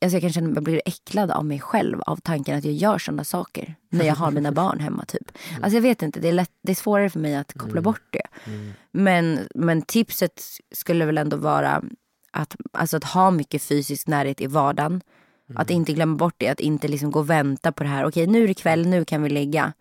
alltså 0.00 0.16
jag 0.16 0.22
kan 0.22 0.32
känna 0.32 0.54
jag 0.54 0.62
blir 0.62 0.82
äcklad 0.84 1.30
av 1.30 1.44
mig 1.44 1.60
själv 1.60 2.00
av 2.00 2.16
tanken 2.16 2.58
att 2.58 2.64
jag 2.64 2.74
gör 2.74 2.98
sådana 2.98 3.24
saker 3.24 3.74
när 3.90 4.04
jag 4.04 4.14
har 4.14 4.30
mina 4.30 4.52
barn 4.52 4.80
hemma. 4.80 5.04
typ. 5.04 5.32
Mm. 5.50 5.64
Alltså 5.64 5.76
jag 5.76 5.82
vet 5.82 6.02
inte, 6.02 6.20
det 6.20 6.28
är, 6.28 6.32
lätt, 6.32 6.50
det 6.62 6.72
är 6.72 6.76
svårare 6.76 7.10
för 7.10 7.20
mig 7.20 7.36
att 7.36 7.52
koppla 7.52 7.70
mm. 7.70 7.82
bort 7.82 8.02
det. 8.10 8.50
Mm. 8.50 8.72
Men, 8.92 9.48
men 9.54 9.82
tipset 9.82 10.42
skulle 10.74 11.06
väl 11.06 11.18
ändå 11.18 11.36
vara 11.36 11.82
att, 12.30 12.56
alltså 12.72 12.96
att 12.96 13.04
ha 13.04 13.30
mycket 13.30 13.62
fysisk 13.62 14.06
närhet 14.06 14.40
i 14.40 14.46
vardagen. 14.46 15.02
Mm. 15.48 15.60
Att 15.60 15.70
inte 15.70 15.92
glömma 15.92 16.16
bort 16.16 16.34
det, 16.36 16.48
att 16.48 16.60
inte 16.60 16.88
liksom 16.88 17.10
gå 17.10 17.18
och 17.18 17.30
vänta 17.30 17.72
på 17.72 17.82
det 17.82 17.88
här. 17.88 18.04
Okej, 18.04 18.26
nu 18.26 18.44
är 18.44 18.48
det 18.48 18.54
kväll, 18.54 18.86
nu 18.86 19.04
kan 19.04 19.22
vi 19.22 19.28
lägga. 19.28 19.72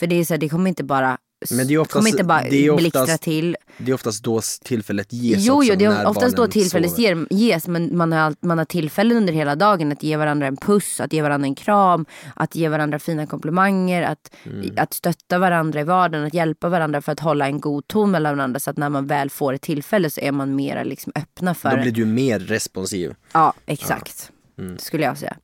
För 0.00 0.06
det 0.06 0.16
är 0.16 0.24
så 0.24 0.34
här, 0.34 0.38
det 0.38 0.48
kommer 0.48 0.68
inte 0.68 0.84
bara 0.84 1.18
men 1.50 1.66
det 1.66 1.74
är 1.74 1.78
oftast, 1.78 1.92
kommer 1.92 2.10
inte 2.10 2.24
bara 2.24 2.42
det 2.42 2.66
är 2.66 2.70
oftast, 2.70 2.92
blixtra 2.92 3.18
till. 3.18 3.56
Det 3.78 3.90
är 3.90 3.94
oftast 3.94 4.24
då 4.24 4.40
tillfället 4.64 5.12
ges 5.12 5.46
Jo, 5.46 5.64
jo 5.64 5.74
det 5.74 5.84
är 5.84 6.06
oftast 6.06 6.36
då 6.36 6.46
tillfället 6.46 6.98
ger, 6.98 7.26
ges. 7.30 7.68
Men 7.68 7.96
man 7.96 8.12
har, 8.12 8.34
man 8.40 8.58
har 8.58 8.64
tillfällen 8.64 9.16
under 9.16 9.32
hela 9.32 9.56
dagen 9.56 9.92
att 9.92 10.02
ge 10.02 10.16
varandra 10.16 10.46
en 10.46 10.56
puss, 10.56 11.00
att 11.00 11.12
ge 11.12 11.22
varandra 11.22 11.46
en 11.46 11.54
kram, 11.54 12.06
att 12.34 12.54
ge 12.54 12.68
varandra 12.68 12.98
fina 12.98 13.26
komplimanger, 13.26 14.02
att, 14.02 14.34
mm. 14.44 14.70
att 14.76 14.94
stötta 14.94 15.38
varandra 15.38 15.80
i 15.80 15.84
vardagen, 15.84 16.26
att 16.26 16.34
hjälpa 16.34 16.68
varandra 16.68 17.02
för 17.02 17.12
att 17.12 17.20
hålla 17.20 17.46
en 17.46 17.60
god 17.60 17.86
ton 17.88 18.10
mellan 18.10 18.36
varandra. 18.36 18.60
Så 18.60 18.70
att 18.70 18.76
när 18.76 18.88
man 18.88 19.06
väl 19.06 19.30
får 19.30 19.52
ett 19.52 19.62
tillfälle 19.62 20.10
så 20.10 20.20
är 20.20 20.32
man 20.32 20.56
mer 20.56 20.84
liksom 20.84 21.12
öppna 21.14 21.54
för... 21.54 21.70
Då 21.70 21.82
blir 21.82 21.92
du 21.92 22.04
mer 22.04 22.38
responsiv. 22.38 23.14
Ja, 23.32 23.54
exakt. 23.66 24.32
Ja. 24.56 24.62
Mm. 24.62 24.78
Skulle 24.78 25.04
jag 25.04 25.18
säga. 25.18 25.36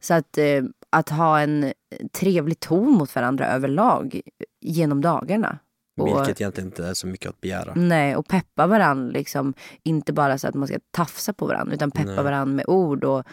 Så 0.00 0.14
att, 0.14 0.38
eh, 0.38 0.62
att 0.94 1.08
ha 1.08 1.40
en 1.40 1.72
trevlig 2.12 2.60
ton 2.60 2.92
mot 2.92 3.14
varandra 3.14 3.46
överlag 3.46 4.20
genom 4.60 5.00
dagarna. 5.00 5.58
Vilket 5.96 6.40
egentligen 6.40 6.68
inte 6.68 6.86
är 6.86 6.94
så 6.94 7.06
mycket 7.06 7.28
att 7.28 7.40
begära. 7.40 7.72
Nej, 7.74 8.16
och 8.16 8.28
peppa 8.28 8.66
varandra. 8.66 9.12
Liksom, 9.12 9.54
inte 9.82 10.12
bara 10.12 10.38
så 10.38 10.48
att 10.48 10.54
man 10.54 10.68
ska 10.68 10.78
tafsa 10.90 11.32
på 11.32 11.46
varandra 11.46 11.74
utan 11.74 11.90
peppa 11.90 12.12
nej. 12.12 12.24
varandra 12.24 12.54
med 12.54 12.64
ord 12.68 13.04
och 13.04 13.24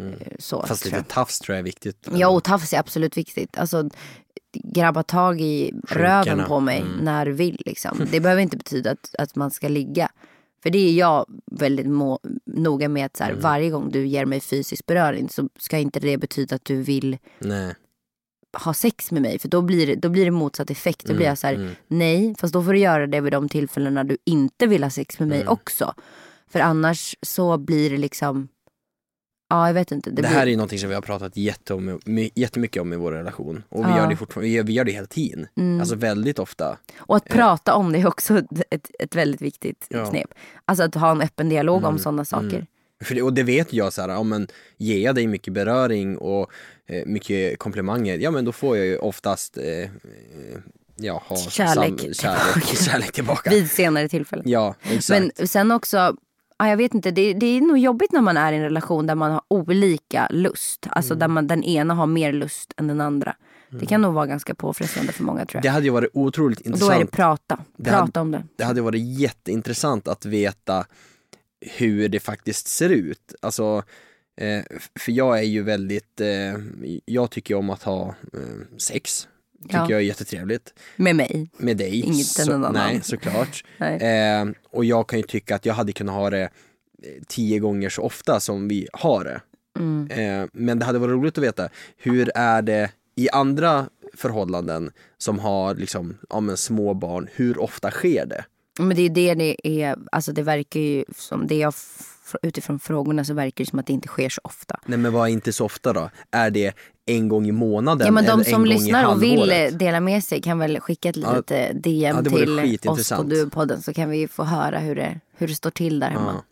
mm. 0.00 0.12
Eh, 0.12 0.32
så. 0.38 0.66
Fast 0.66 0.84
lite 0.84 1.02
tafs 1.02 1.38
tror 1.38 1.54
jag 1.54 1.58
är 1.58 1.64
viktigt. 1.64 2.08
Ja, 2.12 2.28
och 2.28 2.44
tafs 2.44 2.72
är 2.72 2.78
absolut 2.78 3.16
viktigt. 3.16 3.58
Alltså, 3.58 3.88
grabba 4.52 5.02
tag 5.02 5.40
i 5.40 5.72
Skinkarna. 5.88 6.24
röven 6.24 6.44
på 6.44 6.60
mig 6.60 6.80
mm. 6.80 7.04
när 7.04 7.26
du 7.26 7.32
vill. 7.32 7.62
Liksom. 7.66 8.06
Det 8.10 8.20
behöver 8.20 8.42
inte 8.42 8.56
betyda 8.56 8.90
att, 8.90 9.14
att 9.18 9.36
man 9.36 9.50
ska 9.50 9.68
ligga. 9.68 10.10
För 10.62 10.70
det 10.70 10.78
är 10.78 10.92
jag 10.92 11.26
väldigt 11.46 11.86
må, 11.86 12.18
noga 12.46 12.88
med 12.88 13.06
att 13.06 13.16
så 13.16 13.24
här, 13.24 13.30
mm. 13.30 13.42
varje 13.42 13.70
gång 13.70 13.90
du 13.90 14.06
ger 14.06 14.24
mig 14.24 14.40
fysisk 14.40 14.86
beröring 14.86 15.28
så 15.28 15.48
ska 15.58 15.78
inte 15.78 16.00
det 16.00 16.18
betyda 16.18 16.56
att 16.56 16.64
du 16.64 16.82
vill 16.82 17.18
Nej. 17.38 17.74
ha 18.64 18.74
sex 18.74 19.12
med 19.12 19.22
mig. 19.22 19.38
För 19.38 19.48
då 19.48 19.62
blir 19.62 19.86
det, 19.86 19.94
då 19.94 20.08
blir 20.08 20.24
det 20.24 20.30
motsatt 20.30 20.70
effekt. 20.70 21.04
Då 21.04 21.10
mm. 21.10 21.16
blir 21.16 21.26
jag 21.26 21.38
så 21.38 21.46
här, 21.46 21.54
mm. 21.54 21.70
nej, 21.88 22.34
fast 22.38 22.52
då 22.54 22.62
får 22.62 22.72
du 22.72 22.78
göra 22.78 23.06
det 23.06 23.20
vid 23.20 23.32
de 23.32 23.48
tillfällena 23.48 24.04
du 24.04 24.16
inte 24.24 24.66
vill 24.66 24.82
ha 24.82 24.90
sex 24.90 25.18
med 25.18 25.28
mig 25.28 25.40
mm. 25.40 25.52
också. 25.52 25.94
För 26.48 26.60
annars 26.60 27.16
så 27.22 27.58
blir 27.58 27.90
det 27.90 27.96
liksom 27.96 28.48
Ja, 29.52 29.66
jag 29.66 29.74
vet 29.74 29.92
inte. 29.92 30.10
Det, 30.10 30.22
det 30.22 30.28
här 30.28 30.44
blir... 30.44 30.52
är 30.52 30.56
någonting 30.56 30.78
som 30.78 30.88
vi 30.88 30.94
har 30.94 31.02
pratat 31.02 31.32
jättemycket 32.34 32.82
om 32.82 32.92
i 32.92 32.96
vår 32.96 33.12
relation. 33.12 33.62
Och 33.68 33.84
vi, 33.84 33.90
ja. 33.90 33.96
gör, 33.96 34.08
det 34.08 34.16
fortfarande, 34.16 34.48
vi, 34.48 34.54
gör, 34.54 34.64
vi 34.64 34.72
gör 34.72 34.84
det 34.84 34.92
hela 34.92 35.06
tiden. 35.06 35.46
Mm. 35.56 35.80
Alltså 35.80 35.94
väldigt 35.94 36.38
ofta. 36.38 36.78
Och 36.98 37.16
att 37.16 37.24
prata 37.24 37.74
om 37.74 37.92
det 37.92 37.98
är 37.98 38.06
också 38.06 38.42
ett, 38.70 38.90
ett 38.98 39.16
väldigt 39.16 39.42
viktigt 39.42 39.86
ja. 39.88 40.06
knep. 40.06 40.34
Alltså 40.64 40.84
att 40.84 40.94
ha 40.94 41.10
en 41.10 41.20
öppen 41.20 41.48
dialog 41.48 41.78
mm. 41.78 41.88
om 41.88 41.98
sådana 41.98 42.24
saker. 42.24 42.54
Mm. 42.54 42.66
För 43.04 43.14
det, 43.14 43.22
och 43.22 43.32
det 43.32 43.42
vet 43.42 43.72
jag, 43.72 43.92
så 43.92 44.02
här, 44.02 44.08
ja, 44.08 44.22
men, 44.22 44.48
ger 44.76 44.98
jag 44.98 45.14
dig 45.14 45.26
mycket 45.26 45.52
beröring 45.52 46.18
och 46.18 46.50
eh, 46.86 47.06
mycket 47.06 47.58
komplimanger, 47.58 48.18
ja 48.18 48.30
men 48.30 48.44
då 48.44 48.52
får 48.52 48.76
jag 48.76 48.86
ju 48.86 48.96
oftast 48.96 49.56
eh, 49.56 49.64
eh 49.64 49.88
ja, 50.96 51.22
ha 51.26 51.36
kärlek, 51.36 52.00
sam, 52.00 52.14
kärlek, 52.14 52.78
kärlek 52.78 53.12
tillbaka. 53.12 53.50
Vid 53.54 53.70
senare 53.70 54.08
tillfällen. 54.08 54.44
Ja, 54.48 54.74
exakt. 54.82 55.20
Men 55.38 55.48
sen 55.48 55.70
också 55.70 56.16
ja, 56.62 56.68
jag 56.68 56.76
vet 56.76 56.94
inte, 56.94 57.10
det, 57.10 57.34
det 57.34 57.46
är 57.46 57.60
nog 57.60 57.78
jobbigt 57.78 58.12
när 58.12 58.20
man 58.20 58.36
är 58.36 58.52
i 58.52 58.56
en 58.56 58.62
relation 58.62 59.06
där 59.06 59.14
man 59.14 59.32
har 59.32 59.42
olika 59.48 60.28
lust. 60.30 60.86
Alltså 60.90 61.12
mm. 61.12 61.18
där 61.18 61.28
man, 61.28 61.46
den 61.46 61.64
ena 61.64 61.94
har 61.94 62.06
mer 62.06 62.32
lust 62.32 62.72
än 62.76 62.86
den 62.86 63.00
andra. 63.00 63.36
Mm. 63.68 63.80
Det 63.80 63.86
kan 63.86 64.02
nog 64.02 64.14
vara 64.14 64.26
ganska 64.26 64.54
påfrestande 64.54 65.12
för 65.12 65.24
många 65.24 65.46
tror 65.46 65.58
jag. 65.58 65.62
Det 65.62 65.68
hade 65.68 65.84
ju 65.84 65.90
varit 65.90 66.10
otroligt 66.14 66.60
intressant. 66.60 66.90
Och 66.90 66.96
då 66.96 67.00
är 67.00 67.04
det 67.04 67.10
prata, 67.10 67.56
prata 67.56 67.66
det 67.76 67.90
hade, 67.90 68.20
om 68.20 68.30
det. 68.30 68.44
Det 68.56 68.64
hade 68.64 68.80
varit 68.80 69.18
jätteintressant 69.18 70.08
att 70.08 70.24
veta 70.24 70.86
hur 71.60 72.08
det 72.08 72.20
faktiskt 72.20 72.68
ser 72.68 72.88
ut. 72.88 73.34
Alltså, 73.42 73.82
eh, 74.40 74.62
för 75.00 75.12
jag 75.12 75.38
är 75.38 75.42
ju 75.42 75.62
väldigt, 75.62 76.20
eh, 76.20 76.54
jag 77.04 77.30
tycker 77.30 77.54
om 77.54 77.70
att 77.70 77.82
ha 77.82 78.14
eh, 78.32 78.78
sex 78.78 79.28
tycker 79.62 79.78
ja. 79.78 79.90
jag 79.90 80.00
är 80.00 80.04
jättetrevligt. 80.04 80.74
Med 80.96 81.16
mig. 81.16 81.50
Med 81.56 81.76
dig. 81.76 82.00
Inget 82.00 82.26
så, 82.26 82.52
annan. 82.52 82.72
Nej, 82.72 83.00
såklart. 83.02 83.64
nej. 83.76 83.96
Eh, 83.96 84.46
och 84.70 84.84
jag 84.84 85.08
kan 85.08 85.18
ju 85.18 85.22
tycka 85.22 85.54
att 85.54 85.66
jag 85.66 85.74
hade 85.74 85.92
kunnat 85.92 86.14
ha 86.14 86.30
det 86.30 86.42
eh, 86.42 86.48
tio 87.26 87.58
gånger 87.58 87.88
så 87.88 88.02
ofta 88.02 88.40
som 88.40 88.68
vi 88.68 88.88
har 88.92 89.24
det. 89.24 89.40
Mm. 89.78 90.10
Eh, 90.10 90.48
men 90.52 90.78
det 90.78 90.84
hade 90.84 90.98
varit 90.98 91.12
roligt 91.12 91.38
att 91.38 91.44
veta, 91.44 91.68
hur 91.96 92.30
är 92.34 92.62
det 92.62 92.90
i 93.16 93.28
andra 93.30 93.88
förhållanden 94.14 94.90
som 95.18 95.38
har 95.38 95.74
liksom, 95.74 96.18
ja, 96.30 96.40
men 96.40 96.56
små 96.56 96.94
barn, 96.94 97.28
hur 97.34 97.60
ofta 97.60 97.90
sker 97.90 98.26
det? 98.26 98.44
Men 98.78 98.96
det 98.96 99.02
är 99.02 99.10
det 99.10 99.34
det 99.34 99.82
är, 99.82 99.96
alltså 100.12 100.32
det 100.32 100.42
verkar 100.42 100.80
ju 100.80 101.04
som, 101.16 101.46
det 101.46 101.58
jag 101.58 101.74
utifrån 102.42 102.78
frågorna 102.78 103.24
så 103.24 103.34
verkar 103.34 103.64
det 103.64 103.70
som 103.70 103.78
att 103.78 103.86
det 103.86 103.92
inte 103.92 104.08
sker 104.08 104.28
så 104.28 104.40
ofta. 104.44 104.80
Nej 104.86 104.98
men 104.98 105.12
vad 105.12 105.28
är 105.28 105.32
inte 105.32 105.52
så 105.52 105.64
ofta 105.64 105.92
då? 105.92 106.10
Är 106.30 106.50
det 106.50 106.72
en 107.06 107.28
gång 107.28 107.46
i 107.46 107.52
månaden 107.52 108.06
Ja 108.06 108.12
men 108.12 108.24
de 108.24 108.44
som 108.44 108.64
lyssnar 108.64 109.04
och 109.14 109.22
vill 109.22 109.50
eh, 109.50 109.66
dela 109.72 110.00
med 110.00 110.24
sig 110.24 110.42
kan 110.42 110.58
väl 110.58 110.80
skicka 110.80 111.08
ett 111.08 111.16
Ja. 111.16 111.36
litet 111.36 111.82
DM 111.82 112.16
Ja, 112.16 112.22
det 112.22 112.30
vore 112.30 112.78
till 112.78 112.90
oss 112.90 113.08
på. 113.08 113.22
Duopodden 113.22 113.82
så 113.82 113.92
kan 113.94 114.10
vi 114.10 114.28
få 114.28 114.44
höra 114.44 114.78
hur 114.78 114.94
det, 114.94 115.20
hur 115.36 115.48
det 115.48 115.54
står 115.54 115.70
till 115.70 116.00
där 116.00 116.10
hemma. 116.10 116.42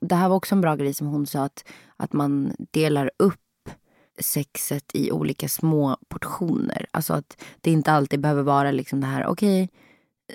Det 0.00 0.14
här 0.14 0.28
var 0.28 0.36
också 0.36 0.54
en 0.54 0.60
bra 0.60 0.76
grej 0.76 0.94
som 0.94 1.06
hon 1.06 1.26
sa 1.26 1.44
att, 1.44 1.64
att 1.96 2.12
man 2.12 2.52
delar 2.70 3.10
upp 3.16 3.38
sexet 4.20 4.84
i 4.94 5.10
olika 5.12 5.48
små 5.48 5.96
portioner. 6.08 6.86
Alltså 6.90 7.14
att 7.14 7.42
det 7.60 7.70
inte 7.70 7.92
alltid 7.92 8.20
behöver 8.20 8.42
vara 8.42 8.70
liksom 8.70 9.00
det 9.00 9.06
här, 9.06 9.26
okej, 9.26 9.68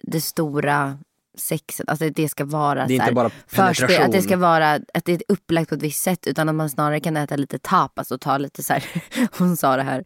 det 0.04 0.22
stora 0.22 1.00
sexet, 1.38 1.90
alltså 1.90 2.06
att 2.06 2.16
det 2.16 2.30
ska 2.30 2.46
vara 2.46 2.88
Det 2.88 2.94
är 2.94 2.98
så 2.98 3.02
här, 3.02 3.10
inte 3.10 3.16
bara 3.16 3.32
förspel, 3.48 4.02
att 4.02 4.12
det 4.12 4.22
ska 4.22 4.38
vara 4.38 4.72
att 4.94 5.06
det 5.06 5.14
är 5.14 5.22
upplagt 5.28 5.70
på 5.70 5.76
ett 5.76 5.82
visst 5.82 6.04
sätt 6.04 6.28
utan 6.28 6.50
att 6.50 6.56
man 6.56 6.70
snarare 6.70 7.00
kan 7.00 7.18
äta 7.18 7.36
lite 7.36 7.60
tapas 7.60 8.12
och 8.12 8.22
ta 8.22 8.38
lite 8.38 8.64
så 8.64 8.74
här, 8.74 8.84
hon 9.38 9.58
sa 9.58 9.76
det 9.76 9.84
här, 9.84 10.04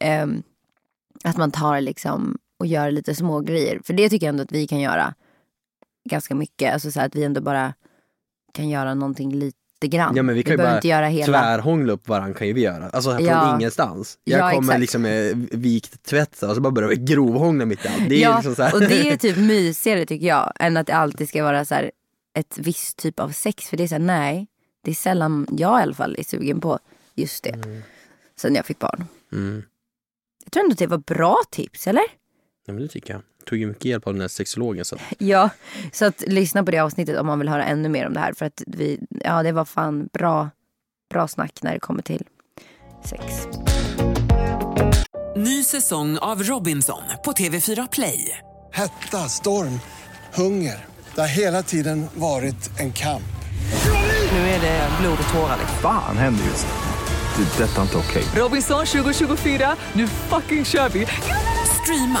ehm, 0.00 0.42
att 1.24 1.36
man 1.36 1.50
tar 1.50 1.80
liksom 1.80 2.38
och 2.58 2.66
gör 2.66 2.90
lite 2.90 3.14
små 3.14 3.40
grejer. 3.40 3.80
För 3.84 3.92
det 3.92 4.08
tycker 4.08 4.26
jag 4.26 4.32
ändå 4.32 4.42
att 4.42 4.52
vi 4.52 4.66
kan 4.66 4.80
göra 4.80 5.14
ganska 6.10 6.34
mycket. 6.34 6.72
Alltså 6.72 6.92
så 6.92 7.00
här 7.00 7.06
att 7.06 7.14
vi 7.14 7.24
ändå 7.24 7.40
bara 7.40 7.74
kan 8.54 8.68
göra 8.68 8.94
någonting 8.94 9.34
lite 9.34 9.58
grann. 9.88 10.16
Ja 10.16 10.22
men 10.22 10.34
vi 10.34 10.42
kan 10.42 10.50
ju 10.50 10.56
behöver 10.56 10.72
bara 10.72 10.78
inte 10.78 10.88
göra 10.88 11.06
hela. 11.06 11.26
tvärhångla 11.40 11.92
upp 11.92 12.08
varandra 12.08 12.38
kan 12.38 12.46
ju 12.46 12.52
vi 12.52 12.60
göra. 12.60 12.88
Alltså 12.90 13.10
från 13.16 13.24
Ja. 13.24 13.56
ingenstans. 13.56 14.18
Jag 14.24 14.38
Ja, 14.40 14.50
kommer 14.50 14.62
exakt. 14.72 14.80
liksom 14.80 15.02
med 15.02 15.48
vikt 15.52 16.02
tvätt 16.02 16.42
och 16.42 16.54
så 16.54 16.60
bara 16.60 16.70
börjar 16.70 16.88
vi 16.88 16.96
grovhångla 16.96 17.64
mitt 17.64 17.84
i 17.84 17.88
allt. 17.88 18.08
Det 18.08 18.14
är 18.14 18.20
ja, 18.22 18.36
liksom 18.36 18.54
så 18.54 18.62
här. 18.62 18.74
och 18.74 18.80
det 18.80 19.10
är 19.10 19.16
typ 19.16 19.36
mysigare 19.36 20.06
tycker 20.06 20.26
jag 20.26 20.52
än 20.60 20.76
att 20.76 20.86
det 20.86 20.94
alltid 20.94 21.28
ska 21.28 21.42
vara 21.42 21.64
så 21.64 21.74
här 21.74 21.90
ett 22.38 22.58
visst 22.58 22.96
typ 22.98 23.20
av 23.20 23.28
sex. 23.28 23.68
För 23.68 23.76
det 23.76 23.82
är 23.82 23.88
så 23.88 23.94
här, 23.94 24.02
nej, 24.02 24.46
det 24.84 24.90
är 24.90 24.94
sällan 24.94 25.46
jag 25.50 25.80
i 25.80 25.82
alla 25.82 25.94
fall 25.94 26.16
är 26.18 26.24
sugen 26.24 26.60
på 26.60 26.78
just 27.14 27.44
det. 27.44 27.82
Sen 28.40 28.54
jag 28.54 28.66
fick 28.66 28.78
barn. 28.78 29.04
Mm. 29.32 29.62
Jag 30.44 30.52
tror 30.52 30.62
ändå 30.62 30.72
att 30.72 30.78
det 30.78 30.86
var 30.86 30.98
bra 30.98 31.36
tips, 31.50 31.86
eller? 31.86 32.04
Ja 32.66 32.72
men 32.72 32.82
det 32.82 32.88
tycker 32.88 33.12
jag. 33.12 33.22
Tog 33.44 33.58
ju 33.58 33.66
mycket 33.66 33.84
hjälp 33.84 34.06
av 34.06 34.12
den 34.14 34.20
här 34.20 34.28
sexologen 34.28 34.84
så. 34.84 34.96
Ja, 35.18 35.50
så 35.92 36.04
att 36.04 36.24
lyssna 36.26 36.64
på 36.64 36.70
det 36.70 36.78
avsnittet 36.78 37.20
om 37.20 37.26
man 37.26 37.38
vill 37.38 37.48
höra 37.48 37.64
ännu 37.64 37.88
mer 37.88 38.06
om 38.06 38.14
det 38.14 38.20
här. 38.20 38.32
För 38.32 38.46
att 38.46 38.62
vi, 38.66 39.00
ja 39.24 39.42
det 39.42 39.52
var 39.52 39.64
fan 39.64 40.08
bra, 40.12 40.50
bra 41.10 41.28
snack 41.28 41.62
när 41.62 41.72
det 41.72 41.80
kommer 41.80 42.02
till 42.02 42.26
sex. 43.04 43.24
Ny 45.36 45.64
säsong 45.64 46.18
av 46.18 46.42
Robinson 46.42 47.02
på 47.24 47.32
TV4 47.32 47.88
Play. 47.92 48.38
Hetta, 48.72 49.18
storm, 49.18 49.80
hunger. 50.34 50.84
Det 51.14 51.20
har 51.20 51.28
hela 51.28 51.62
tiden 51.62 52.06
varit 52.14 52.80
en 52.80 52.92
kamp. 52.92 53.22
Nu 54.32 54.38
är 54.38 54.60
det 54.60 54.88
blod 55.00 55.18
och 55.22 55.34
tårar. 55.34 55.56
liksom. 55.58 55.78
Fan 55.82 56.16
händer 56.16 56.44
just. 56.44 56.66
Det. 56.66 57.64
är 57.64 57.68
Detta 57.68 57.78
är 57.78 57.82
inte 57.82 57.96
okej. 57.96 58.22
Robinson 58.36 58.86
2024, 58.86 59.76
nu 59.92 60.06
fucking 60.06 60.64
kör 60.64 60.88
vi! 60.88 61.06
Streama 61.82 62.20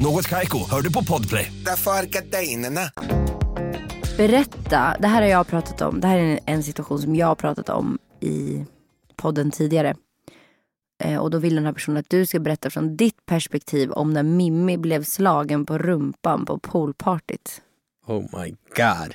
Något 0.00 0.28
Kaiko, 0.28 0.58
hör 0.70 0.82
du 0.82 0.92
på 0.92 1.04
Podplay. 1.04 1.52
Därför 1.64 1.90
är 1.90 2.02
gardinerna. 2.06 2.80
Berätta, 4.16 4.96
det 5.00 5.06
här 5.08 5.22
har 5.22 5.28
jag 5.28 5.46
pratat 5.46 5.80
om. 5.82 6.00
Det 6.00 6.06
här 6.06 6.18
är 6.18 6.40
en 6.46 6.62
situation 6.62 7.02
som 7.02 7.14
jag 7.16 7.26
har 7.26 7.34
pratat 7.34 7.68
om 7.68 7.98
i 8.20 8.64
podden 9.16 9.50
tidigare. 9.50 9.94
Eh, 11.04 11.16
och 11.18 11.30
då 11.30 11.38
vill 11.38 11.54
den 11.54 11.64
här 11.66 11.72
personen 11.72 11.96
att 11.98 12.10
du 12.10 12.26
ska 12.26 12.40
berätta 12.40 12.70
från 12.70 12.96
ditt 12.96 13.26
perspektiv 13.26 13.90
om 13.92 14.12
när 14.12 14.22
Mimmi 14.22 14.76
blev 14.78 15.04
slagen 15.04 15.66
på 15.66 15.78
rumpan 15.78 16.46
på 16.46 16.58
poolpartyt. 16.58 17.60
Oh 18.06 18.40
my 18.42 18.50
god. 18.76 19.14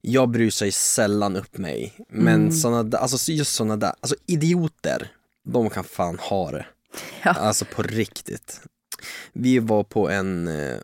Jag 0.00 0.30
brusar 0.30 0.66
ju 0.66 0.72
sällan 0.72 1.36
upp 1.36 1.58
mig. 1.58 1.92
Men 2.08 2.34
Mm. 2.40 2.52
såna 2.52 2.82
där, 2.82 2.98
alltså 2.98 3.32
just 3.32 3.54
såna 3.54 3.76
där, 3.76 3.92
alltså 4.00 4.16
idioter, 4.26 5.10
de 5.44 5.70
kan 5.70 5.84
fan 5.84 6.18
ha 6.18 6.50
det. 6.50 6.66
Ja. 7.22 7.30
Alltså 7.32 7.64
på 7.64 7.82
riktigt. 7.82 8.60
Vi 9.32 9.58
var 9.58 9.84
på 9.84 10.08
en 10.10 10.48
eh, 10.48 10.78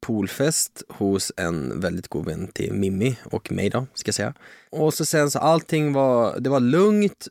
poolfest 0.00 0.82
hos 0.88 1.32
en 1.36 1.80
väldigt 1.80 2.08
god 2.08 2.26
vän 2.26 2.48
till 2.48 2.72
Mimmi 2.72 3.18
och 3.24 3.52
mig 3.52 3.70
då, 3.70 3.86
ska 3.94 4.08
jag 4.08 4.14
säga. 4.14 4.34
Och 4.70 4.94
så 4.94 5.04
sen 5.04 5.30
så 5.30 5.38
allting 5.38 5.92
var, 5.92 6.40
det 6.40 6.50
var 6.50 6.60
lugnt. 6.60 7.28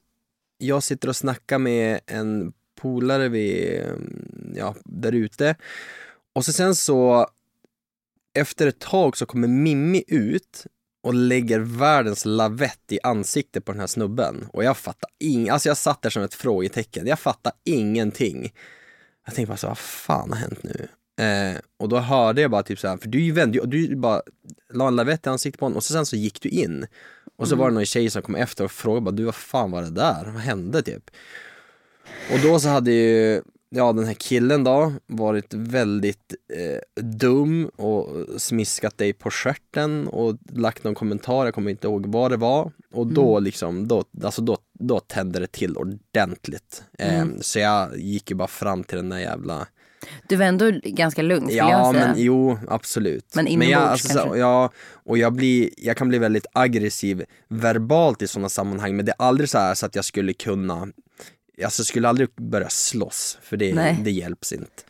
Jag 0.58 0.84
sitter 0.84 1.10
och 1.10 1.16
snackar 1.16 1.60
med 1.60 2.00
en 2.06 2.54
polare 2.76 3.30
vid, 3.30 3.82
mm, 3.82 4.54
ja, 4.56 4.76
där 4.86 5.12
ute. 5.12 5.56
Och 6.34 6.46
så 6.46 6.54
sen 6.54 6.76
så 6.76 7.28
efter 8.34 8.68
ett 8.68 8.80
tag 8.80 9.18
så 9.18 9.26
kommer 9.26 9.48
Mimmi 9.48 10.04
ut 10.08 10.66
och 11.04 11.14
lägger 11.14 11.60
världens 11.60 12.26
lavett 12.26 12.92
i 12.92 13.00
ansiktet 13.04 13.66
på 13.66 13.72
den 13.72 13.80
här 13.80 13.88
snubben. 13.88 14.48
Och 14.54 14.64
jag 14.64 14.78
fattar 14.78 15.10
ingenting, 15.20 15.50
alltså 15.50 15.70
jag 15.70 15.78
satt 15.78 16.02
där 16.02 16.10
som 16.10 16.24
ett 16.24 16.34
frågetecken. 16.34 17.08
Jag 17.08 17.20
fattar 17.20 17.54
ingenting. 17.64 18.54
Jag 19.26 19.36
tänkte 19.36 19.50
bara 19.50 19.58
så, 19.58 19.68
vad 19.68 19.78
fan 19.78 20.32
har 20.32 20.38
hänt 20.38 20.64
nu? 20.64 20.88
Eh, 21.26 21.58
och 21.78 21.90
då 21.90 21.98
hörde 21.98 22.42
jag 22.42 22.52
bara 22.52 22.64
typ 22.64 22.80
så 22.80 22.88
här, 22.88 22.98
för 22.98 23.08
du 23.08 23.18
är 23.18 23.48
ju 23.48 23.62
du, 23.66 23.96
bara 23.96 24.22
la 24.74 24.88
en 24.88 24.96
lavett 24.96 25.26
i 25.26 25.30
ansiktet 25.30 25.60
på 25.60 25.66
honom 25.66 25.78
och 25.78 25.84
så 25.84 25.94
sen 25.94 26.06
så 26.06 26.16
gick 26.16 26.42
du 26.42 26.50
in. 26.50 26.88
Och 27.38 27.48
så 27.48 27.56
var 27.56 27.70
det 27.70 27.76
någon 27.76 27.86
tjej 27.86 28.10
som 28.10 28.22
kom 28.22 28.36
efter 28.36 28.64
och 28.64 28.72
frågade 28.72 29.02
bara, 29.02 29.12
du 29.12 29.24
vad 29.24 29.36
fan 29.36 29.72
var 29.72 29.82
det 29.82 29.92
där? 29.92 30.26
Vad 30.26 30.42
hände 30.42 30.82
typ? 30.82 31.12
Och 32.34 32.40
då 32.40 32.60
så 32.60 32.70
hade 32.70 32.92
ju, 32.92 33.42
ja 33.76 33.94
den 33.94 34.06
här 34.06 34.14
killen 34.14 34.64
då 34.64 34.94
varit 35.08 35.54
väldigt 35.54 36.34
eh, 36.54 37.04
dum 37.04 37.66
och 37.76 38.10
smiskat 38.42 38.98
dig 38.98 39.14
på 39.14 39.32
stjärten 39.32 40.08
och 40.08 40.38
lagt 40.54 40.84
någon 40.84 40.96
kommentar, 40.96 41.46
jag 41.46 41.54
kommer 41.54 41.72
inte 41.72 41.88
ihåg 41.88 42.06
vad 42.06 42.32
det 42.32 42.38
var. 42.38 42.72
Och 42.94 43.08
då 43.08 43.40
liksom, 43.40 43.88
då, 43.88 44.04
alltså 44.24 44.42
då, 44.42 44.58
då 44.80 45.00
tände 45.00 45.40
det 45.40 45.48
till 45.52 45.78
ordentligt. 45.78 46.84
Eh, 47.00 47.26
Så 47.42 47.60
jag 47.60 47.98
gick 47.98 48.30
ju 48.30 48.36
bara 48.36 48.48
fram 48.48 48.84
till 48.84 48.98
den 48.98 49.10
där 49.10 49.20
jävla 49.20 49.68
Du 50.28 50.36
var 50.36 50.46
ändå 50.46 50.72
ganska 50.84 51.22
lugn 51.22 51.42
skulle 51.46 51.58
Ja 51.58 51.70
jag 51.72 51.96
säga. 51.96 52.08
men 52.08 52.16
jo 52.24 52.60
absolut. 52.68 53.36
Men 53.36 53.46
jag, 53.46 53.54
inombords 53.54 53.78
alltså, 53.92 54.08
så, 54.08 54.20
kanske? 54.20 54.40
ja, 54.40 54.70
och 54.92 55.18
jag, 55.18 55.34
blir, 55.34 55.70
jag 55.78 55.98
kan 55.98 56.10
bli 56.10 56.18
väldigt 56.18 56.46
aggressiv 56.54 57.24
verbalt 57.48 58.22
i 58.22 58.28
sådana 58.28 58.50
sammanhang 58.50 58.96
men 58.96 59.06
det 59.06 59.12
är 59.12 59.26
aldrig 59.26 59.50
så 59.50 59.58
här 59.58 59.76
så 59.76 59.86
att 59.86 59.96
jag 59.96 60.06
skulle 60.06 60.34
kunna 60.34 60.88
Alltså 61.64 61.84
skulle 61.84 62.10
aldrig 62.10 62.30
börja 62.36 62.70
slåss 62.70 63.38
för 63.42 63.58
det, 63.58 63.74
Nej. 63.74 64.00
det 64.04 64.12
hjälps 64.12 64.52
inte. 64.52 64.84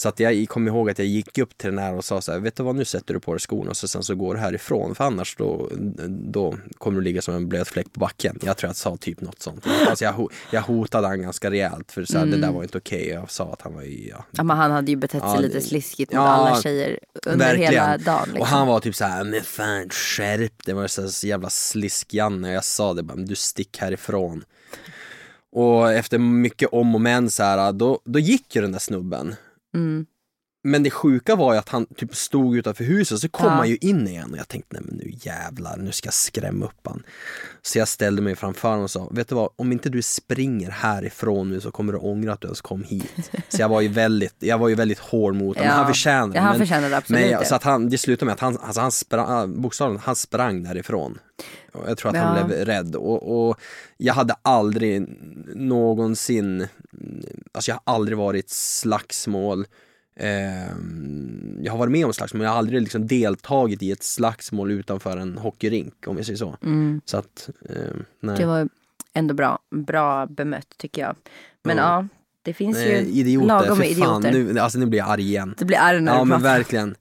Så 0.00 0.08
att 0.08 0.20
jag 0.20 0.48
kommer 0.48 0.70
ihåg 0.70 0.90
att 0.90 0.98
jag 0.98 1.08
gick 1.08 1.38
upp 1.38 1.58
till 1.58 1.70
den 1.70 1.78
här 1.78 1.94
och 1.94 2.04
sa 2.04 2.20
så 2.20 2.32
här, 2.32 2.38
vet 2.38 2.56
du 2.56 2.62
vad 2.62 2.76
nu 2.76 2.84
sätter 2.84 3.14
du 3.14 3.20
på 3.20 3.32
dig 3.32 3.40
skorna 3.40 3.70
och 3.70 3.76
så 3.76 3.88
sen 3.88 4.02
så 4.02 4.14
går 4.14 4.34
du 4.34 4.40
härifrån 4.40 4.94
för 4.94 5.04
annars 5.04 5.36
då, 5.36 5.68
då 6.08 6.56
kommer 6.78 6.98
du 6.98 7.04
ligga 7.04 7.22
som 7.22 7.34
en 7.34 7.48
blöt 7.48 7.68
fläck 7.68 7.92
på 7.92 8.00
backen. 8.00 8.38
Jag 8.42 8.56
tror 8.56 8.68
jag 8.68 8.76
sa 8.76 8.96
typ 8.96 9.20
något 9.20 9.42
sånt. 9.42 9.66
Alltså 9.88 10.04
jag, 10.04 10.28
jag 10.50 10.62
hotade 10.62 11.06
han 11.06 11.22
ganska 11.22 11.50
rejält 11.50 11.92
för 11.92 12.04
så 12.04 12.18
här, 12.18 12.26
det 12.26 12.36
där 12.36 12.52
var 12.52 12.62
inte 12.62 12.78
okej. 12.78 13.08
Jag 13.08 13.30
sa 13.30 13.52
att 13.52 13.62
han 13.62 13.74
var 13.74 13.82
ju, 13.82 14.08
ja, 14.08 14.24
Ja, 14.30 14.42
men 14.42 14.56
han 14.56 14.70
hade 14.70 14.90
ju 14.90 14.96
betett 14.96 15.22
sig 15.22 15.30
Ja, 15.34 15.40
lite 15.40 15.60
sliskigt 15.60 16.12
mot 16.12 16.16
ja, 16.16 16.28
alla 16.28 16.62
tjejer 16.62 16.98
under 17.26 17.54
hela 17.54 17.98
dagen. 17.98 18.22
Liksom. 18.24 18.40
och 18.40 18.46
han 18.46 18.66
var 18.66 18.80
typ 18.80 18.94
så 18.94 19.04
här, 19.04 19.24
men 19.24 19.42
fan 19.42 19.88
skärp 19.90 20.64
det 20.64 20.72
var 20.72 20.86
så, 20.86 21.02
här, 21.02 21.08
så 21.08 21.26
jävla 21.26 21.50
slisk-Janne. 21.50 22.52
Jag 22.52 22.64
sa 22.64 22.94
det 22.94 23.02
bara, 23.02 23.14
men 23.14 23.26
du 23.26 23.34
stick 23.34 23.78
härifrån. 23.78 24.44
Och 25.52 25.92
efter 25.92 26.18
mycket 26.18 26.68
om 26.72 26.94
och 26.94 27.00
men 27.00 27.30
så 27.30 27.42
här, 27.42 27.72
då, 27.72 28.00
då 28.04 28.18
gick 28.18 28.56
ju 28.56 28.62
den 28.62 28.72
där 28.72 28.78
snubben. 28.78 29.34
Mm. 29.74 30.06
Men 30.70 30.82
det 30.82 30.90
sjuka 30.90 31.36
var 31.36 31.52
ju 31.52 31.58
att 31.58 31.68
han 31.68 31.86
typ 31.86 32.14
stod 32.16 32.56
utanför 32.56 32.84
huset, 32.84 33.18
så 33.20 33.28
kom 33.28 33.46
Ja. 33.46 33.52
han 33.52 33.68
ju 33.68 33.76
in 33.80 34.08
igen 34.08 34.32
och 34.32 34.38
jag 34.38 34.48
tänkte 34.48 34.68
nej 34.76 34.82
men 34.84 34.94
nu 34.96 35.12
jävlar, 35.22 35.76
nu 35.76 35.92
ska 35.92 36.06
jag 36.06 36.14
skrämma 36.14 36.66
upp 36.66 36.80
han. 36.86 37.02
Så 37.62 37.78
jag 37.78 37.88
ställde 37.88 38.22
mig 38.22 38.36
framför 38.36 38.68
honom 38.68 38.84
och 38.84 38.90
sa, 38.90 39.08
vet 39.10 39.28
du 39.28 39.34
vad, 39.34 39.48
om 39.56 39.72
inte 39.72 39.88
du 39.88 40.02
springer 40.02 40.70
härifrån 40.70 41.50
nu 41.50 41.60
så 41.60 41.70
kommer 41.70 41.92
du 41.92 41.98
ångra 41.98 42.32
att 42.32 42.40
du 42.40 42.46
ens 42.46 42.60
kom 42.60 42.82
hit. 42.84 43.30
Så 43.48 43.60
jag 43.62 43.68
var 43.68 43.80
ju 43.80 43.88
väldigt, 43.88 44.34
jag 44.38 44.58
var 44.58 44.68
ju 44.68 44.74
väldigt 44.74 44.98
hård 44.98 45.34
mot 45.34 45.56
honom, 45.56 45.70
Ja. 45.70 45.76
han 45.76 45.86
förtjänar 45.86 46.34
Ja, 46.36 46.40
han 46.40 46.58
det 46.90 46.96
absolut, 46.96 47.20
men, 47.22 47.30
ja. 47.30 47.44
Så 47.44 47.54
att 47.54 47.62
han, 47.62 47.88
det 47.90 47.98
slutade 47.98 48.24
med 48.26 48.32
att 48.32 48.40
han, 48.40 48.58
alltså 48.58 48.80
han 48.80 48.92
sprang, 48.92 49.62
bokstavligen, 49.62 50.02
han 50.04 50.16
sprang 50.16 50.62
därifrån. 50.62 51.18
Jag 51.86 51.98
tror 51.98 52.10
att 52.10 52.16
han 52.16 52.36
Ja. 52.38 52.44
blev 52.44 52.64
rädd 52.64 52.96
och, 52.96 53.48
och 53.48 53.60
jag 53.96 54.14
hade 54.14 54.34
aldrig 54.42 55.06
någonsin, 55.54 56.66
alltså 57.52 57.70
jag 57.70 57.80
har 57.84 57.94
aldrig 57.94 58.18
varit 58.18 58.50
slagsmål 58.50 59.66
Ehm, 60.18 61.58
jag 61.62 61.72
har 61.72 61.78
varit 61.78 61.90
med 61.92 62.06
om 62.06 62.12
slagsmål, 62.12 62.38
men 62.38 62.44
jag 62.44 62.50
har 62.52 62.58
aldrig 62.58 62.82
liksom 62.82 63.06
deltagit 63.06 63.82
i 63.82 63.90
ett 63.92 64.02
slagsmål 64.02 64.70
utanför 64.70 65.16
en 65.16 65.38
hockeyrink 65.38 65.94
om 66.06 66.16
jag 66.16 66.26
säger 66.26 66.36
så. 66.36 66.56
Mm. 66.62 67.00
Så 67.04 67.16
att, 67.16 67.50
ehm, 67.68 68.04
nej. 68.20 68.36
Det 68.36 68.46
var 68.46 68.68
ändå 69.14 69.34
bra, 69.34 69.58
bra 69.74 70.26
bemött 70.26 70.74
tycker 70.76 71.02
jag. 71.02 71.16
Men 71.64 71.76
ja, 71.76 71.82
Ja. 71.82 72.08
det 72.42 72.52
finns 72.54 72.76
Nej, 72.76 72.90
ju 72.90 73.20
idioter, 73.20 73.46
lagom 73.46 73.78
med 73.78 73.86
fan, 73.96 74.24
idioter. 74.26 74.52
nu, 74.54 74.58
alltså 74.60 74.78
nu 74.78 74.86
blir 74.86 74.98
jag 74.98 75.08
arg 75.10 75.22
igen. 75.22 75.54
Det 75.58 75.64
blir 75.64 75.78
arg 75.78 76.00
när 76.00 76.12
Ja 76.12 76.18
du 76.18 76.24
men 76.24 76.40
pratar. 76.40 76.56
verkligen. 76.58 76.94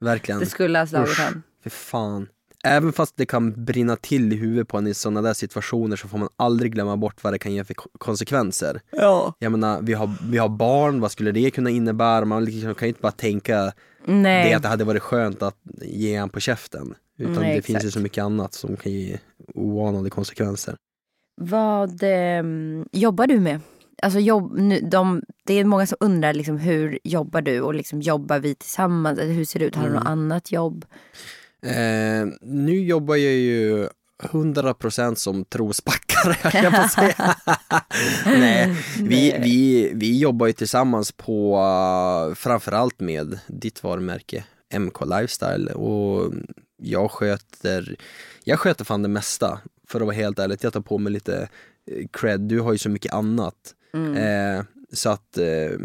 Verkligen. 0.00 0.40
Det 0.40 0.46
skulle 0.46 0.78
ha 0.78 0.86
slagit 0.86 1.18
han. 1.18 1.42
För 1.62 1.70
fan. 1.70 2.28
Även 2.64 2.92
fast 2.92 3.16
det 3.16 3.26
kan 3.26 3.64
brinna 3.64 3.96
till 3.96 4.32
i 4.32 4.36
huvudet 4.36 4.68
på 4.68 4.78
en 4.78 4.86
i 4.86 4.94
sådana 4.94 5.22
där 5.22 5.34
situationer 5.34 5.96
så 5.96 6.08
får 6.08 6.18
man 6.18 6.28
aldrig 6.36 6.72
glömma 6.72 6.96
bort 6.96 7.24
vad 7.24 7.32
det 7.32 7.38
kan 7.38 7.52
ge 7.54 7.64
för 7.64 7.74
ko- 7.74 7.90
konsekvenser. 7.98 8.80
Ja. 8.90 9.34
Jag 9.38 9.52
menar, 9.52 9.82
vi 9.82 9.92
har, 9.92 10.10
vi 10.30 10.38
har 10.38 10.48
barn, 10.48 11.00
vad 11.00 11.12
skulle 11.12 11.32
det 11.32 11.50
kunna 11.50 11.70
innebära? 11.70 12.24
Man 12.24 12.44
liksom 12.44 12.74
kan 12.74 12.86
ju 12.86 12.90
inte 12.90 13.00
bara 13.00 13.12
tänka 13.12 13.72
Nej. 14.04 14.48
det 14.50 14.54
att 14.56 14.62
det 14.62 14.68
hade 14.68 14.84
varit 14.84 15.02
skönt 15.02 15.42
att 15.42 15.56
ge 15.82 16.14
en 16.14 16.28
på 16.28 16.40
käften. 16.40 16.94
Utan 17.18 17.34
Nej, 17.42 17.56
det 17.56 17.62
finns 17.62 17.76
ju 17.76 17.78
exakt. 17.78 17.94
så 17.94 18.00
mycket 18.00 18.24
annat 18.24 18.54
som 18.54 18.76
kan 18.76 18.92
ge 18.92 19.18
oanade 19.54 20.10
konsekvenser. 20.10 20.76
Vad 21.40 21.98
ehm, 22.02 22.84
jobbar 22.92 23.26
du 23.26 23.40
med? 23.40 23.60
Alltså 24.02 24.18
jobb, 24.18 24.58
nu, 24.58 24.80
de, 24.80 25.22
det 25.46 25.54
är 25.54 25.64
många 25.64 25.86
som 25.86 25.96
undrar 26.00 26.32
liksom, 26.32 26.58
hur 26.58 26.98
jobbar 27.04 27.40
du 27.42 27.60
och 27.60 27.74
liksom, 27.74 28.00
jobbar 28.00 28.38
vi 28.38 28.54
tillsammans? 28.54 29.18
Eller 29.18 29.32
hur 29.32 29.44
ser 29.44 29.58
det 29.58 29.64
ut? 29.66 29.74
Har 29.74 29.82
du 29.82 29.88
Mm. 29.90 30.00
något 30.02 30.08
annat 30.10 30.52
jobb? 30.52 30.84
Eh, 31.64 32.26
nu 32.40 32.84
jobbar 32.84 33.16
jag 33.16 33.32
ju 33.32 33.88
100% 34.22 35.14
som 35.14 35.44
trospackare 35.44 36.36
jag 36.62 36.74
att 36.74 36.92
säga. 36.92 37.36
Nej, 38.26 38.76
vi, 39.00 39.36
vi, 39.38 39.90
vi 39.94 40.18
jobbar 40.18 40.46
ju 40.46 40.52
tillsammans 40.52 41.12
på 41.12 41.56
uh, 41.56 42.34
framförallt 42.34 43.00
med 43.00 43.38
ditt 43.46 43.82
varumärke 43.82 44.44
MK 44.78 45.00
Lifestyle 45.06 45.72
och 45.72 46.32
jag 46.76 47.10
sköter, 47.10 47.96
jag 48.44 48.58
sköter 48.58 48.84
fan 48.84 49.02
det 49.02 49.08
mesta 49.08 49.60
för 49.88 50.00
att 50.00 50.06
vara 50.06 50.16
helt 50.16 50.38
ärlig. 50.38 50.58
Jag 50.60 50.72
tar 50.72 50.80
på 50.80 50.98
mig 50.98 51.12
lite 51.12 51.48
eh, 51.90 52.06
cred, 52.12 52.40
du 52.40 52.60
har 52.60 52.72
ju 52.72 52.78
så 52.78 52.88
mycket 52.88 53.14
annat. 53.14 53.74
Mm. 53.94 54.16
Eh, 54.16 54.64
så 54.92 55.10
att 55.10 55.38
eh, 55.38 55.78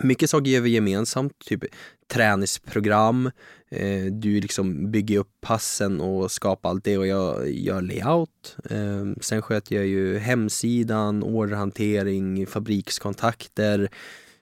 mycket 0.00 0.30
saker 0.30 0.50
gör 0.50 0.60
vi 0.60 0.70
gemensamt, 0.70 1.38
typ 1.38 1.64
träningsprogram, 2.08 3.30
eh, 3.76 4.04
du 4.04 4.40
liksom 4.40 4.90
bygger 4.90 5.18
upp 5.18 5.30
passen 5.40 6.00
och 6.00 6.30
skapar 6.30 6.70
allt 6.70 6.84
det 6.84 6.98
och 6.98 7.06
jag 7.06 7.50
gör 7.50 7.82
layout. 7.82 8.56
Eh, 8.70 9.04
sen 9.20 9.42
sköter 9.42 9.76
jag 9.76 9.86
ju 9.86 10.18
hemsidan, 10.18 11.22
orderhantering, 11.22 12.46
fabrikskontakter, 12.46 13.88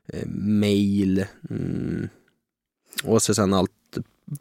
eh, 0.07 0.27
mail 0.37 1.25
mm, 1.51 2.09
och 3.05 3.23
så 3.23 3.35
sen 3.35 3.55
allt 3.55 3.71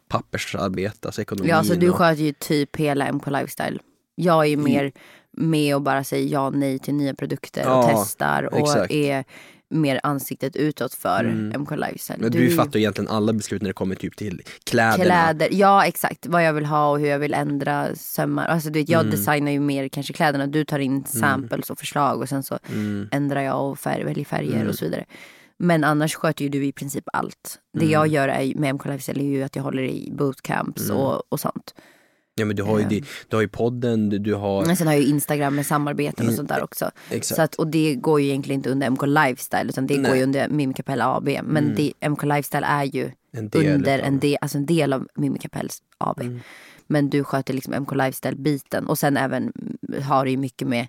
pappersarbete, 0.08 1.08
alltså 1.08 1.22
ekonomin. 1.22 1.50
Ja, 1.50 1.56
alltså 1.56 1.74
du 1.74 1.92
sköter 1.92 2.22
ju 2.22 2.32
typ 2.32 2.76
hela 2.76 3.12
MK 3.12 3.26
Lifestyle. 3.26 3.80
Jag 4.14 4.44
är 4.44 4.48
ju 4.48 4.56
mer 4.56 4.92
med 5.36 5.74
och 5.74 5.82
bara 5.82 6.04
säger 6.04 6.32
ja 6.32 6.50
nej 6.50 6.78
till 6.78 6.94
nya 6.94 7.14
produkter 7.14 7.60
och 7.60 7.84
Ja, 7.84 7.90
testar 7.92 8.42
och 8.42 8.58
exakt. 8.58 8.92
är 8.92 9.24
mer 9.74 10.00
ansiktet 10.02 10.56
utåt 10.56 10.94
för 10.94 11.24
Mm. 11.24 11.60
MK 11.60 11.70
Lifestyle. 11.76 12.18
Men 12.20 12.30
Du 12.30 12.38
du, 12.38 12.50
fattar 12.56 12.72
ju 12.78 12.80
egentligen 12.80 13.10
alla 13.10 13.32
beslut 13.32 13.62
när 13.62 13.68
det 13.68 13.74
kommer 13.74 13.94
typ 13.94 14.16
till 14.16 14.42
kläderna. 14.64 15.04
Kläder, 15.04 15.48
ja 15.52 15.84
exakt. 15.86 16.26
Vad 16.26 16.44
jag 16.44 16.52
vill 16.52 16.64
ha 16.66 16.90
och 16.90 16.98
hur 17.00 17.06
jag 17.06 17.18
vill 17.18 17.34
ändra 17.34 17.94
sömmar. 17.96 18.46
Alltså 18.46 18.70
du 18.70 18.78
vet, 18.78 18.88
jag 18.88 19.00
Mm. 19.00 19.10
designar 19.10 19.52
ju 19.52 19.60
mer 19.60 19.88
kanske 19.88 20.12
kläderna. 20.12 20.46
Du 20.46 20.64
tar 20.64 20.78
in 20.78 21.04
samples 21.04 21.70
och 21.70 21.78
förslag 21.78 22.20
och 22.20 22.28
sen 22.28 22.42
så 22.42 22.58
Mm. 22.72 23.08
ändrar 23.12 23.40
jag 23.40 23.70
och 23.70 23.78
färg, 23.78 24.04
väljer 24.04 24.24
färger 24.24 24.54
Mm. 24.56 24.68
och 24.68 24.74
så 24.74 24.84
vidare. 24.84 25.04
Men 25.58 25.84
annars 25.84 26.14
sköter 26.14 26.42
ju 26.44 26.48
du 26.48 26.64
i 26.66 26.72
princip 26.72 27.04
allt. 27.12 27.58
Det 27.72 27.78
Mm. 27.84 27.92
jag 27.92 28.06
gör 28.06 28.28
är, 28.28 28.54
med 28.54 28.70
MK 28.74 28.86
Lifestyle 28.86 29.20
är 29.20 29.24
ju 29.28 29.42
att 29.42 29.56
jag 29.56 29.62
håller 29.62 29.82
i 29.82 30.10
bootcamps 30.12 30.84
Mm. 30.90 30.96
och, 30.96 31.22
och 31.32 31.40
sånt. 31.40 31.74
Ja 32.36 32.44
men 32.44 32.56
du 32.56 32.62
har 32.62 32.78
ju, 32.78 32.82
Ehm. 32.82 32.88
di- 32.88 33.04
du 33.28 33.36
har 33.36 33.40
ju 33.42 33.48
podden, 33.48 34.08
du, 34.08 34.18
du 34.18 34.34
har... 34.34 34.66
Men 34.66 34.76
sen 34.76 34.86
har 34.86 34.94
jag 34.94 35.02
ju 35.02 35.08
Instagram 35.08 35.54
med 35.54 35.66
samarbeten 35.66 36.14
och 36.26 36.32
Mm, 36.32 36.36
sånt 36.36 36.48
där 36.48 36.62
också. 36.62 36.90
Exakt. 37.10 37.36
Så 37.36 37.42
att, 37.42 37.54
och 37.54 37.66
det 37.66 37.94
går 37.94 38.20
ju 38.20 38.26
egentligen 38.28 38.58
inte 38.58 38.70
under 38.70 38.90
MK 38.90 39.02
Lifestyle 39.06 39.68
utan 39.68 39.86
det 39.86 39.94
går 39.96 40.02
Nej. 40.02 40.16
ju 40.16 40.22
under 40.22 40.48
Mimikapell 40.48 41.00
AB. 41.00 41.28
Men 41.44 41.64
Mm. 41.64 41.74
det, 41.76 41.92
MK 42.00 42.22
Lifestyle 42.26 42.64
är 42.64 42.84
ju 42.84 43.10
En 43.32 43.48
del 43.48 43.74
under 43.74 43.98
en, 43.98 44.18
det. 44.18 44.28
del, 44.28 44.36
alltså 44.40 44.58
en 44.58 44.66
del 44.66 44.92
av 44.92 45.08
Mimikapells 45.14 45.82
AB. 45.98 46.20
Mm. 46.20 46.40
Men 46.86 47.10
du 47.10 47.24
sköter 47.24 47.54
liksom 47.54 47.74
MK 47.74 47.92
Lifestyle-biten 47.94 48.86
och 48.86 48.98
sen 48.98 49.16
även 49.16 49.52
har 50.04 50.24
du 50.24 50.30
ju 50.30 50.36
mycket 50.36 50.68
med 50.68 50.86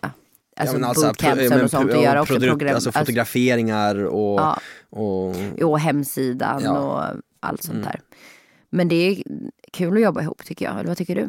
ja, 0.00 0.10
alltså 0.56 0.78
Ja, 0.78 0.92
bootcampsen 0.94 1.38
pro- 1.38 1.48
men 1.56 1.64
och 1.64 1.70
sånt 1.70 1.90
att 1.92 2.02
göra 2.02 2.22
också. 2.22 2.34
produkt- 2.34 2.50
Program, 2.50 2.74
Alltså 2.74 2.92
fotograferingar 2.92 4.04
och... 4.04 4.40
Ja. 4.40 4.58
och 4.90 5.36
och 5.62 5.80
hemsidan 5.80 6.60
Ja. 6.64 6.78
och 6.78 7.20
allt 7.40 7.62
sånt 7.62 7.74
Mm. 7.78 7.84
där. 7.92 8.00
Men 8.70 8.88
det 8.88 8.96
är 8.96 9.22
kul 9.72 9.96
att 9.96 10.02
jobba 10.02 10.22
ihop 10.22 10.44
tycker 10.44 10.64
jag. 10.64 10.74
Eller 10.74 10.88
vad 10.88 10.96
tycker 10.96 11.14
du? 11.14 11.28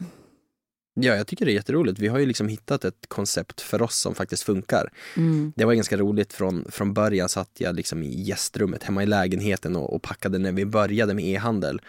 Ja, 1.01 1.15
jag 1.15 1.27
tycker 1.27 1.45
det 1.45 1.51
är 1.51 1.53
jätteroligt. 1.53 1.99
Vi 1.99 2.07
har 2.07 2.19
ju 2.19 2.25
liksom 2.25 2.47
hittat 2.47 2.85
ett 2.85 3.05
koncept 3.07 3.61
för 3.61 3.81
oss 3.81 3.95
som 3.95 4.15
faktiskt 4.15 4.43
funkar. 4.43 4.91
Mm. 5.17 5.53
Det 5.55 5.65
var 5.65 5.73
ganska 5.73 5.97
roligt 5.97 6.33
från, 6.33 6.65
från 6.69 6.93
början 6.93 7.29
satt 7.29 7.49
jag 7.57 7.75
liksom 7.75 8.03
i 8.03 8.21
gästrummet 8.21 8.83
hemma 8.83 9.03
i 9.03 9.05
lägenheten 9.05 9.75
och, 9.75 9.93
och 9.93 10.01
packade 10.01 10.37
när 10.37 10.51
vi 10.51 10.65
började 10.65 11.13
med 11.13 11.25
e-handel. 11.25 11.81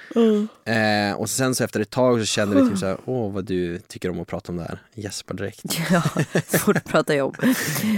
Eh, 0.65 1.15
och 1.17 1.31
sen 1.31 1.55
så 1.55 1.65
efter 1.65 1.81
ett 1.81 1.91
tag 1.91 2.21
så 2.21 2.27
kände 2.27 2.63
vi 2.63 2.71
typ 2.71 2.79
såhär, 2.79 2.99
åh 3.05 3.33
vad 3.33 3.45
du 3.45 3.79
tycker 3.79 4.11
om 4.11 4.21
att 4.21 4.29
prata 4.29 4.53
om 4.53 4.57
det 4.57 4.63
här. 4.63 4.83
Gäspar 4.95 5.35
direkt. 5.35 5.65
Ja, 5.91 6.03
att 6.67 6.85
prata 6.85 7.15
jobb. 7.15 7.37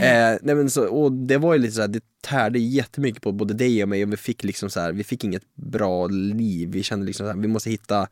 Eh, 0.03 0.39
nej 0.43 0.55
men 0.55 0.71
så, 0.71 0.87
och 0.87 1.13
det 1.13 1.39
var 1.39 1.55
ju 1.55 1.59
lite 1.59 1.75
såhär, 1.75 1.89
det 1.89 2.01
tärde 2.23 2.59
jättemycket 2.59 3.23
på 3.23 3.33
både 3.33 3.55
dig 3.55 3.83
och 3.83 3.89
mig 3.89 4.03
och 4.03 4.13
vi 4.13 4.17
fick 4.17 4.45
liksom 4.45 4.71
så 4.71 4.81
här, 4.81 4.93
vi 4.93 5.05
fick 5.05 5.25
inget 5.25 5.55
bra 5.55 6.07
liv. 6.07 6.69
Vi 6.73 6.83
kände 6.83 7.07
liksom 7.07 7.27
så 7.27 7.33
här, 7.33 7.41
vi 7.41 7.49
måste 7.49 7.71
hitta, 7.71 8.09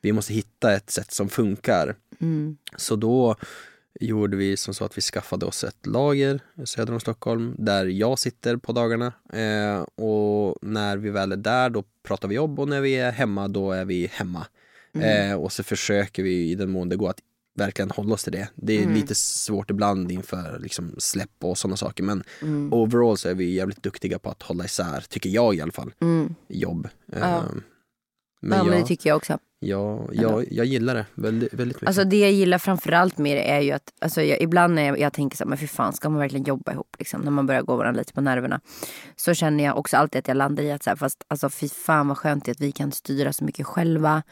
vi 0.00 0.12
måste 0.12 0.32
hitta 0.34 0.72
ett 0.74 0.90
sätt 0.90 1.12
som 1.12 1.28
funkar. 1.28 1.96
Mm. 2.20 2.56
Så 2.76 2.96
då 2.96 3.36
gjorde 4.00 4.36
vi 4.36 4.56
som 4.56 4.74
så 4.74 4.84
att 4.84 4.98
vi 4.98 5.02
skaffade 5.02 5.46
oss 5.46 5.64
ett 5.64 5.86
lager 5.86 6.40
söder 6.64 6.92
om 6.92 7.00
Stockholm 7.00 7.54
där 7.58 7.86
jag 7.86 8.18
sitter 8.18 8.56
på 8.56 8.72
dagarna. 8.72 9.12
Eh, 9.32 9.80
och 10.04 10.58
när 10.62 10.96
vi 10.96 11.10
väl 11.10 11.32
är 11.32 11.36
där 11.36 11.70
då 11.70 11.84
pratar 12.02 12.28
vi 12.28 12.34
jobb 12.34 12.60
och 12.60 12.68
när 12.68 12.80
vi 12.80 12.94
är 12.94 13.12
hemma 13.12 13.48
då 13.48 13.72
är 13.72 13.84
vi 13.84 14.06
hemma. 14.12 14.46
Mm. 14.94 15.30
Eh, 15.30 15.36
och 15.36 15.52
så 15.52 15.62
försöker 15.62 16.22
vi 16.22 16.50
i 16.50 16.54
den 16.54 16.70
mån 16.70 16.88
det 16.88 16.96
går 16.96 17.10
att 17.10 17.20
verkligen 17.54 17.90
hålla 17.90 18.14
oss 18.14 18.24
till 18.24 18.32
det. 18.32 18.48
Det 18.54 18.72
är 18.78 18.82
Mm. 18.82 18.94
lite 18.94 19.14
svårt 19.14 19.70
ibland 19.70 20.12
inför 20.12 20.58
liksom, 20.62 20.94
släpp 20.98 21.44
och 21.44 21.58
sådana 21.58 21.76
saker 21.76 22.02
men 22.02 22.24
Mm. 22.42 22.72
overall 22.72 23.16
så 23.18 23.28
är 23.28 23.34
vi 23.34 23.50
jävligt 23.54 23.82
duktiga 23.82 24.18
på 24.18 24.30
att 24.30 24.42
hålla 24.42 24.64
isär, 24.64 25.04
tycker 25.08 25.30
jag 25.30 25.54
i 25.54 25.60
alla 25.60 25.72
fall, 25.72 25.92
Mm. 26.00 26.34
jobb. 26.48 26.88
Ja. 27.06 27.44
Eh, 28.42 28.48
men 28.48 28.58
ja, 28.58 28.64
men 28.64 28.80
det 28.80 28.86
tycker 28.86 29.10
jag 29.10 29.16
också. 29.16 29.38
jag, 29.60 30.10
jag, 30.12 30.44
jag 30.50 30.66
gillar 30.66 30.94
det 30.94 31.06
väldigt, 31.14 31.54
väldigt 31.54 31.76
mycket. 31.76 31.86
Alltså 31.88 32.04
det 32.04 32.16
jag 32.20 32.32
gillar 32.32 32.58
framförallt 32.58 33.18
med 33.18 33.36
det 33.36 33.50
är 33.50 33.60
ju 33.60 33.72
att, 33.72 33.92
alltså 34.00 34.22
jag, 34.22 34.40
ibland 34.40 34.74
när 34.74 34.82
jag, 34.86 34.98
jag 35.00 35.12
tänker 35.12 35.36
så 35.36 35.44
här, 35.44 35.48
men 35.48 35.58
för 35.58 35.66
fan 35.66 35.92
ska 35.92 36.08
man 36.08 36.18
verkligen 36.18 36.44
jobba 36.44 36.72
ihop 36.72 36.96
liksom, 36.98 37.20
när 37.20 37.30
man 37.30 37.46
börjar 37.46 37.62
gå 37.62 37.76
varandra 37.76 37.98
lite 37.98 38.12
på 38.12 38.20
nerverna. 38.20 38.60
Så 39.16 39.34
känner 39.34 39.64
jag 39.64 39.78
också 39.78 39.96
alltid 39.96 40.18
att 40.18 40.28
jag 40.28 40.36
landar 40.36 40.62
i 40.62 40.72
att 40.72 40.82
så 40.82 40.90
här, 40.90 40.96
fast 40.96 41.24
alltså 41.28 41.50
fy 41.50 41.68
fan 41.68 42.08
vad 42.08 42.18
skönt 42.18 42.44
det 42.44 42.50
är 42.50 42.52
att 42.54 42.60
vi 42.60 42.72
kan 42.72 42.92
styra 42.92 43.32
så 43.32 43.44
mycket 43.44 43.66
själva. 43.66 44.22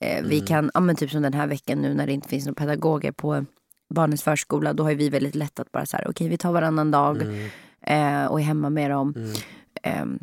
Eh, 0.00 0.22
Vi 0.24 0.36
Mm. 0.36 0.46
kan, 0.46 0.70
ja 0.74 0.80
men 0.80 0.96
typ 0.96 1.10
som 1.10 1.22
den 1.22 1.34
här 1.34 1.46
veckan 1.46 1.78
nu 1.82 1.94
när 1.94 2.06
det 2.06 2.12
inte 2.12 2.28
finns 2.28 2.46
några 2.46 2.54
pedagoger 2.54 3.12
på 3.12 3.44
barnens 3.94 4.22
förskola, 4.22 4.72
då 4.72 4.82
har 4.84 4.94
vi 4.94 5.08
väldigt 5.08 5.34
lätt 5.34 5.60
att 5.60 5.72
bara 5.72 5.86
så 5.86 5.96
här, 5.96 6.06
okej 6.08 6.28
vi 6.28 6.36
tar 6.38 6.52
varannan 6.52 6.90
dag 6.90 7.22
Mm. 7.22 7.48
eh, 7.86 8.26
och 8.26 8.40
är 8.40 8.44
hemma 8.44 8.70
med 8.70 8.90
dem. 8.90 9.14
Mm. 9.16 9.32
Ehm, 9.82 10.18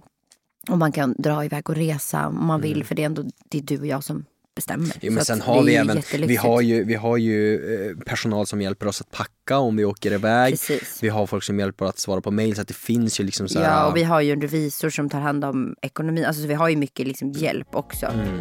och 0.72 0.78
man 0.78 0.92
kan 0.92 1.16
dra 1.18 1.46
iväg 1.46 1.70
och 1.70 1.76
resa 1.76 2.28
om 2.28 2.46
man 2.48 2.62
vill 2.62 2.74
Mm. 2.76 2.86
för 2.88 2.96
det 2.96 3.02
är 3.02 3.06
ändå 3.06 3.24
det 3.50 3.58
är 3.58 3.62
du 3.62 3.80
och 3.80 3.86
jag 3.88 4.04
som 4.04 4.26
bestämmer. 4.56 4.96
Jo, 5.02 5.12
men 5.14 5.26
sen 5.26 5.42
har 5.42 5.64
vi 5.64 5.76
även, 5.76 6.02
vi 6.28 6.36
har 6.36 6.62
ju, 6.62 6.84
vi 6.84 6.96
har 6.96 7.18
ju 7.18 7.56
eh, 7.90 7.98
personal 7.98 8.46
som 8.48 8.62
hjälper 8.62 8.88
oss 8.88 9.02
att 9.02 9.12
packa 9.12 9.58
om 9.58 9.76
vi 9.76 9.86
åker 9.86 10.12
iväg. 10.14 10.54
Precis. 10.54 11.00
Vi 11.02 11.10
har 11.10 11.28
folk 11.28 11.44
som 11.44 11.60
hjälper 11.60 11.86
att 11.86 12.00
svara 12.00 12.22
på 12.22 12.32
mail 12.32 12.56
så 12.56 12.62
att 12.62 12.68
det 12.68 12.74
finns 12.74 13.20
ju 13.20 13.24
liksom 13.24 13.48
så 13.48 13.60
här, 13.60 13.66
Ja, 13.66 13.88
och 13.88 13.98
vi 13.98 14.04
har 14.04 14.22
ju 14.22 14.32
en 14.32 14.42
revisor 14.42 14.90
som 14.90 15.10
tar 15.10 15.20
hand 15.20 15.46
om 15.46 15.76
ekonomin. 15.82 16.26
Alltså 16.26 16.42
så 16.42 16.48
vi 16.48 16.54
har 16.54 16.70
ju 16.70 16.76
mycket 16.76 17.08
liksom 17.08 17.32
hjälp 17.32 17.68
också. 17.76 18.06
Mm. 18.06 18.40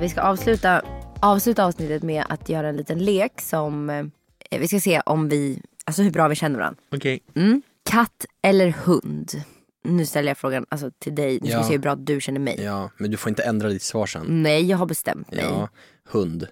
Vi 0.00 0.08
ska 0.08 0.20
avsluta, 0.20 0.82
avsluta 1.20 1.64
avsnittet 1.64 2.02
med 2.02 2.24
att 2.28 2.48
göra 2.48 2.68
en 2.68 2.76
liten 2.76 2.98
lek 2.98 3.40
som 3.40 3.90
eh, 3.90 4.60
vi 4.60 4.68
ska 4.68 4.80
se 4.80 5.00
om 5.06 5.28
vi, 5.28 5.62
alltså 5.84 6.02
hur 6.02 6.10
bra 6.10 6.28
vi 6.28 6.34
känner 6.34 6.58
varandra. 6.58 6.80
Okej. 6.94 7.20
Mm. 7.34 7.62
Katt 7.90 8.26
eller 8.42 8.68
hund? 8.70 9.42
Nu 9.84 10.06
ställer 10.06 10.28
jag 10.28 10.38
frågan 10.38 10.66
alltså, 10.68 10.90
till 10.98 11.14
dig. 11.14 11.32
Nu 11.40 11.46
ska 11.46 11.56
Ja. 11.56 11.58
vi 11.62 11.66
se 11.66 11.72
hur 11.72 11.78
bra 11.78 11.94
du 11.94 12.20
känner 12.20 12.40
mig. 12.40 12.60
Ja, 12.62 12.90
men 12.96 13.10
du 13.10 13.16
får 13.16 13.28
inte 13.28 13.42
ändra 13.42 13.68
ditt 13.68 13.82
svar 13.82 14.06
sen. 14.06 14.42
Nej, 14.42 14.64
jag 14.66 14.76
har 14.78 14.86
bestämt 14.86 15.30
mig. 15.30 15.40
Ja, 15.44 15.68
hund. 16.08 16.48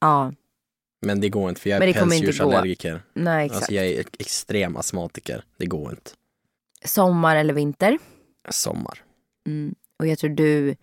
Ja, 0.00 0.32
Men 1.06 1.20
det 1.20 1.28
går 1.28 1.48
inte 1.48 1.60
för 1.60 1.70
jag 1.70 1.78
Men 1.78 1.88
är 1.88 1.92
det 1.92 2.00
kommer 2.00 2.14
inte 2.16 2.26
gå. 2.26 2.28
pälsdjursallergiker. 2.32 3.02
nej 3.14 3.46
exakt. 3.46 3.56
Alltså 3.62 3.74
jag 3.74 3.86
är 3.86 4.04
extrem 4.18 4.76
astmatiker. 4.76 5.44
Det 5.56 5.66
går 5.66 5.90
inte. 5.90 6.10
Sommar 6.84 7.36
eller 7.36 7.54
vinter? 7.54 7.98
Sommar. 8.50 9.02
Mm. 9.46 9.74
Och 9.98 10.06
jag 10.06 10.18
tror 10.18 10.30
du 10.30 10.76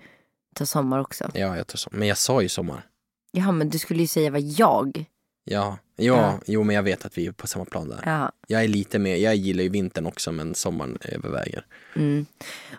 tar 0.55 0.65
sommar 0.65 0.99
också. 0.99 1.31
Ja, 1.33 1.57
jag 1.57 1.67
tar 1.67 1.77
sommar. 1.77 1.99
Men 1.99 2.07
jag 2.07 2.17
sa 2.17 2.41
ju 2.41 2.49
sommar. 2.49 2.85
Jaha, 3.31 3.51
men 3.51 3.69
du 3.69 3.79
skulle 3.79 4.01
ju 4.01 4.07
säga 4.07 4.31
vad 4.31 4.41
jag 4.41 5.05
Ja, 5.47 5.77
ja, 5.95 6.03
Ja. 6.05 6.39
jo 6.45 6.63
men 6.63 6.75
jag 6.75 6.83
vet 6.83 7.05
att 7.05 7.17
vi 7.17 7.27
är 7.27 7.31
på 7.31 7.47
samma 7.47 7.65
plan 7.65 7.89
där. 7.89 8.01
Ja. 8.05 8.31
Jag 8.47 8.63
är 8.63 8.67
lite 8.67 8.99
med, 8.99 9.19
jag 9.19 9.35
gillar 9.35 9.63
ju 9.63 9.69
vintern 9.69 10.05
också 10.05 10.31
men 10.31 10.55
sommaren 10.55 10.97
överväger. 11.01 11.65
Mm. 11.95 12.25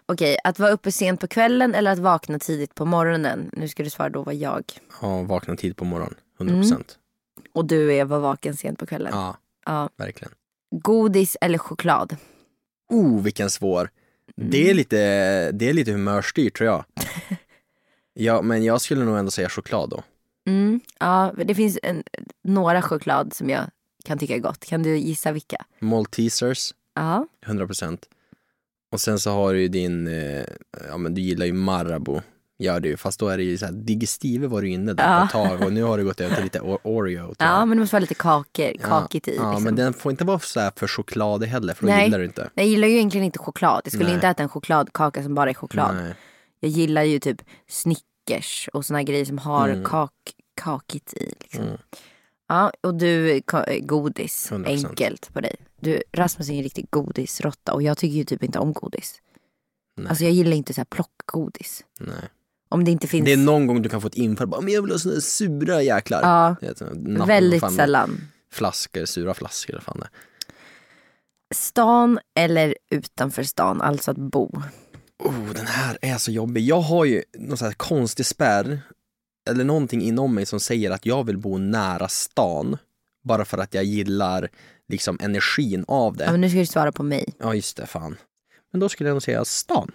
Okej, 0.07 0.37
att 0.45 0.59
vara 0.59 0.71
uppe 0.71 0.93
sent 0.93 1.21
på 1.21 1.27
kvällen 1.27 1.75
eller 1.75 1.91
att 1.91 1.99
vakna 1.99 2.39
tidigt 2.39 2.75
på 2.75 2.85
morgonen? 2.85 3.51
Nu 3.53 3.69
ska 3.69 3.83
du 3.83 3.91
svara 3.91 4.09
då 4.09 4.23
var 4.23 4.33
jag. 4.33 4.64
Ja, 5.03 5.23
vakna 5.23 5.57
tid 5.57 5.77
på 5.77 5.85
morgonen, 5.85 6.14
100%. 6.39 6.73
Mm. 6.73 6.83
Och 7.53 7.64
du 7.64 7.93
är 7.95 8.05
var 8.05 8.19
vaken 8.19 8.57
sent 8.57 8.79
på 8.79 8.87
kvällen. 8.87 9.11
Ja, 9.14 9.37
Ja. 9.67 9.89
verkligen. 9.97 10.33
Godis 10.71 11.37
eller 11.41 11.59
choklad? 11.59 12.17
Oh, 12.91 13.23
vilken 13.23 13.51
svår. 13.51 13.91
Mm. 14.37 14.51
Det, 14.51 14.71
är 14.71 14.75
lite, 14.75 14.97
det 15.53 15.69
är 15.69 15.73
lite 15.73 15.93
humörstyrt 15.93 16.57
tror 16.57 16.67
jag. 16.71 16.85
ja, 18.14 18.43
men 18.43 18.64
jag 18.64 18.81
skulle 18.81 19.05
nog 19.05 19.19
ändå 19.19 19.31
säga 19.31 19.49
choklad 19.49 19.91
då. 19.91 20.03
Mm. 20.47 20.81
Ja, 21.01 21.33
det 21.45 21.55
finns 21.55 21.79
en, 21.83 22.03
några 22.45 22.83
choklad 22.83 23.35
som 23.35 23.51
jag 23.51 23.65
kan 24.05 24.19
tycka 24.19 24.35
är 24.35 24.39
gott. 24.39 24.65
Kan 24.67 24.83
du 24.83 24.97
gissa 24.99 25.33
vilka? 25.33 25.65
Maltesers, 25.79 26.75
Ja. 26.95 27.27
100%. 27.47 27.99
Och 28.93 29.01
sen 29.01 29.19
så 29.19 29.31
har 29.31 29.53
du 29.53 29.61
ju 29.61 29.69
din, 29.69 30.07
eh, 30.07 30.45
ja 30.89 30.97
men 30.99 31.15
du 31.15 31.21
gillar 31.21 31.47
ju 31.47 31.53
Marabou. 31.53 32.21
Gör 32.59 32.81
du 32.81 32.97
fast 32.97 33.21
då 33.21 33.29
är 33.29 33.37
det 33.37 33.43
ju 33.45 33.59
såhär, 33.59 33.73
Digestive 33.73 34.47
var 34.47 34.63
du 34.63 34.69
inne 34.69 34.93
där 34.93 35.05
Ja. 35.05 35.19
på 35.21 35.25
ett 35.25 35.49
tag 35.51 35.67
och 35.67 35.73
nu 35.73 35.83
har 35.83 35.99
du 35.99 36.05
gått 36.05 36.21
över 36.21 36.35
till 36.35 36.45
lite 36.45 36.61
Oreo. 36.61 37.35
ja, 37.39 37.65
men 37.65 37.77
det 37.77 37.81
måste 37.83 37.95
vara 37.95 38.01
lite 38.01 38.15
kakor, 38.15 38.79
kakigt 38.83 39.29
i. 39.29 39.37
Ja, 39.37 39.51
liksom. 39.51 39.65
men 39.65 39.77
den 39.77 39.93
får 39.95 40.13
inte 40.13 40.25
vara 40.25 40.39
så 40.39 40.71
för 40.77 40.87
chokladig 40.87 41.47
heller 41.47 41.75
för 41.75 41.87
då 41.87 41.93
Nej. 41.93 42.05
gillar 42.05 42.19
du 42.19 42.25
inte. 42.25 42.51
Jag 42.55 42.67
gillar 42.67 42.89
ju 42.89 42.95
egentligen 42.95 43.25
inte 43.25 43.39
choklad. 43.39 43.81
Jag 43.85 43.93
skulle 43.93 44.05
Nej. 44.09 44.15
inte 44.15 44.29
äta 44.29 44.43
en 44.43 44.49
chokladkaka 44.49 45.23
som 45.23 45.35
bara 45.35 45.51
är 45.51 45.55
choklad. 45.55 45.95
Nej. 45.97 46.15
Jag 46.61 46.71
gillar 46.71 47.03
ju 47.03 47.19
typ 47.19 47.43
Snickers 47.69 48.03
och 48.72 48.85
såna 48.87 49.03
grejer 49.03 49.24
som 49.24 49.39
har 49.39 49.68
Mm. 49.68 49.85
kak, 49.85 50.12
kakigt 50.61 51.14
i. 51.14 51.33
Liksom. 51.41 51.64
Mm. 51.64 51.77
Ja, 52.49 52.72
och 52.81 52.95
du 52.95 53.43
godis. 53.83 54.51
100%. 54.53 54.66
Enkelt 54.66 55.33
på 55.33 55.41
dig. 55.41 55.57
Du, 55.81 56.03
Rasmus 56.12 56.49
är 56.49 56.53
en 56.55 56.62
riktig 56.62 56.87
godisrotta 56.91 57.72
och 57.72 57.83
jag 57.83 57.99
tycker 57.99 58.14
ju 58.16 58.24
typ 58.24 58.43
inte 58.43 58.59
om 58.59 58.72
godis. 58.72 59.20
Nej. 59.97 60.09
Alltså 60.09 60.24
jag 60.24 60.33
gillar 60.33 60.57
inte 60.57 60.74
så 60.74 60.81
här 60.81 60.85
plockgodis. 60.87 61.85
Nej. 62.01 62.14
Om 62.68 62.85
det 62.85 62.91
inte 62.91 63.07
finns. 63.07 63.24
Det 63.24 63.33
är 63.33 63.37
någon 63.37 63.66
gång 63.66 63.83
du 63.83 63.89
kan 63.89 64.01
få 64.01 64.07
ett 64.09 64.14
infall, 64.14 64.47
bara, 64.47 64.61
men 64.61 64.72
jag 64.74 64.83
vill 64.83 64.91
ha 64.93 64.99
såna 64.99 65.14
där 65.14 65.20
sura 65.20 65.83
jäklar. 65.83 66.20
Ja, 66.22 66.57
napp- 66.61 67.27
väldigt 67.27 67.61
fan, 67.61 67.72
sällan. 67.74 68.20
Flaskor, 68.53 69.05
sura 69.05 69.35
flaskor 69.35 69.74
eller 69.74 69.83
fan 69.83 70.01
det. 70.01 70.09
Stan 71.55 72.18
eller 72.39 72.77
utanför 72.91 73.43
stan, 73.43 73.81
alltså 73.83 74.11
att 74.11 74.16
bo. 74.16 74.62
Oh, 75.25 75.53
den 75.55 75.67
här 75.67 75.99
är 76.03 76.19
så 76.19 76.31
jobbig. 76.31 76.62
Jag 76.64 76.81
har 76.81 77.05
ju 77.05 77.23
någon 77.39 77.57
sån 77.57 77.67
här 77.67 77.75
konstig 77.75 78.27
spärr, 78.27 78.81
eller 79.51 79.64
någonting 79.64 80.03
inom 80.03 80.35
mig 80.35 80.47
som 80.47 80.61
säger 80.61 80.91
att 80.91 81.07
jag 81.07 81.25
vill 81.25 81.39
bo 81.39 81.59
nära 81.59 82.09
stan. 82.09 82.77
Bara 83.25 83.45
för 83.45 83.59
att 83.59 83.75
jag 83.75 83.85
gillar 83.85 84.49
liksom 84.89 85.19
energin 85.23 85.85
av 85.89 86.17
Ja, 86.19 86.25
det. 86.27 86.33
men 86.33 86.41
nu 86.41 86.51
ska 86.51 86.59
du 86.59 86.67
svara 86.67 86.93
på 86.93 87.03
mig. 87.03 87.35
Ja, 87.39 87.55
just 87.55 87.77
det, 87.77 87.87
fan. 87.87 88.17
Men 88.73 88.81
då 88.81 88.89
skulle 88.89 89.09
jag 89.09 89.14
nog 89.14 89.23
säga 89.23 89.45
stan. 89.45 89.91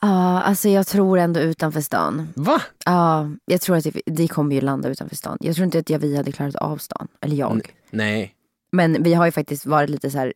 Ja, 0.00 0.42
alltså 0.42 0.68
jag 0.68 0.86
tror 0.86 1.18
ändå 1.18 1.40
utanför 1.40 1.80
stan. 1.80 2.28
Va? 2.36 2.62
Ja, 2.84 3.30
jag 3.44 3.60
tror 3.60 3.76
att 3.76 3.84
det, 3.84 4.00
det 4.06 4.28
kommer 4.28 4.54
ju 4.54 4.60
landa 4.60 4.88
utanför 4.88 5.16
stan. 5.16 5.38
Jag 5.40 5.54
tror 5.54 5.64
inte 5.64 5.78
att 5.78 5.90
jag, 5.90 5.98
vi 5.98 6.16
hade 6.16 6.32
klarat 6.32 6.56
av 6.56 6.76
stan. 6.78 7.08
Eller 7.20 7.36
jag. 7.36 7.52
N- 7.52 7.62
Nej, 7.90 8.34
Men 8.72 9.02
vi 9.02 9.14
har 9.14 9.26
ju 9.26 9.32
faktiskt 9.32 9.66
varit 9.66 9.90
lite 9.90 10.10
så 10.10 10.18
här 10.18 10.32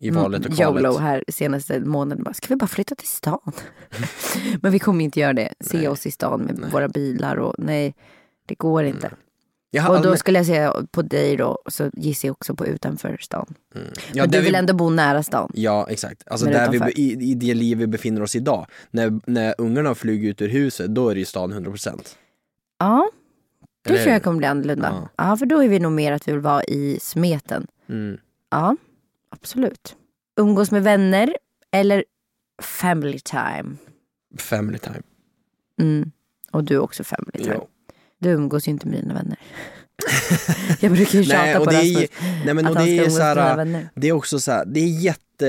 i 0.00 0.10
valet 0.10 0.40
och 0.46 0.50
mm, 0.50 0.60
YOLO 0.60 0.80
kvalet. 0.80 1.00
här 1.00 1.24
senaste 1.28 1.80
månaden. 1.80 2.24
Bara, 2.24 2.34
Ska 2.34 2.46
vi 2.48 2.56
bara 2.56 2.66
flytta 2.66 2.94
till 2.94 3.08
stan? 3.08 3.52
Men 4.62 4.72
vi 4.72 4.78
kommer 4.78 5.04
inte 5.04 5.20
göra 5.20 5.32
det. 5.32 5.54
Se 5.60 5.76
Nej. 5.78 5.88
oss 5.88 6.06
i 6.06 6.10
stan 6.10 6.40
med 6.40 6.58
Nej. 6.58 6.70
våra 6.70 6.88
bilar 6.88 7.36
och 7.36 7.54
nej, 7.58 7.94
det 8.46 8.54
går 8.54 8.84
inte. 8.84 9.10
Jag 9.70 9.82
har 9.82 9.96
Och 9.96 10.02
då 10.02 10.16
skulle 10.16 10.38
jag 10.38 10.46
säga 10.46 10.74
på 10.90 11.02
dig 11.02 11.36
då, 11.36 11.58
så 11.68 11.90
gissar 11.92 12.28
jag 12.28 12.32
också 12.32 12.54
på 12.54 12.66
utanför 12.66 13.16
stan. 13.20 13.54
Mm. 13.74 13.86
Ja, 14.12 14.22
Men 14.22 14.30
du 14.30 14.40
vill 14.40 14.52
vi- 14.52 14.58
ändå 14.58 14.74
bo 14.74 14.90
nära 14.90 15.22
stan. 15.22 15.50
Ja, 15.54 15.86
exakt. 15.90 16.22
Alltså 16.26 16.46
där 16.46 16.70
vi, 16.70 16.78
i, 17.02 17.30
I 17.30 17.34
det 17.34 17.54
liv 17.54 17.78
vi 17.78 17.86
befinner 17.86 18.22
oss 18.22 18.36
idag. 18.36 18.66
När, 18.90 19.20
när 19.26 19.54
ungarna 19.58 19.94
flugit 19.94 20.30
ut 20.30 20.42
ur 20.42 20.48
huset, 20.48 20.94
då 20.94 21.08
är 21.08 21.14
det 21.14 21.18
ju 21.18 21.24
stan 21.24 21.52
100%. 21.52 22.16
Ja, 22.78 23.10
då 23.84 23.90
Eller 23.92 24.02
tror 24.02 24.12
jag 24.12 24.22
kommer 24.22 24.38
bli 24.38 24.46
annorlunda. 24.46 25.08
Ja. 25.16 25.24
Ja. 25.30 25.36
för 25.36 25.46
då 25.46 25.62
är 25.62 25.68
vi 25.68 25.78
nog 25.78 25.92
mer 25.92 26.12
att 26.12 26.28
vi 26.28 26.32
vill 26.32 26.40
vara 26.40 26.64
i 26.64 26.98
smeten. 27.00 27.66
Mm. 27.88 28.18
Ja, 28.50 28.76
absolut. 29.40 29.96
Umgås 30.40 30.70
med 30.70 30.82
vänner 30.82 31.36
eller 31.72 32.04
family 32.62 33.18
time. 33.18 33.76
Family 34.38 34.78
time. 34.78 35.02
Mm. 35.80 36.10
Och 36.52 36.64
du 36.64 36.74
är 36.74 36.78
också 36.78 37.04
family 37.04 37.38
time. 37.44 37.54
Ja. 37.54 37.66
Du 38.18 38.30
umgås 38.30 38.68
ju 38.68 38.70
inte 38.70 38.86
med 38.88 39.02
dina 39.02 39.14
vänner. 39.14 39.38
jag 40.80 40.92
brukar 40.92 41.18
ju 41.18 41.24
tjata 41.24 41.42
Nej, 41.42 41.56
och 41.56 41.64
på 41.64 41.70
det 41.70 41.76
är, 41.76 41.92
Rasmus 41.94 42.10
nej 42.44 42.54
men 42.54 42.66
att 42.66 42.70
och 42.70 42.76
han 42.76 42.86
det 42.86 42.96
ska 42.96 43.06
är 43.06 43.10
så 43.10 43.18
med 43.18 43.26
här, 43.44 43.56
vänner. 43.56 43.88
det 43.94 44.08
är 44.08 44.12
också 44.12 44.40
så 44.40 44.52
här, 44.52 44.64
det 44.64 44.80
är 44.80 45.00
jätte, 45.00 45.46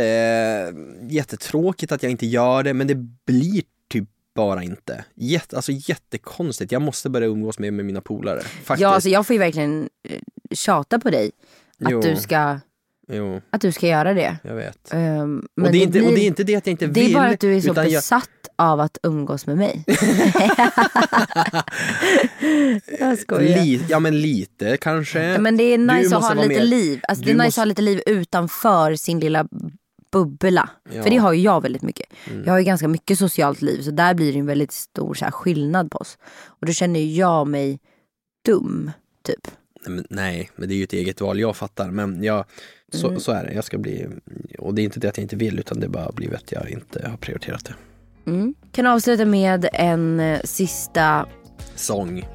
jättetråkigt 1.10 1.92
att 1.92 2.04
jag 2.04 2.12
inte 2.12 2.26
gör 2.26 2.64
det, 2.64 2.74
men 2.74 2.88
det 2.88 2.96
blir 3.26 3.64
typ 3.90 4.10
bara 4.36 4.64
inte. 4.64 5.06
Jätte, 5.16 5.56
alltså 5.56 5.72
jättekonstigt, 5.72 6.72
jag 6.72 6.82
måste 6.82 7.10
börja 7.10 7.28
umgås 7.28 7.60
med, 7.60 7.74
med 7.74 7.86
mina 7.86 8.02
polare. 8.02 8.42
Faktiskt. 8.42 8.82
Ja, 8.82 8.90
alltså 8.90 9.10
jag 9.10 9.28
får 9.28 9.34
ju 9.34 9.40
verkligen 9.40 9.90
eh, 10.10 10.20
tjata 10.52 11.00
på 11.00 11.10
dig 11.10 11.32
att, 11.86 11.92
Jo. 11.92 12.02
du 12.02 12.16
ska, 12.16 12.60
Jo, 13.12 13.41
att 13.49 13.62
du 13.62 13.72
ska 13.72 13.88
göra 13.88 14.14
det. 14.14 14.38
jag 14.43 14.55
vet. 14.55 14.89
Men 14.93 15.39
och, 15.62 15.72
det 15.72 15.78
är 15.78 15.84
inte, 15.84 15.99
blir, 15.99 16.08
och 16.08 16.14
det 16.16 16.22
är 16.22 16.28
inte 16.28 16.43
det 16.43 16.55
att 16.55 16.68
jag 16.68 16.74
inte 16.74 16.86
det 16.88 17.01
vill. 17.01 17.12
är 17.12 17.16
bara 17.20 17.28
att 17.30 17.39
du 17.39 17.55
är 17.55 17.62
så 17.62 17.72
utan 17.72 17.84
jag, 17.84 17.93
besatt 17.99 18.30
av 18.55 18.80
att 18.80 18.97
umgås 19.03 19.45
med 19.47 19.58
mig. 19.58 19.84
jag 22.99 23.20
skojar. 23.20 23.64
li, 23.64 23.82
Ja 23.89 23.99
men 23.99 24.22
lite 24.22 24.78
kanske. 24.78 25.24
Ja, 25.24 25.39
men 25.39 25.58
det 25.58 25.64
är 25.64 25.78
nice 25.78 26.16
att 26.18 26.24
ha 26.24 26.34
lite 26.34 26.47
mer- 26.47 26.64
liv. 26.64 26.99
Alltså, 27.08 27.26
det 27.26 27.32
är 27.32 27.34
nice 27.34 27.45
måste- 27.45 27.62
att 27.62 27.66
ha 27.66 27.70
lite 27.70 27.82
liv 27.82 28.01
utanför 28.05 28.95
sin 28.95 29.20
lilla 29.20 29.47
bubbla. 30.12 30.70
Ja. 30.93 31.03
För 31.03 31.10
det 31.10 31.18
har 31.18 31.34
ju 31.34 31.41
jag 31.41 31.62
väldigt 31.62 31.82
mycket. 31.82 32.05
Mm. 32.32 32.43
Jag 32.45 32.53
har 32.53 32.60
ju 32.60 32.66
ganska 32.66 32.88
mycket 32.88 33.20
socialt 33.20 33.62
liv 33.62 33.82
så 33.82 33.91
där 33.91 34.14
blir 34.14 34.34
det 34.34 34.39
en 34.39 34.45
väldigt 34.45 34.72
stor 34.72 35.14
så 35.14 35.26
här, 35.26 35.32
skillnad 35.32 35.91
på 35.91 35.97
oss. 35.97 36.18
Och 36.45 36.68
då 36.68 36.74
känner 36.74 36.99
jag 36.99 37.47
mig 37.47 37.80
dum, 38.45 38.91
typ. 39.24 39.47
Nej, 39.88 39.95
men, 39.95 40.05
nej, 40.10 40.49
men 40.55 40.70
det 40.70 40.76
är 40.76 40.78
ju 40.78 40.84
ett 40.84 40.93
eget 40.93 41.22
val, 41.22 41.39
jag 41.39 41.55
fattar. 41.55 41.91
Men 41.91 42.24
jag, 42.24 42.45
så, 42.94 43.08
Mm. 43.08 43.20
så 43.20 43.32
är 43.32 43.44
det, 43.46 43.54
jag 43.54 43.64
ska 43.64 43.78
bli, 43.78 44.08
och 44.60 44.74
det 44.74 44.82
är 44.82 44.84
inte 44.84 45.00
det 45.00 45.10
att 45.10 45.18
jag 45.18 45.24
inte 45.24 45.36
vill 45.36 45.60
utan 45.60 45.80
det 45.80 45.86
är 45.86 45.90
bara 45.90 46.12
blivit 46.12 46.36
att 46.38 46.52
jag 46.52 46.70
inte 46.70 47.08
har 47.10 47.18
prioriterat 47.18 47.66
det. 47.66 47.74
Mm. 48.32 48.54
Kan 48.72 48.86
avsluta 48.86 49.26
med 49.26 49.70
en 49.74 50.20
eh, 50.20 50.40
sista 50.44 51.26
Sång. 51.76 52.28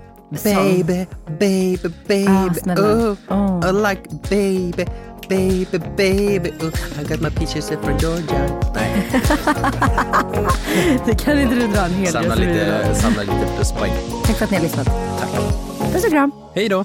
Baby, 0.44 1.06
baby, 1.40 1.88
baby, 2.08 2.26
Ah, 2.28 2.80
oh, 2.80 3.16
Åh. 3.28 3.60
I 3.68 3.72
like 3.72 4.02
baby, 4.30 4.84
baby, 5.28 5.78
baby, 5.96 6.50
oh, 6.60 7.00
I 7.00 7.04
got 7.08 7.20
my 7.20 7.30
peaches 7.30 7.68
from 7.68 7.98
Georgia. 7.98 8.60
Nej, 8.74 9.10
Det 11.06 11.14
kan 11.24 11.40
inte 11.40 11.54
du 11.54 11.66
dra 11.66 11.84
en 11.84 11.90
hel 11.94 12.06
samla 12.12 12.34
lite, 12.34 12.94
samla 12.94 13.22
lite 13.22 13.48
pluspoäng. 13.56 13.92
Tack 14.24 14.36
för 14.36 14.44
att 14.44 14.50
ni 14.50 14.56
har 14.56 14.64
lyssnat. 14.64 14.86
Tack. 15.20 15.30
Puss 15.92 16.04
och 16.04 16.10
kram. 16.10 16.32
Hej 16.54 16.68
då. 16.68 16.84